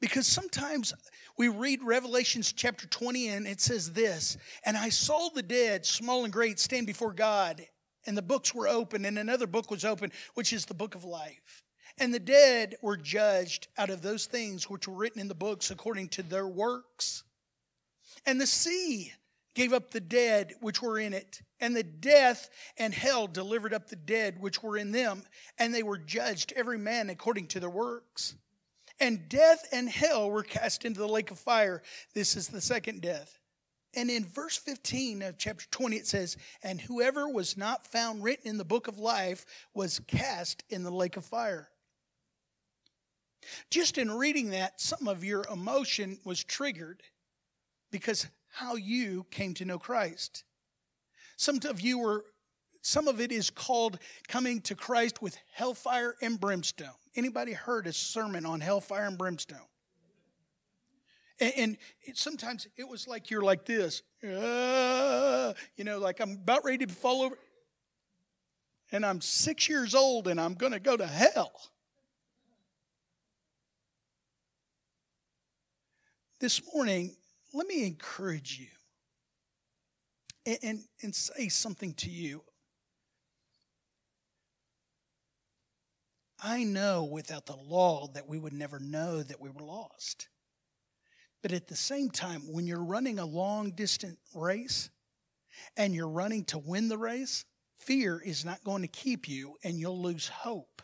Because 0.00 0.26
sometimes 0.26 0.94
we 1.36 1.48
read 1.48 1.82
Revelations 1.82 2.52
chapter 2.52 2.86
20 2.86 3.28
and 3.28 3.46
it 3.46 3.60
says 3.60 3.92
this 3.92 4.36
And 4.64 4.76
I 4.76 4.90
saw 4.90 5.28
the 5.30 5.42
dead, 5.42 5.86
small 5.86 6.24
and 6.24 6.32
great, 6.32 6.58
stand 6.58 6.86
before 6.86 7.12
God, 7.12 7.66
and 8.06 8.16
the 8.16 8.22
books 8.22 8.54
were 8.54 8.68
open, 8.68 9.04
and 9.04 9.18
another 9.18 9.46
book 9.46 9.70
was 9.70 9.84
open, 9.84 10.12
which 10.34 10.52
is 10.52 10.66
the 10.66 10.74
book 10.74 10.94
of 10.94 11.04
life. 11.04 11.64
And 11.98 12.14
the 12.14 12.20
dead 12.20 12.76
were 12.80 12.96
judged 12.96 13.68
out 13.76 13.90
of 13.90 14.02
those 14.02 14.26
things 14.26 14.70
which 14.70 14.86
were 14.86 14.94
written 14.94 15.20
in 15.20 15.28
the 15.28 15.34
books 15.34 15.70
according 15.70 16.10
to 16.10 16.22
their 16.22 16.46
works. 16.46 17.24
And 18.24 18.40
the 18.40 18.46
sea 18.46 19.12
gave 19.54 19.72
up 19.72 19.90
the 19.90 20.00
dead 20.00 20.54
which 20.60 20.80
were 20.80 20.98
in 20.98 21.12
it, 21.12 21.42
and 21.60 21.74
the 21.74 21.82
death 21.82 22.48
and 22.76 22.94
hell 22.94 23.26
delivered 23.26 23.74
up 23.74 23.88
the 23.88 23.96
dead 23.96 24.40
which 24.40 24.62
were 24.62 24.76
in 24.76 24.92
them, 24.92 25.24
and 25.58 25.74
they 25.74 25.82
were 25.82 25.98
judged 25.98 26.52
every 26.54 26.78
man 26.78 27.10
according 27.10 27.48
to 27.48 27.60
their 27.60 27.68
works. 27.68 28.36
And 29.00 29.28
death 29.28 29.66
and 29.72 29.88
hell 29.88 30.30
were 30.30 30.42
cast 30.42 30.84
into 30.84 31.00
the 31.00 31.08
lake 31.08 31.30
of 31.30 31.38
fire. 31.38 31.82
This 32.14 32.36
is 32.36 32.48
the 32.48 32.60
second 32.60 33.02
death. 33.02 33.38
And 33.94 34.10
in 34.10 34.24
verse 34.24 34.56
15 34.56 35.22
of 35.22 35.38
chapter 35.38 35.66
20, 35.70 35.96
it 35.96 36.06
says, 36.06 36.36
And 36.62 36.80
whoever 36.80 37.28
was 37.28 37.56
not 37.56 37.86
found 37.86 38.22
written 38.22 38.48
in 38.48 38.58
the 38.58 38.64
book 38.64 38.86
of 38.88 38.98
life 38.98 39.46
was 39.74 40.00
cast 40.06 40.62
in 40.68 40.82
the 40.82 40.90
lake 40.90 41.16
of 41.16 41.24
fire. 41.24 41.68
Just 43.70 43.98
in 43.98 44.10
reading 44.10 44.50
that, 44.50 44.80
some 44.80 45.08
of 45.08 45.24
your 45.24 45.44
emotion 45.50 46.18
was 46.24 46.44
triggered 46.44 47.02
because 47.90 48.26
how 48.50 48.76
you 48.76 49.26
came 49.30 49.54
to 49.54 49.64
know 49.64 49.78
Christ. 49.78 50.44
Some 51.36 51.60
of 51.64 51.80
you 51.80 51.98
were, 51.98 52.24
some 52.88 53.06
of 53.06 53.20
it 53.20 53.30
is 53.30 53.50
called 53.50 53.98
coming 54.28 54.62
to 54.62 54.74
Christ 54.74 55.20
with 55.20 55.36
hellfire 55.52 56.16
and 56.22 56.40
brimstone. 56.40 56.88
Anybody 57.14 57.52
heard 57.52 57.86
a 57.86 57.92
sermon 57.92 58.46
on 58.46 58.60
hellfire 58.60 59.04
and 59.04 59.18
brimstone? 59.18 59.58
And, 61.38 61.52
and 61.58 61.76
it, 62.00 62.16
sometimes 62.16 62.66
it 62.78 62.88
was 62.88 63.06
like 63.06 63.30
you're 63.30 63.42
like 63.42 63.66
this, 63.66 64.00
uh, 64.24 65.52
you 65.76 65.84
know, 65.84 65.98
like 65.98 66.18
I'm 66.20 66.32
about 66.32 66.64
ready 66.64 66.86
to 66.86 66.94
fall 66.94 67.22
over. 67.22 67.36
And 68.90 69.04
I'm 69.04 69.20
six 69.20 69.68
years 69.68 69.94
old 69.94 70.26
and 70.26 70.40
I'm 70.40 70.54
going 70.54 70.72
to 70.72 70.80
go 70.80 70.96
to 70.96 71.06
hell. 71.06 71.52
This 76.40 76.62
morning, 76.72 77.16
let 77.52 77.66
me 77.66 77.86
encourage 77.86 78.58
you 78.58 78.68
and, 80.46 80.58
and, 80.62 80.84
and 81.02 81.14
say 81.14 81.48
something 81.48 81.92
to 81.94 82.08
you. 82.08 82.42
I 86.40 86.64
know 86.64 87.04
without 87.04 87.46
the 87.46 87.56
law 87.56 88.08
that 88.14 88.28
we 88.28 88.38
would 88.38 88.52
never 88.52 88.78
know 88.78 89.22
that 89.22 89.40
we 89.40 89.50
were 89.50 89.62
lost. 89.62 90.28
But 91.42 91.52
at 91.52 91.68
the 91.68 91.76
same 91.76 92.10
time, 92.10 92.42
when 92.52 92.66
you're 92.66 92.84
running 92.84 93.18
a 93.18 93.24
long 93.24 93.70
distance 93.70 94.18
race 94.34 94.90
and 95.76 95.94
you're 95.94 96.08
running 96.08 96.44
to 96.46 96.58
win 96.58 96.88
the 96.88 96.98
race, 96.98 97.44
fear 97.76 98.20
is 98.24 98.44
not 98.44 98.64
going 98.64 98.82
to 98.82 98.88
keep 98.88 99.28
you 99.28 99.56
and 99.64 99.78
you'll 99.78 100.00
lose 100.00 100.28
hope. 100.28 100.82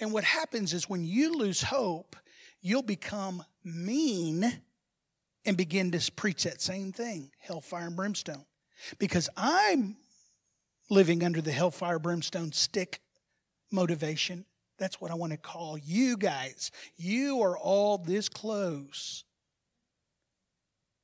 And 0.00 0.12
what 0.12 0.24
happens 0.24 0.72
is 0.74 0.88
when 0.88 1.04
you 1.04 1.34
lose 1.34 1.62
hope, 1.62 2.16
you'll 2.60 2.82
become 2.82 3.44
mean 3.64 4.62
and 5.44 5.56
begin 5.56 5.90
to 5.90 6.12
preach 6.12 6.44
that 6.44 6.60
same 6.60 6.92
thing 6.92 7.30
hellfire 7.38 7.86
and 7.86 7.96
brimstone. 7.96 8.44
Because 8.98 9.28
I'm 9.36 9.96
living 10.90 11.22
under 11.22 11.40
the 11.40 11.52
hellfire 11.52 11.98
brimstone 11.98 12.52
stick 12.52 13.00
motivation. 13.72 14.44
That's 14.78 15.00
what 15.00 15.10
I 15.10 15.14
want 15.14 15.32
to 15.32 15.38
call 15.38 15.78
you 15.78 16.16
guys. 16.16 16.70
You 16.96 17.40
are 17.42 17.56
all 17.56 17.98
this 17.98 18.28
close 18.28 19.24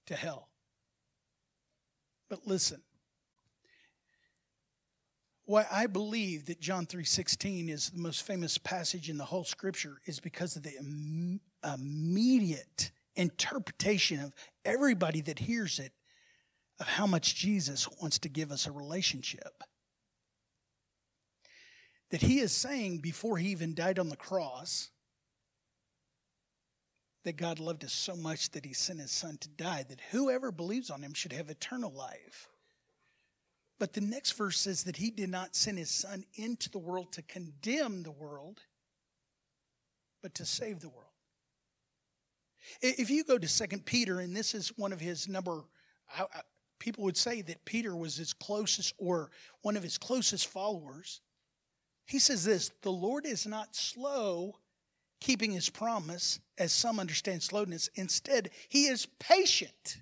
to 0.07 0.15
hell. 0.15 0.49
But 2.29 2.47
listen. 2.47 2.83
Why 5.45 5.67
I 5.71 5.87
believe 5.87 6.47
that 6.47 6.61
John 6.61 6.87
3:16 6.87 7.71
is 7.71 7.91
the 7.91 7.99
most 8.01 8.23
famous 8.23 8.59
passage 8.59 9.09
in 9.09 9.17
the 9.17 9.25
whole 9.25 9.45
scripture 9.45 9.99
is 10.05 10.21
because 10.21 10.57
of 10.57 10.63
the 10.63 10.77
immediate 11.65 12.91
interpretation 13.17 14.21
of 14.21 14.35
everybody 14.65 15.23
that 15.23 15.39
hears 15.39 15.79
it 15.79 15.93
of 16.79 16.87
how 16.87 17.07
much 17.07 17.35
Jesus 17.35 17.89
wants 18.01 18.19
to 18.19 18.29
give 18.29 18.53
us 18.53 18.67
a 18.67 18.73
relationship. 18.73 19.65
That 22.11 22.23
he 22.23 22.41
is 22.41 22.53
saying 22.53 22.99
before 22.99 23.39
he 23.39 23.49
even 23.49 23.75
died 23.75 23.99
on 23.99 24.09
the 24.09 24.17
cross 24.17 24.91
that 27.25 27.37
God 27.37 27.59
loved 27.59 27.85
us 27.85 27.93
so 27.93 28.17
much 28.17 28.51
that 28.53 28.65
he 28.65 28.73
sent 28.73 29.01
his 29.01 29.11
son 29.11 29.37
to 29.39 29.49
die, 29.49 29.85
that 29.89 30.01
whoever 30.13 30.51
believes 30.51 30.89
on 30.89 31.03
him 31.03 31.13
should 31.13 31.33
have 31.33 31.51
eternal 31.51 31.93
life. 31.93 32.49
But 33.79 33.93
the 33.93 34.01
next 34.01 34.33
verse 34.33 34.59
says 34.59 34.85
that 34.85 34.97
he 34.97 35.11
did 35.11 35.29
not 35.29 35.55
send 35.55 35.79
his 35.79 35.91
son 35.91 36.25
into 36.35 36.71
the 36.71 36.79
world 36.79 37.13
to 37.13 37.23
condemn 37.23 38.03
the 38.03 38.11
world, 38.11 38.61
but 40.23 40.35
to 40.37 40.47
save 40.47 40.81
the 40.81 40.89
world. 40.89 41.05
If 42.81 43.11
you 43.11 43.25
go 43.25 43.39
to 43.39 43.49
Second 43.49 43.85
Peter, 43.85 44.21
and 44.21 44.35
this 44.35 44.55
is 44.55 44.73
one 44.77 44.93
of 44.93 45.01
his 45.01 45.29
number, 45.29 45.65
people 46.79 47.05
would 47.05 47.17
say 47.17 47.43
that 47.43 47.65
Peter 47.65 47.95
was 47.95 48.17
his 48.17 48.33
closest 48.33 48.95
or 48.99 49.31
one 49.63 49.77
of 49.77 49.83
his 49.83 49.99
closest 49.99 50.47
followers. 50.49 51.21
He 52.09 52.19
says 52.19 52.43
this 52.43 52.71
The 52.83 52.91
Lord 52.91 53.27
is 53.27 53.47
not 53.47 53.77
slow 53.77 54.57
keeping 55.21 55.53
his 55.53 55.69
promise, 55.69 56.41
as 56.57 56.73
some 56.73 56.99
understand 56.99 57.43
slowness. 57.43 57.91
Instead, 57.95 58.51
he 58.69 58.87
is 58.87 59.07
patient 59.19 60.01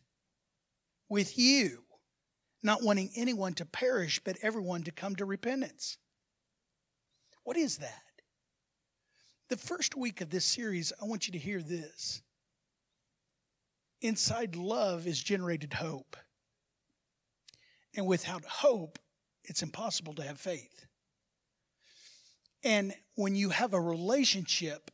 with 1.08 1.38
you, 1.38 1.84
not 2.62 2.82
wanting 2.82 3.10
anyone 3.16 3.54
to 3.54 3.64
perish, 3.64 4.20
but 4.22 4.36
everyone 4.42 4.82
to 4.82 4.92
come 4.92 5.16
to 5.16 5.24
repentance. 5.24 5.98
What 7.44 7.56
is 7.56 7.78
that? 7.78 8.02
The 9.48 9.56
first 9.56 9.96
week 9.96 10.20
of 10.20 10.30
this 10.30 10.44
series, 10.44 10.92
I 11.00 11.06
want 11.06 11.26
you 11.26 11.32
to 11.32 11.38
hear 11.38 11.60
this 11.60 12.22
inside 14.02 14.54
love 14.54 15.06
is 15.06 15.20
generated 15.20 15.72
hope. 15.72 16.16
And 17.96 18.06
without 18.06 18.44
hope, 18.44 18.98
it's 19.44 19.62
impossible 19.62 20.12
to 20.14 20.22
have 20.22 20.38
faith. 20.38 20.86
And 22.66 22.92
when 23.14 23.36
you 23.36 23.50
have 23.50 23.74
a 23.74 23.80
relationship 23.80 24.90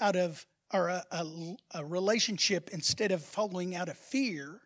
out 0.00 0.16
of, 0.16 0.44
or 0.74 0.88
a, 0.88 1.04
a, 1.12 1.54
a, 1.76 1.84
relationship 1.84 2.70
instead 2.72 3.12
of 3.12 3.22
following 3.22 3.76
out 3.76 3.88
of 3.88 3.96
fear, 3.96 4.60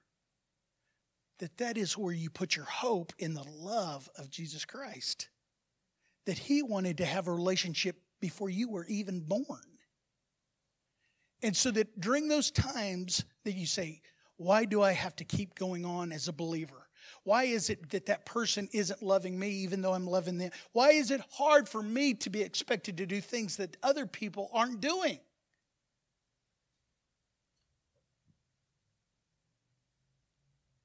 that 1.41 1.59
that 1.59 1.77
is 1.77 1.99
where 1.99 2.14
you 2.14 2.31
put 2.31 2.57
your 2.57 2.64
hope 2.64 3.12
in 3.19 3.35
the 3.35 3.45
love 3.45 4.09
of 4.17 4.31
Jesus 4.31 4.64
Christ. 4.64 5.29
That 6.25 6.39
he 6.39 6.62
wanted 6.62 6.97
to 6.99 7.05
have 7.05 7.29
a 7.29 7.35
relationship 7.35 7.97
before 8.19 8.49
you 8.49 8.71
were 8.71 8.87
even 8.87 9.21
born. 9.21 9.77
And 11.43 11.55
so 11.55 11.71
that 11.73 12.01
during 12.01 12.29
those 12.29 12.51
times 12.51 13.27
that 13.45 13.53
you 13.53 13.67
say, 13.67 14.01
why 14.39 14.64
do 14.64 14.81
I 14.81 14.93
have 14.93 15.14
to 15.17 15.25
keep 15.25 15.55
going 15.55 15.85
on 15.85 16.12
as 16.12 16.29
a 16.29 16.33
believer? 16.33 16.86
Why 17.27 17.43
is 17.43 17.70
it 17.70 17.91
that 17.91 18.07
that 18.07 18.24
person 18.24 18.68
isn't 18.72 19.03
loving 19.03 19.37
me 19.37 19.49
even 19.49 19.83
though 19.83 19.95
I'm 19.95 20.07
loving 20.07 20.39
them? 20.39 20.53
Why 20.70 20.91
is 20.91 21.11
it 21.11 21.20
hard 21.33 21.68
for 21.68 21.83
me 21.83 22.14
to 22.14 22.31
be 22.31 22.41
expected 22.41 22.99
to 22.99 23.05
do 23.05 23.20
things 23.20 23.57
that 23.57 23.77
other 23.83 24.07
people 24.07 24.49
aren't 24.53 24.81
doing? 24.81 25.18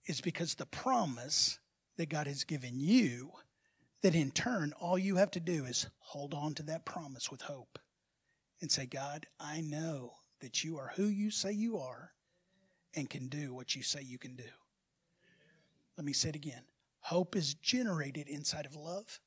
It's 0.06 0.20
because 0.20 0.56
the 0.56 0.66
promise 0.66 1.60
that 1.98 2.10
God 2.10 2.26
has 2.26 2.44
given 2.44 2.80
you, 2.80 3.34
that 4.02 4.16
in 4.16 4.32
turn, 4.32 4.74
all 4.82 4.98
you 4.98 5.18
have 5.18 5.30
to 5.32 5.40
do 5.40 5.66
is 5.66 5.86
hold 6.00 6.34
on 6.34 6.56
to 6.56 6.64
that 6.64 6.86
promise 6.86 7.30
with 7.30 7.42
hope 7.42 7.78
and 8.62 8.72
say, 8.72 8.88
God, 8.88 9.28
I 9.40 9.62
know 9.62 10.14
that 10.40 10.64
you 10.64 10.80
are 10.80 10.92
who 10.96 11.06
you 11.06 11.30
say 11.30 11.52
you 11.52 11.78
are 11.78 12.14
and 12.96 13.08
can 13.08 13.28
do 13.28 13.54
what 13.54 13.76
you 13.76 13.84
say 13.84 14.02
you 14.02 14.18
can 14.18 14.36
do. 14.36 14.50
Let 15.98 16.06
me 16.06 16.14
say 16.14 16.30
it 16.30 16.36
again. 16.36 16.64
Hope 17.02 17.36
is 17.36 17.56
generated 17.56 18.28
inside 18.28 18.66
of 18.66 18.76
love, 18.76 19.20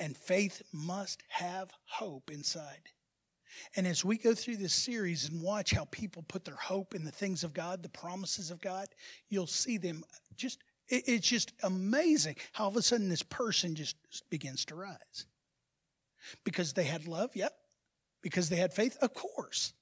and 0.00 0.16
faith 0.16 0.62
must 0.72 1.22
have 1.28 1.70
hope 1.86 2.30
inside. 2.30 2.90
And 3.76 3.86
as 3.86 4.04
we 4.04 4.18
go 4.18 4.34
through 4.34 4.56
this 4.56 4.74
series 4.74 5.28
and 5.28 5.40
watch 5.40 5.70
how 5.70 5.86
people 5.90 6.24
put 6.26 6.44
their 6.44 6.56
hope 6.56 6.94
in 6.94 7.04
the 7.04 7.12
things 7.12 7.44
of 7.44 7.52
God, 7.52 7.82
the 7.82 7.88
promises 7.88 8.50
of 8.50 8.60
God, 8.60 8.88
you'll 9.28 9.46
see 9.46 9.78
them 9.78 10.02
just, 10.36 10.58
it's 10.88 11.28
just 11.28 11.52
amazing 11.62 12.34
how 12.52 12.64
all 12.64 12.70
of 12.70 12.76
a 12.76 12.82
sudden 12.82 13.08
this 13.08 13.22
person 13.22 13.76
just 13.76 13.96
begins 14.28 14.64
to 14.66 14.74
rise. 14.74 15.26
Because 16.42 16.72
they 16.72 16.84
had 16.84 17.06
love, 17.06 17.30
yep. 17.36 17.52
Because 18.22 18.48
they 18.48 18.56
had 18.56 18.72
faith, 18.72 18.96
of 19.00 19.14
course 19.14 19.72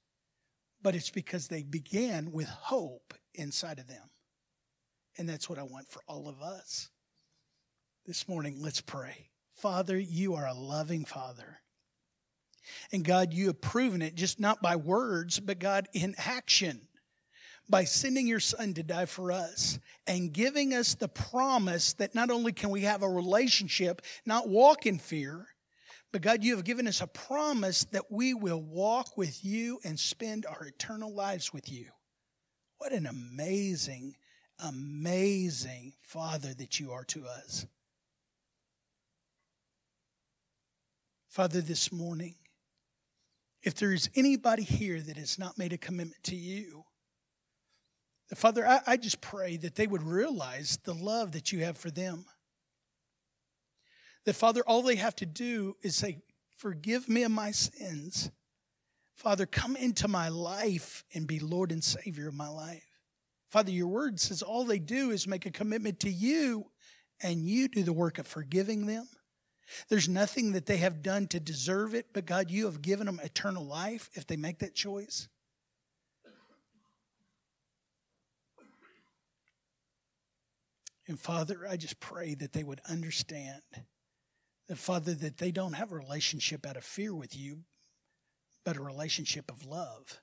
but 0.83 0.95
it's 0.95 1.09
because 1.09 1.47
they 1.47 1.63
began 1.63 2.31
with 2.31 2.47
hope 2.47 3.13
inside 3.33 3.79
of 3.79 3.87
them. 3.87 4.09
And 5.17 5.29
that's 5.29 5.49
what 5.49 5.59
I 5.59 5.63
want 5.63 5.89
for 5.89 6.01
all 6.07 6.27
of 6.27 6.41
us. 6.41 6.89
This 8.05 8.27
morning, 8.27 8.57
let's 8.59 8.81
pray. 8.81 9.29
Father, 9.55 9.97
you 9.97 10.35
are 10.35 10.47
a 10.47 10.53
loving 10.53 11.05
Father. 11.05 11.59
And 12.91 13.03
God, 13.03 13.33
you 13.33 13.47
have 13.47 13.61
proven 13.61 14.01
it 14.01 14.15
just 14.15 14.39
not 14.39 14.61
by 14.61 14.75
words, 14.75 15.39
but 15.39 15.59
God 15.59 15.87
in 15.93 16.15
action 16.17 16.81
by 17.69 17.85
sending 17.85 18.27
your 18.27 18.39
son 18.39 18.73
to 18.73 18.83
die 18.83 19.05
for 19.05 19.31
us 19.31 19.79
and 20.05 20.33
giving 20.33 20.73
us 20.73 20.95
the 20.95 21.07
promise 21.07 21.93
that 21.93 22.15
not 22.15 22.29
only 22.29 22.51
can 22.51 22.69
we 22.69 22.81
have 22.81 23.03
a 23.03 23.09
relationship, 23.09 24.01
not 24.25 24.49
walk 24.49 24.85
in 24.85 24.99
fear, 24.99 25.47
but 26.11 26.21
God, 26.21 26.43
you 26.43 26.55
have 26.55 26.65
given 26.65 26.87
us 26.87 27.01
a 27.01 27.07
promise 27.07 27.85
that 27.85 28.11
we 28.11 28.33
will 28.33 28.61
walk 28.61 29.17
with 29.17 29.43
you 29.43 29.79
and 29.83 29.99
spend 29.99 30.45
our 30.45 30.65
eternal 30.65 31.13
lives 31.13 31.53
with 31.53 31.71
you. 31.71 31.87
What 32.77 32.91
an 32.91 33.07
amazing, 33.07 34.15
amazing 34.59 35.93
Father 36.01 36.53
that 36.53 36.79
you 36.79 36.91
are 36.91 37.03
to 37.05 37.25
us. 37.25 37.65
Father, 41.29 41.61
this 41.61 41.91
morning, 41.91 42.35
if 43.63 43.75
there 43.75 43.91
is 43.91 44.09
anybody 44.15 44.63
here 44.63 45.01
that 45.01 45.17
has 45.17 45.39
not 45.39 45.57
made 45.57 45.73
a 45.73 45.77
commitment 45.77 46.21
to 46.23 46.35
you, 46.35 46.83
Father, 48.35 48.67
I, 48.67 48.81
I 48.85 48.97
just 48.97 49.21
pray 49.21 49.57
that 49.57 49.75
they 49.75 49.87
would 49.87 50.03
realize 50.03 50.77
the 50.83 50.93
love 50.93 51.33
that 51.33 51.51
you 51.51 51.63
have 51.63 51.77
for 51.77 51.91
them. 51.91 52.25
That, 54.25 54.35
Father, 54.35 54.61
all 54.65 54.81
they 54.81 54.95
have 54.95 55.15
to 55.17 55.25
do 55.25 55.75
is 55.81 55.95
say, 55.95 56.19
Forgive 56.57 57.09
me 57.09 57.23
of 57.23 57.31
my 57.31 57.51
sins. 57.51 58.31
Father, 59.15 59.45
come 59.45 59.75
into 59.75 60.07
my 60.07 60.29
life 60.29 61.03
and 61.13 61.27
be 61.27 61.39
Lord 61.39 61.71
and 61.71 61.83
Savior 61.83 62.29
of 62.29 62.33
my 62.33 62.47
life. 62.47 62.92
Father, 63.53 63.69
your 63.69 63.85
word 63.85 64.19
says 64.19 64.41
all 64.41 64.63
they 64.63 64.79
do 64.79 65.11
is 65.11 65.27
make 65.27 65.45
a 65.45 65.51
commitment 65.51 65.99
to 65.99 66.09
you, 66.09 66.65
and 67.21 67.47
you 67.47 67.67
do 67.67 67.83
the 67.83 67.93
work 67.93 68.17
of 68.17 68.25
forgiving 68.25 68.87
them. 68.87 69.07
There's 69.89 70.09
nothing 70.09 70.53
that 70.53 70.65
they 70.65 70.77
have 70.77 71.03
done 71.03 71.27
to 71.27 71.39
deserve 71.39 71.93
it, 71.93 72.07
but 72.13 72.25
God, 72.25 72.49
you 72.49 72.65
have 72.65 72.81
given 72.81 73.05
them 73.05 73.19
eternal 73.23 73.63
life 73.63 74.09
if 74.13 74.25
they 74.25 74.37
make 74.37 74.57
that 74.57 74.73
choice. 74.73 75.27
And 81.07 81.19
Father, 81.19 81.67
I 81.69 81.77
just 81.77 81.99
pray 81.99 82.33
that 82.33 82.53
they 82.53 82.63
would 82.63 82.81
understand 82.89 83.61
that, 84.67 84.79
Father, 84.79 85.13
that 85.13 85.37
they 85.37 85.51
don't 85.51 85.73
have 85.73 85.91
a 85.91 85.95
relationship 85.95 86.65
out 86.65 86.75
of 86.75 86.83
fear 86.83 87.13
with 87.13 87.37
you, 87.37 87.59
but 88.65 88.77
a 88.77 88.81
relationship 88.81 89.51
of 89.51 89.63
love. 89.63 90.21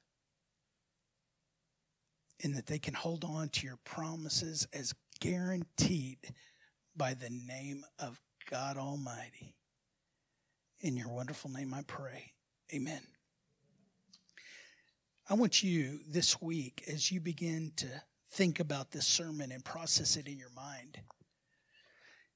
And 2.42 2.56
that 2.56 2.66
they 2.66 2.78
can 2.78 2.94
hold 2.94 3.24
on 3.24 3.50
to 3.50 3.66
your 3.66 3.78
promises 3.84 4.66
as 4.72 4.94
guaranteed 5.20 6.34
by 6.96 7.14
the 7.14 7.30
name 7.30 7.84
of 7.98 8.18
God 8.48 8.76
Almighty. 8.76 9.54
In 10.80 10.96
your 10.96 11.08
wonderful 11.08 11.50
name 11.50 11.74
I 11.74 11.82
pray. 11.82 12.32
Amen. 12.74 13.02
I 15.28 15.34
want 15.34 15.62
you 15.62 16.00
this 16.08 16.40
week, 16.40 16.82
as 16.88 17.12
you 17.12 17.20
begin 17.20 17.72
to 17.76 17.86
think 18.32 18.58
about 18.58 18.90
this 18.90 19.06
sermon 19.06 19.52
and 19.52 19.64
process 19.64 20.16
it 20.16 20.26
in 20.26 20.38
your 20.38 20.50
mind. 20.50 20.98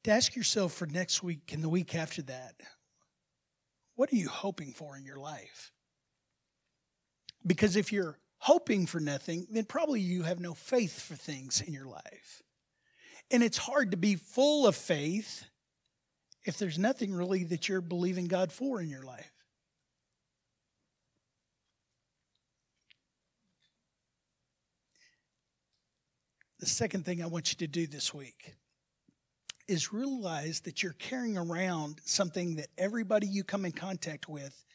To 0.05 0.11
ask 0.11 0.36
yourself 0.36 0.72
for 0.74 0.86
next 0.86 1.22
week 1.22 1.52
and 1.52 1.62
the 1.62 1.68
week 1.68 1.94
after 1.94 2.22
that, 2.22 2.55
what 3.96 4.12
are 4.12 4.16
you 4.16 4.28
hoping 4.28 4.72
for 4.72 4.96
in 4.96 5.05
your 5.05 5.18
life? 5.18 5.72
Because 7.46 7.76
if 7.76 7.92
you're 7.92 8.18
hoping 8.45 8.84
for 8.84 9.01
nothing, 9.01 9.47
then 9.51 9.64
probably 9.64 10.03
you 10.03 10.22
have 10.22 10.38
no 10.38 10.53
faith 10.53 11.01
for 11.01 11.14
things 11.14 11.62
in 11.62 11.72
your 11.72 11.86
life. 11.86 12.42
And 13.30 13.42
it's 13.42 13.57
hard 13.57 13.92
to 13.92 13.97
be 13.97 14.16
full 14.16 14.66
of 14.66 14.76
faith 14.76 15.45
if 16.45 16.59
there's 16.59 16.78
nothing 16.78 17.14
really 17.14 17.45
that 17.45 17.70
you're 17.70 17.80
believing 17.80 18.26
God 18.26 18.53
for 18.53 18.82
in 18.82 18.90
your 18.90 19.03
life. 19.03 19.32
The 26.61 26.66
second 26.66 27.07
thing 27.07 27.22
I 27.22 27.26
want 27.28 27.51
you 27.51 27.57
to 27.66 27.66
do 27.66 27.86
this 27.86 28.12
week 28.12 28.57
is 29.66 29.90
realize 29.90 30.61
that 30.61 30.82
you're 30.82 30.92
carrying 30.92 31.38
around 31.38 32.03
something 32.05 32.57
that 32.57 32.68
everybody 32.76 33.26
you 33.26 33.42
come 33.42 33.64
in 33.64 33.72
contact 33.72 34.28
with 34.28 34.66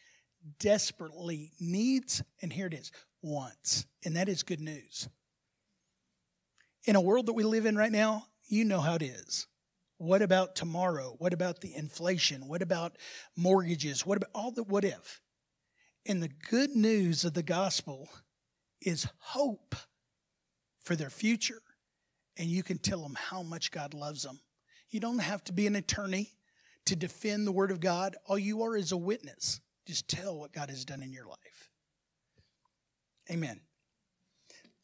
desperately 0.58 1.52
needs, 1.60 2.24
and 2.42 2.52
here 2.52 2.66
it 2.66 2.74
is, 2.74 2.92
wants. 3.22 3.86
And 4.06 4.16
that 4.16 4.30
is 4.30 4.44
good 4.44 4.62
news. 4.62 5.08
In 6.86 6.96
a 6.96 7.02
world 7.02 7.26
that 7.28 7.34
we 7.34 7.44
live 7.44 7.66
in 7.66 7.76
right 7.76 7.92
now, 7.92 8.26
you 8.48 8.66
know 8.66 8.80
how 8.80 8.96
it 8.96 9.02
is. 9.02 9.48
What 9.98 10.22
about 10.22 10.56
tomorrow? 10.56 11.16
What 11.20 11.34
about 11.34 11.60
the 11.60 11.76
inflation? 11.76 12.48
What 12.48 12.62
about 12.62 12.98
mortgages? 13.36 14.06
What 14.06 14.18
about 14.18 14.30
all 14.34 14.52
the 14.52 14.64
what 14.64 14.86
if? 14.86 15.22
And 16.06 16.24
the 16.24 16.32
good 16.50 16.72
news 16.72 17.26
of 17.26 17.34
the 17.34 17.44
gospel 17.44 18.08
is 18.82 19.08
hope 19.20 19.76
for 20.80 20.96
their 20.96 21.10
future 21.10 21.62
and 22.40 22.48
you 22.48 22.64
can 22.64 22.78
tell 22.78 23.04
them 23.04 23.18
how 23.20 23.44
much 23.44 23.70
God 23.70 23.94
loves 23.94 24.24
them. 24.24 24.40
You 24.90 25.02
don't 25.02 25.20
have 25.20 25.44
to 25.44 25.54
be 25.54 25.68
an 25.68 25.76
attorney 25.76 26.32
to 26.86 26.96
defend 26.96 27.46
the 27.46 27.52
Word 27.52 27.70
of 27.70 27.82
God. 27.82 28.16
All 28.26 28.40
you 28.40 28.64
are 28.64 28.78
is 28.78 28.94
a 28.94 28.98
witness. 28.98 29.60
Just 29.86 30.08
tell 30.08 30.40
what 30.40 30.54
God 30.54 30.70
has 30.70 30.86
done 30.86 31.04
in 31.04 31.12
your 31.12 31.28
life. 31.28 31.59
Amen. 33.32 33.60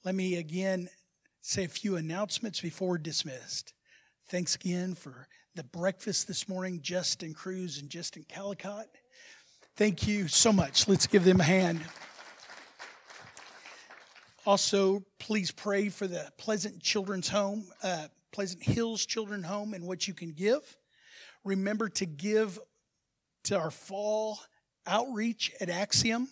Let 0.03 0.13
me 0.13 0.35
again 0.35 0.89
say 1.41 1.63
a 1.63 1.67
few 1.67 1.95
announcements 1.95 2.61
before 2.61 2.99
dismissed. 2.99 3.73
Thanks 4.27 4.53
again 4.55 4.93
for 4.93 5.27
the 5.55 5.63
breakfast 5.63 6.27
this 6.27 6.47
morning, 6.47 6.79
Justin 6.81 7.33
Cruz 7.33 7.79
and 7.79 7.89
Justin 7.89 8.23
Calicott. 8.29 8.85
Thank 9.75 10.07
you 10.07 10.27
so 10.27 10.53
much. 10.53 10.87
Let's 10.87 11.07
give 11.07 11.23
them 11.23 11.39
a 11.39 11.43
hand. 11.43 11.81
Also, 14.45 15.03
please 15.19 15.49
pray 15.49 15.89
for 15.89 16.05
the 16.05 16.31
Pleasant 16.37 16.81
Children's 16.83 17.29
Home, 17.29 17.65
uh, 17.81 18.07
Pleasant 18.31 18.61
Hills 18.61 19.05
Children's 19.05 19.45
Home, 19.45 19.73
and 19.73 19.87
what 19.87 20.07
you 20.07 20.13
can 20.13 20.33
give. 20.33 20.77
Remember 21.43 21.89
to 21.89 22.05
give 22.05 22.59
to 23.45 23.57
our 23.57 23.71
fall 23.71 24.39
outreach 24.85 25.51
at 25.59 25.69
Axiom. 25.69 26.27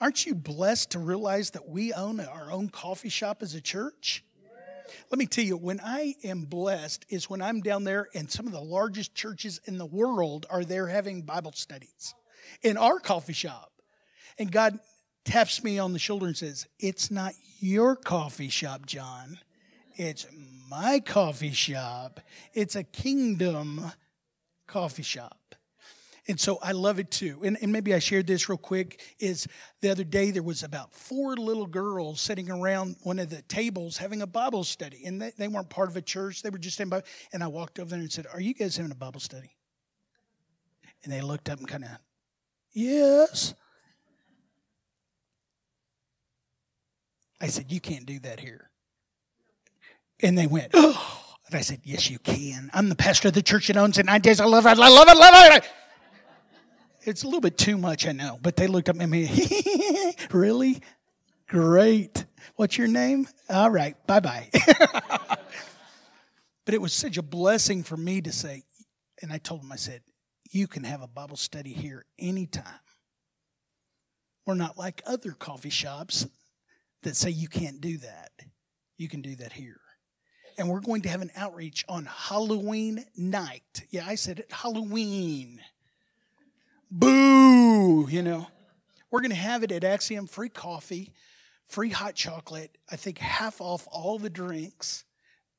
Aren't 0.00 0.26
you 0.26 0.34
blessed 0.34 0.90
to 0.90 0.98
realize 0.98 1.50
that 1.50 1.68
we 1.68 1.92
own 1.92 2.20
our 2.20 2.52
own 2.52 2.68
coffee 2.68 3.08
shop 3.08 3.42
as 3.42 3.54
a 3.54 3.60
church? 3.60 4.24
Let 5.10 5.18
me 5.18 5.26
tell 5.26 5.44
you, 5.44 5.56
when 5.56 5.80
I 5.84 6.14
am 6.24 6.44
blessed 6.44 7.04
is 7.08 7.28
when 7.28 7.42
I'm 7.42 7.60
down 7.60 7.84
there 7.84 8.08
and 8.14 8.30
some 8.30 8.46
of 8.46 8.52
the 8.52 8.60
largest 8.60 9.14
churches 9.14 9.60
in 9.64 9.76
the 9.76 9.86
world 9.86 10.46
are 10.50 10.64
there 10.64 10.86
having 10.86 11.22
Bible 11.22 11.52
studies 11.52 12.14
in 12.62 12.76
our 12.76 12.98
coffee 12.98 13.32
shop. 13.32 13.72
And 14.38 14.50
God 14.50 14.78
taps 15.24 15.62
me 15.62 15.78
on 15.78 15.92
the 15.92 15.98
shoulder 15.98 16.26
and 16.26 16.36
says, 16.36 16.66
It's 16.78 17.10
not 17.10 17.34
your 17.58 17.96
coffee 17.96 18.48
shop, 18.48 18.86
John. 18.86 19.38
It's 19.96 20.26
my 20.70 21.00
coffee 21.00 21.52
shop. 21.52 22.20
It's 22.54 22.76
a 22.76 22.84
kingdom 22.84 23.92
coffee 24.66 25.02
shop. 25.02 25.54
And 26.28 26.38
so 26.38 26.58
I 26.62 26.72
love 26.72 26.98
it 26.98 27.10
too. 27.10 27.40
And, 27.42 27.56
and, 27.62 27.72
maybe 27.72 27.94
I 27.94 28.00
shared 28.00 28.26
this 28.26 28.50
real 28.50 28.58
quick 28.58 29.00
is 29.18 29.48
the 29.80 29.88
other 29.88 30.04
day 30.04 30.30
there 30.30 30.42
was 30.42 30.62
about 30.62 30.92
four 30.92 31.34
little 31.36 31.66
girls 31.66 32.20
sitting 32.20 32.50
around 32.50 32.96
one 33.02 33.18
of 33.18 33.30
the 33.30 33.40
tables 33.42 33.96
having 33.96 34.20
a 34.20 34.26
Bible 34.26 34.62
study. 34.62 35.06
And 35.06 35.22
they, 35.22 35.32
they 35.38 35.48
weren't 35.48 35.70
part 35.70 35.88
of 35.88 35.96
a 35.96 36.02
church. 36.02 36.42
They 36.42 36.50
were 36.50 36.58
just 36.58 36.78
in 36.80 36.90
Bible. 36.90 37.06
And 37.32 37.42
I 37.42 37.46
walked 37.46 37.78
over 37.78 37.88
there 37.88 37.98
and 37.98 38.12
said, 38.12 38.26
Are 38.30 38.40
you 38.40 38.52
guys 38.52 38.76
having 38.76 38.92
a 38.92 38.96
Bible 38.96 39.20
study? 39.20 39.56
And 41.02 41.12
they 41.12 41.22
looked 41.22 41.48
up 41.48 41.60
and 41.60 41.68
kind 41.68 41.84
of, 41.84 41.90
Yes. 42.74 43.54
I 47.40 47.46
said, 47.46 47.72
You 47.72 47.80
can't 47.80 48.04
do 48.04 48.18
that 48.20 48.38
here. 48.38 48.68
And 50.20 50.36
they 50.36 50.46
went, 50.46 50.72
Oh. 50.74 51.24
And 51.50 51.56
I 51.56 51.62
said, 51.62 51.80
Yes, 51.82 52.10
you 52.10 52.18
can. 52.18 52.68
I'm 52.74 52.90
the 52.90 52.94
pastor 52.94 53.28
of 53.28 53.32
the 53.32 53.40
church 53.40 53.68
that 53.68 53.78
owns 53.78 53.96
it 53.96 54.04
nine 54.04 54.20
days. 54.20 54.38
I 54.38 54.44
love 54.44 54.66
it. 54.66 54.68
I 54.68 54.74
love 54.74 55.08
it. 55.08 55.16
I 55.16 55.48
love 55.48 55.56
it. 55.56 55.64
It's 57.08 57.22
a 57.22 57.26
little 57.26 57.40
bit 57.40 57.56
too 57.56 57.78
much, 57.78 58.06
I 58.06 58.12
know. 58.12 58.38
But 58.42 58.56
they 58.56 58.66
looked 58.66 58.90
up 58.90 59.00
at 59.00 59.08
me, 59.08 59.30
Really? 60.30 60.82
Great. 61.48 62.26
What's 62.56 62.76
your 62.76 62.86
name? 62.86 63.26
All 63.48 63.70
right. 63.70 63.96
Bye 64.06 64.20
bye. 64.20 64.50
but 66.66 66.74
it 66.74 66.82
was 66.82 66.92
such 66.92 67.16
a 67.16 67.22
blessing 67.22 67.82
for 67.82 67.96
me 67.96 68.20
to 68.20 68.30
say, 68.30 68.62
and 69.22 69.32
I 69.32 69.38
told 69.38 69.62
them, 69.62 69.72
I 69.72 69.76
said, 69.76 70.02
You 70.50 70.66
can 70.66 70.84
have 70.84 71.00
a 71.00 71.06
Bible 71.06 71.38
study 71.38 71.72
here 71.72 72.04
anytime. 72.18 72.64
We're 74.46 74.52
not 74.52 74.76
like 74.76 75.00
other 75.06 75.30
coffee 75.30 75.70
shops 75.70 76.26
that 77.04 77.16
say 77.16 77.30
you 77.30 77.48
can't 77.48 77.80
do 77.80 77.96
that. 77.98 78.32
You 78.98 79.08
can 79.08 79.22
do 79.22 79.34
that 79.36 79.54
here. 79.54 79.80
And 80.58 80.68
we're 80.68 80.80
going 80.80 81.00
to 81.02 81.08
have 81.08 81.22
an 81.22 81.30
outreach 81.34 81.86
on 81.88 82.04
Halloween 82.04 83.06
night. 83.16 83.86
Yeah, 83.88 84.04
I 84.06 84.16
said 84.16 84.40
it 84.40 84.52
Halloween. 84.52 85.62
Boo, 86.90 88.08
you 88.08 88.22
know. 88.22 88.46
We're 89.10 89.20
going 89.20 89.30
to 89.30 89.36
have 89.36 89.62
it 89.62 89.72
at 89.72 89.84
Axiom 89.84 90.26
free 90.26 90.48
coffee, 90.50 91.12
free 91.66 91.90
hot 91.90 92.14
chocolate, 92.14 92.76
I 92.90 92.96
think 92.96 93.18
half 93.18 93.60
off 93.60 93.88
all 93.90 94.18
the 94.18 94.30
drinks, 94.30 95.04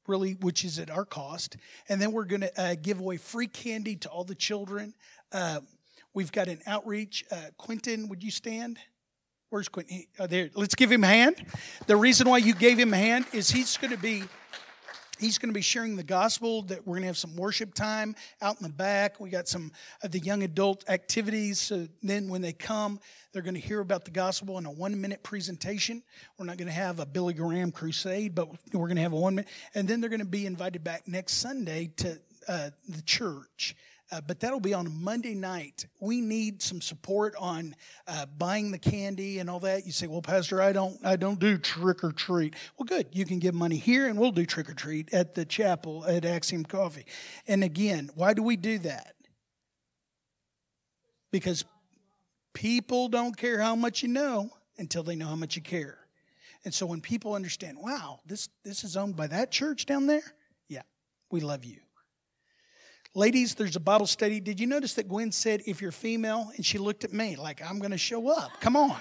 really, 0.08 0.34
which 0.34 0.64
is 0.64 0.80
at 0.80 0.90
our 0.90 1.06
cost. 1.06 1.58
And 1.88 2.02
then 2.02 2.12
we're 2.12 2.26
going 2.26 2.42
to 2.42 2.62
uh, 2.62 2.76
give 2.82 3.00
away 3.00 3.18
free 3.18 3.48
candy 3.48 3.96
to 3.98 4.10
all 4.10 4.24
the 4.24 4.36
children. 4.36 4.94
Uh, 5.32 5.62
We've 6.14 6.32
got 6.32 6.48
an 6.48 6.60
outreach. 6.66 7.24
Uh, 7.32 7.38
Quentin, 7.58 8.10
would 8.10 8.24
you 8.24 8.32
stand? 8.32 8.80
Where's 9.50 9.70
Quentin? 9.70 10.06
Oh, 10.20 10.28
there. 10.28 10.50
Let's 10.56 10.76
give 10.76 10.92
him 10.92 11.04
a 11.04 11.08
hand. 11.08 11.46
The 11.88 11.96
reason 11.96 12.28
why 12.28 12.38
you 12.38 12.54
gave 12.54 12.78
him 12.78 12.94
a 12.94 12.98
hand 12.98 13.26
is 13.32 13.50
he's 13.50 13.78
going 13.78 13.92
to 13.92 13.98
be 13.98 14.24
he's 15.20 15.38
going 15.38 15.50
to 15.50 15.54
be 15.54 15.62
sharing 15.62 15.96
the 15.96 16.04
gospel 16.04 16.62
that 16.64 16.86
we're 16.86 16.96
going 16.96 17.04
to 17.04 17.08
have 17.08 17.18
some 17.18 17.36
worship 17.36 17.74
time 17.74 18.16
out 18.42 18.58
in 18.58 18.64
the 18.64 18.74
back. 18.74 19.20
We 19.20 19.30
got 19.30 19.48
some 19.48 19.72
of 20.02 20.12
the 20.12 20.20
young 20.20 20.44
adult 20.44 20.90
activities 20.90 21.60
so 21.60 21.88
then 22.02 22.30
when 22.30 22.42
they 22.42 22.54
come 22.54 23.00
they're 23.32 23.42
going 23.44 23.56
to 23.56 23.60
hear 23.60 23.80
about 23.80 24.06
the 24.06 24.12
gospel 24.12 24.58
in 24.58 24.66
a 24.66 24.72
one 24.72 25.00
minute 25.00 25.22
presentation. 25.22 26.02
We're 26.38 26.46
not 26.46 26.58
going 26.58 26.68
to 26.68 26.74
have 26.74 27.00
a 27.00 27.06
billy 27.06 27.34
graham 27.34 27.72
crusade 27.72 28.34
but 28.36 28.50
we're 28.74 28.88
going 28.88 28.96
to 28.96 29.04
have 29.04 29.14
a 29.14 29.18
one 29.18 29.36
minute 29.36 29.50
and 29.76 29.88
then 29.88 30.02
they're 30.02 30.10
going 30.10 30.20
to 30.20 30.26
be 30.26 30.46
invited 30.46 30.84
back 30.84 31.08
next 31.08 31.34
sunday 31.36 31.92
to 31.98 32.18
uh, 32.48 32.70
the 32.88 33.02
church 33.04 33.76
uh, 34.12 34.22
but 34.22 34.39
that'll 34.39 34.60
be 34.60 34.74
on 34.74 35.03
Monday 35.03 35.36
night. 35.36 35.86
We 35.99 36.22
need 36.22 36.62
some 36.62 36.82
support 36.82 37.36
on 37.38 37.76
uh, 38.07 38.26
buying 38.26 38.72
the 38.72 38.80
candy 38.80 39.39
and 39.39 39.49
all 39.49 39.60
that. 39.62 39.86
You 39.86 39.91
say, 39.91 40.07
"Well, 40.07 40.22
Pastor, 40.22 40.62
I 40.62 40.72
don't, 40.72 40.97
I 41.05 41.16
don't 41.16 41.39
do 41.39 41.57
trick 41.57 42.03
or 42.03 42.12
treat." 42.12 42.55
Well, 42.78 42.86
good. 42.86 43.07
You 43.12 43.26
can 43.26 43.39
give 43.39 43.53
money 43.53 43.78
here, 43.78 44.07
and 44.07 44.18
we'll 44.18 44.32
do 44.32 44.45
trick 44.45 44.70
or 44.70 44.74
treat 44.74 45.14
at 45.14 45.36
the 45.36 45.45
chapel 45.45 46.05
at 46.07 46.26
Axiom 46.26 46.66
Coffee. 46.66 47.05
And 47.47 47.64
again, 47.64 48.10
why 48.16 48.34
do 48.34 48.41
we 48.41 48.55
do 48.55 48.80
that? 48.80 49.16
Because 51.32 51.64
people 52.53 53.10
don't 53.10 53.38
care 53.38 53.60
how 53.60 53.76
much 53.76 54.01
you 54.01 54.10
know 54.10 54.49
until 54.80 55.03
they 55.03 55.16
know 55.16 55.28
how 55.28 55.36
much 55.36 55.55
you 55.55 55.62
care. 55.62 55.99
And 56.66 56.74
so 56.74 56.86
when 56.86 56.99
people 56.99 57.36
understand, 57.36 57.78
wow, 57.78 58.20
this 58.26 58.49
this 58.64 58.84
is 58.84 58.97
owned 58.97 59.16
by 59.16 59.28
that 59.28 59.51
church 59.51 59.86
down 59.86 60.07
there, 60.07 60.34
yeah, 60.68 60.82
we 61.30 61.41
love 61.41 61.64
you. 61.64 61.78
Ladies, 63.16 63.55
there's 63.55 63.76
a 63.76 63.80
Bible 63.80 64.05
study. 64.05 64.39
Did 64.39 64.60
you 64.60 64.68
notice 64.68 64.93
that 64.93 65.07
Gwen 65.07 65.32
said, 65.32 65.64
if 65.66 65.82
you're 65.82 65.91
female? 65.91 66.51
And 66.55 66.64
she 66.66 66.78
looked 66.78 67.03
at 67.03 67.12
me 67.12 67.36
like, 67.36 67.62
I'm 67.68 67.80
going 67.80 67.91
to 67.91 67.97
show 67.97 68.30
up. 68.30 68.62
Come 68.62 68.76
on. 68.76 68.97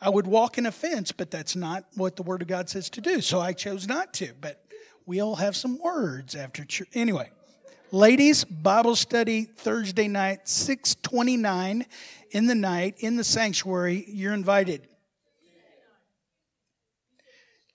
I 0.00 0.10
would 0.10 0.26
walk 0.26 0.58
in 0.58 0.66
a 0.66 0.72
fence, 0.72 1.12
but 1.12 1.30
that's 1.30 1.56
not 1.56 1.86
what 1.94 2.16
the 2.16 2.22
Word 2.22 2.42
of 2.42 2.48
God 2.48 2.68
says 2.68 2.90
to 2.90 3.00
do. 3.00 3.22
So 3.22 3.40
I 3.40 3.54
chose 3.54 3.88
not 3.88 4.12
to. 4.14 4.32
But 4.38 4.62
we 5.06 5.20
all 5.20 5.36
have 5.36 5.56
some 5.56 5.78
words 5.78 6.34
after 6.34 6.66
church. 6.66 6.88
Anyway, 6.92 7.30
ladies, 7.90 8.44
Bible 8.44 8.96
study 8.96 9.44
Thursday 9.44 10.06
night, 10.06 10.46
629 10.46 11.86
in 12.32 12.46
the 12.46 12.54
night 12.54 12.96
in 12.98 13.16
the 13.16 13.24
sanctuary. 13.24 14.04
You're 14.08 14.34
invited. 14.34 14.86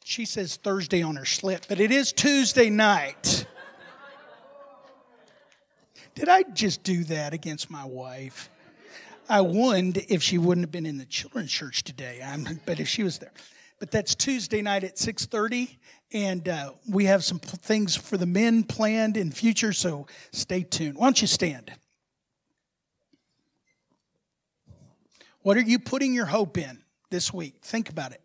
She 0.04 0.26
says 0.26 0.58
Thursday 0.58 1.02
on 1.02 1.16
her 1.16 1.26
slip, 1.26 1.66
but 1.68 1.80
it 1.80 1.92
is 1.92 2.14
Tuesday 2.14 2.70
night. 2.70 3.48
Did 6.20 6.28
I 6.28 6.44
just 6.44 6.84
do 6.84 7.06
that 7.06 7.34
against 7.34 7.72
my 7.72 7.86
wife? 7.86 8.50
I 9.30 9.40
wouldn't 9.40 9.98
if 10.12 10.22
she 10.22 10.38
wouldn't 10.38 10.66
have 10.66 10.72
been 10.72 10.86
in 10.86 10.98
the 10.98 11.06
children's 11.06 11.50
church 11.50 11.86
today. 11.86 12.20
I'm, 12.22 12.60
but 12.66 12.82
if 12.82 12.90
she 12.90 13.04
was 13.04 13.20
there, 13.20 13.32
but 13.80 13.90
that's 13.90 14.16
Tuesday 14.16 14.62
night 14.62 14.84
at 14.84 14.98
six 14.98 15.26
thirty, 15.26 15.80
and 16.12 16.50
uh, 16.50 16.72
we 16.90 17.06
have 17.06 17.24
some 17.24 17.40
things 17.40 17.96
for 17.96 18.18
the 18.18 18.26
men 18.26 18.64
planned 18.64 19.16
in 19.16 19.32
future. 19.32 19.72
So 19.72 20.08
stay 20.34 20.64
tuned. 20.64 20.98
Why 20.98 21.06
don't 21.06 21.22
you 21.22 21.28
stand? 21.28 21.72
What 25.42 25.56
are 25.56 25.62
you 25.62 25.80
putting 25.80 26.14
your 26.14 26.26
hope 26.26 26.58
in 26.58 26.84
this 27.10 27.34
week? 27.34 27.56
Think 27.62 27.90
about 27.90 28.12
it. 28.12 28.22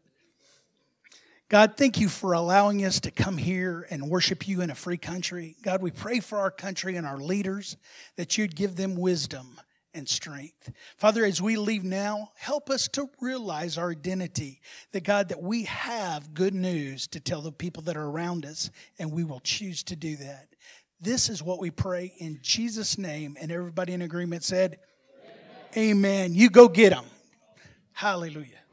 God, 1.51 1.76
thank 1.76 2.01
you 2.01 2.09
for 2.09 2.32
allowing 2.32 2.84
us 2.84 3.01
to 3.01 3.11
come 3.11 3.36
here 3.36 3.86
and 3.90 4.09
worship 4.09 4.49
you 4.49 4.62
in 4.62 4.70
a 4.70 4.74
free 4.74 4.97
country. 4.97 5.57
God, 5.62 5.82
we 5.82 5.90
pray 5.90 6.20
for 6.20 6.38
our 6.38 6.51
country 6.51 6.97
and 6.97 7.07
our 7.07 7.18
leaders 7.18 7.76
that 8.16 8.38
you'd 8.38 8.57
give 8.57 8.76
them 8.76 8.97
wisdom 8.97 9.61
and 9.92 10.09
strength. 10.09 10.72
Father, 10.97 11.24
as 11.24 11.42
we 11.42 11.57
leave 11.57 11.84
now, 11.84 12.32
help 12.34 12.70
us 12.70 12.88
to 12.88 13.11
realize 13.20 13.76
our 13.76 13.90
identity. 13.90 14.61
That 14.92 15.05
God, 15.05 15.28
that 15.28 15.42
we 15.42 15.64
have 15.64 16.32
good 16.32 16.55
news 16.55 17.07
to 17.09 17.20
tell 17.20 17.42
the 17.42 17.53
people 17.53 17.82
that 17.84 17.97
are 17.97 18.09
around 18.09 18.47
us, 18.47 18.70
and 18.99 19.12
we 19.12 19.22
will 19.22 19.40
choose 19.40 19.82
to 19.84 19.97
do 19.97 20.16
that. 20.16 20.49
This 21.01 21.28
is 21.28 21.42
what 21.42 21.61
we 21.61 21.70
pray 21.70 22.14
in 22.18 22.38
Jesus' 22.40 22.97
name. 22.97 23.36
And 23.38 23.53
everybody 23.53 23.92
in 23.92 24.01
agreement 24.01 24.42
said, 24.42 24.78
Amen. 25.76 25.90
Amen. 25.90 26.34
You 26.34 26.49
go 26.49 26.68
get 26.68 26.90
them. 26.90 27.05
Hallelujah. 27.92 28.63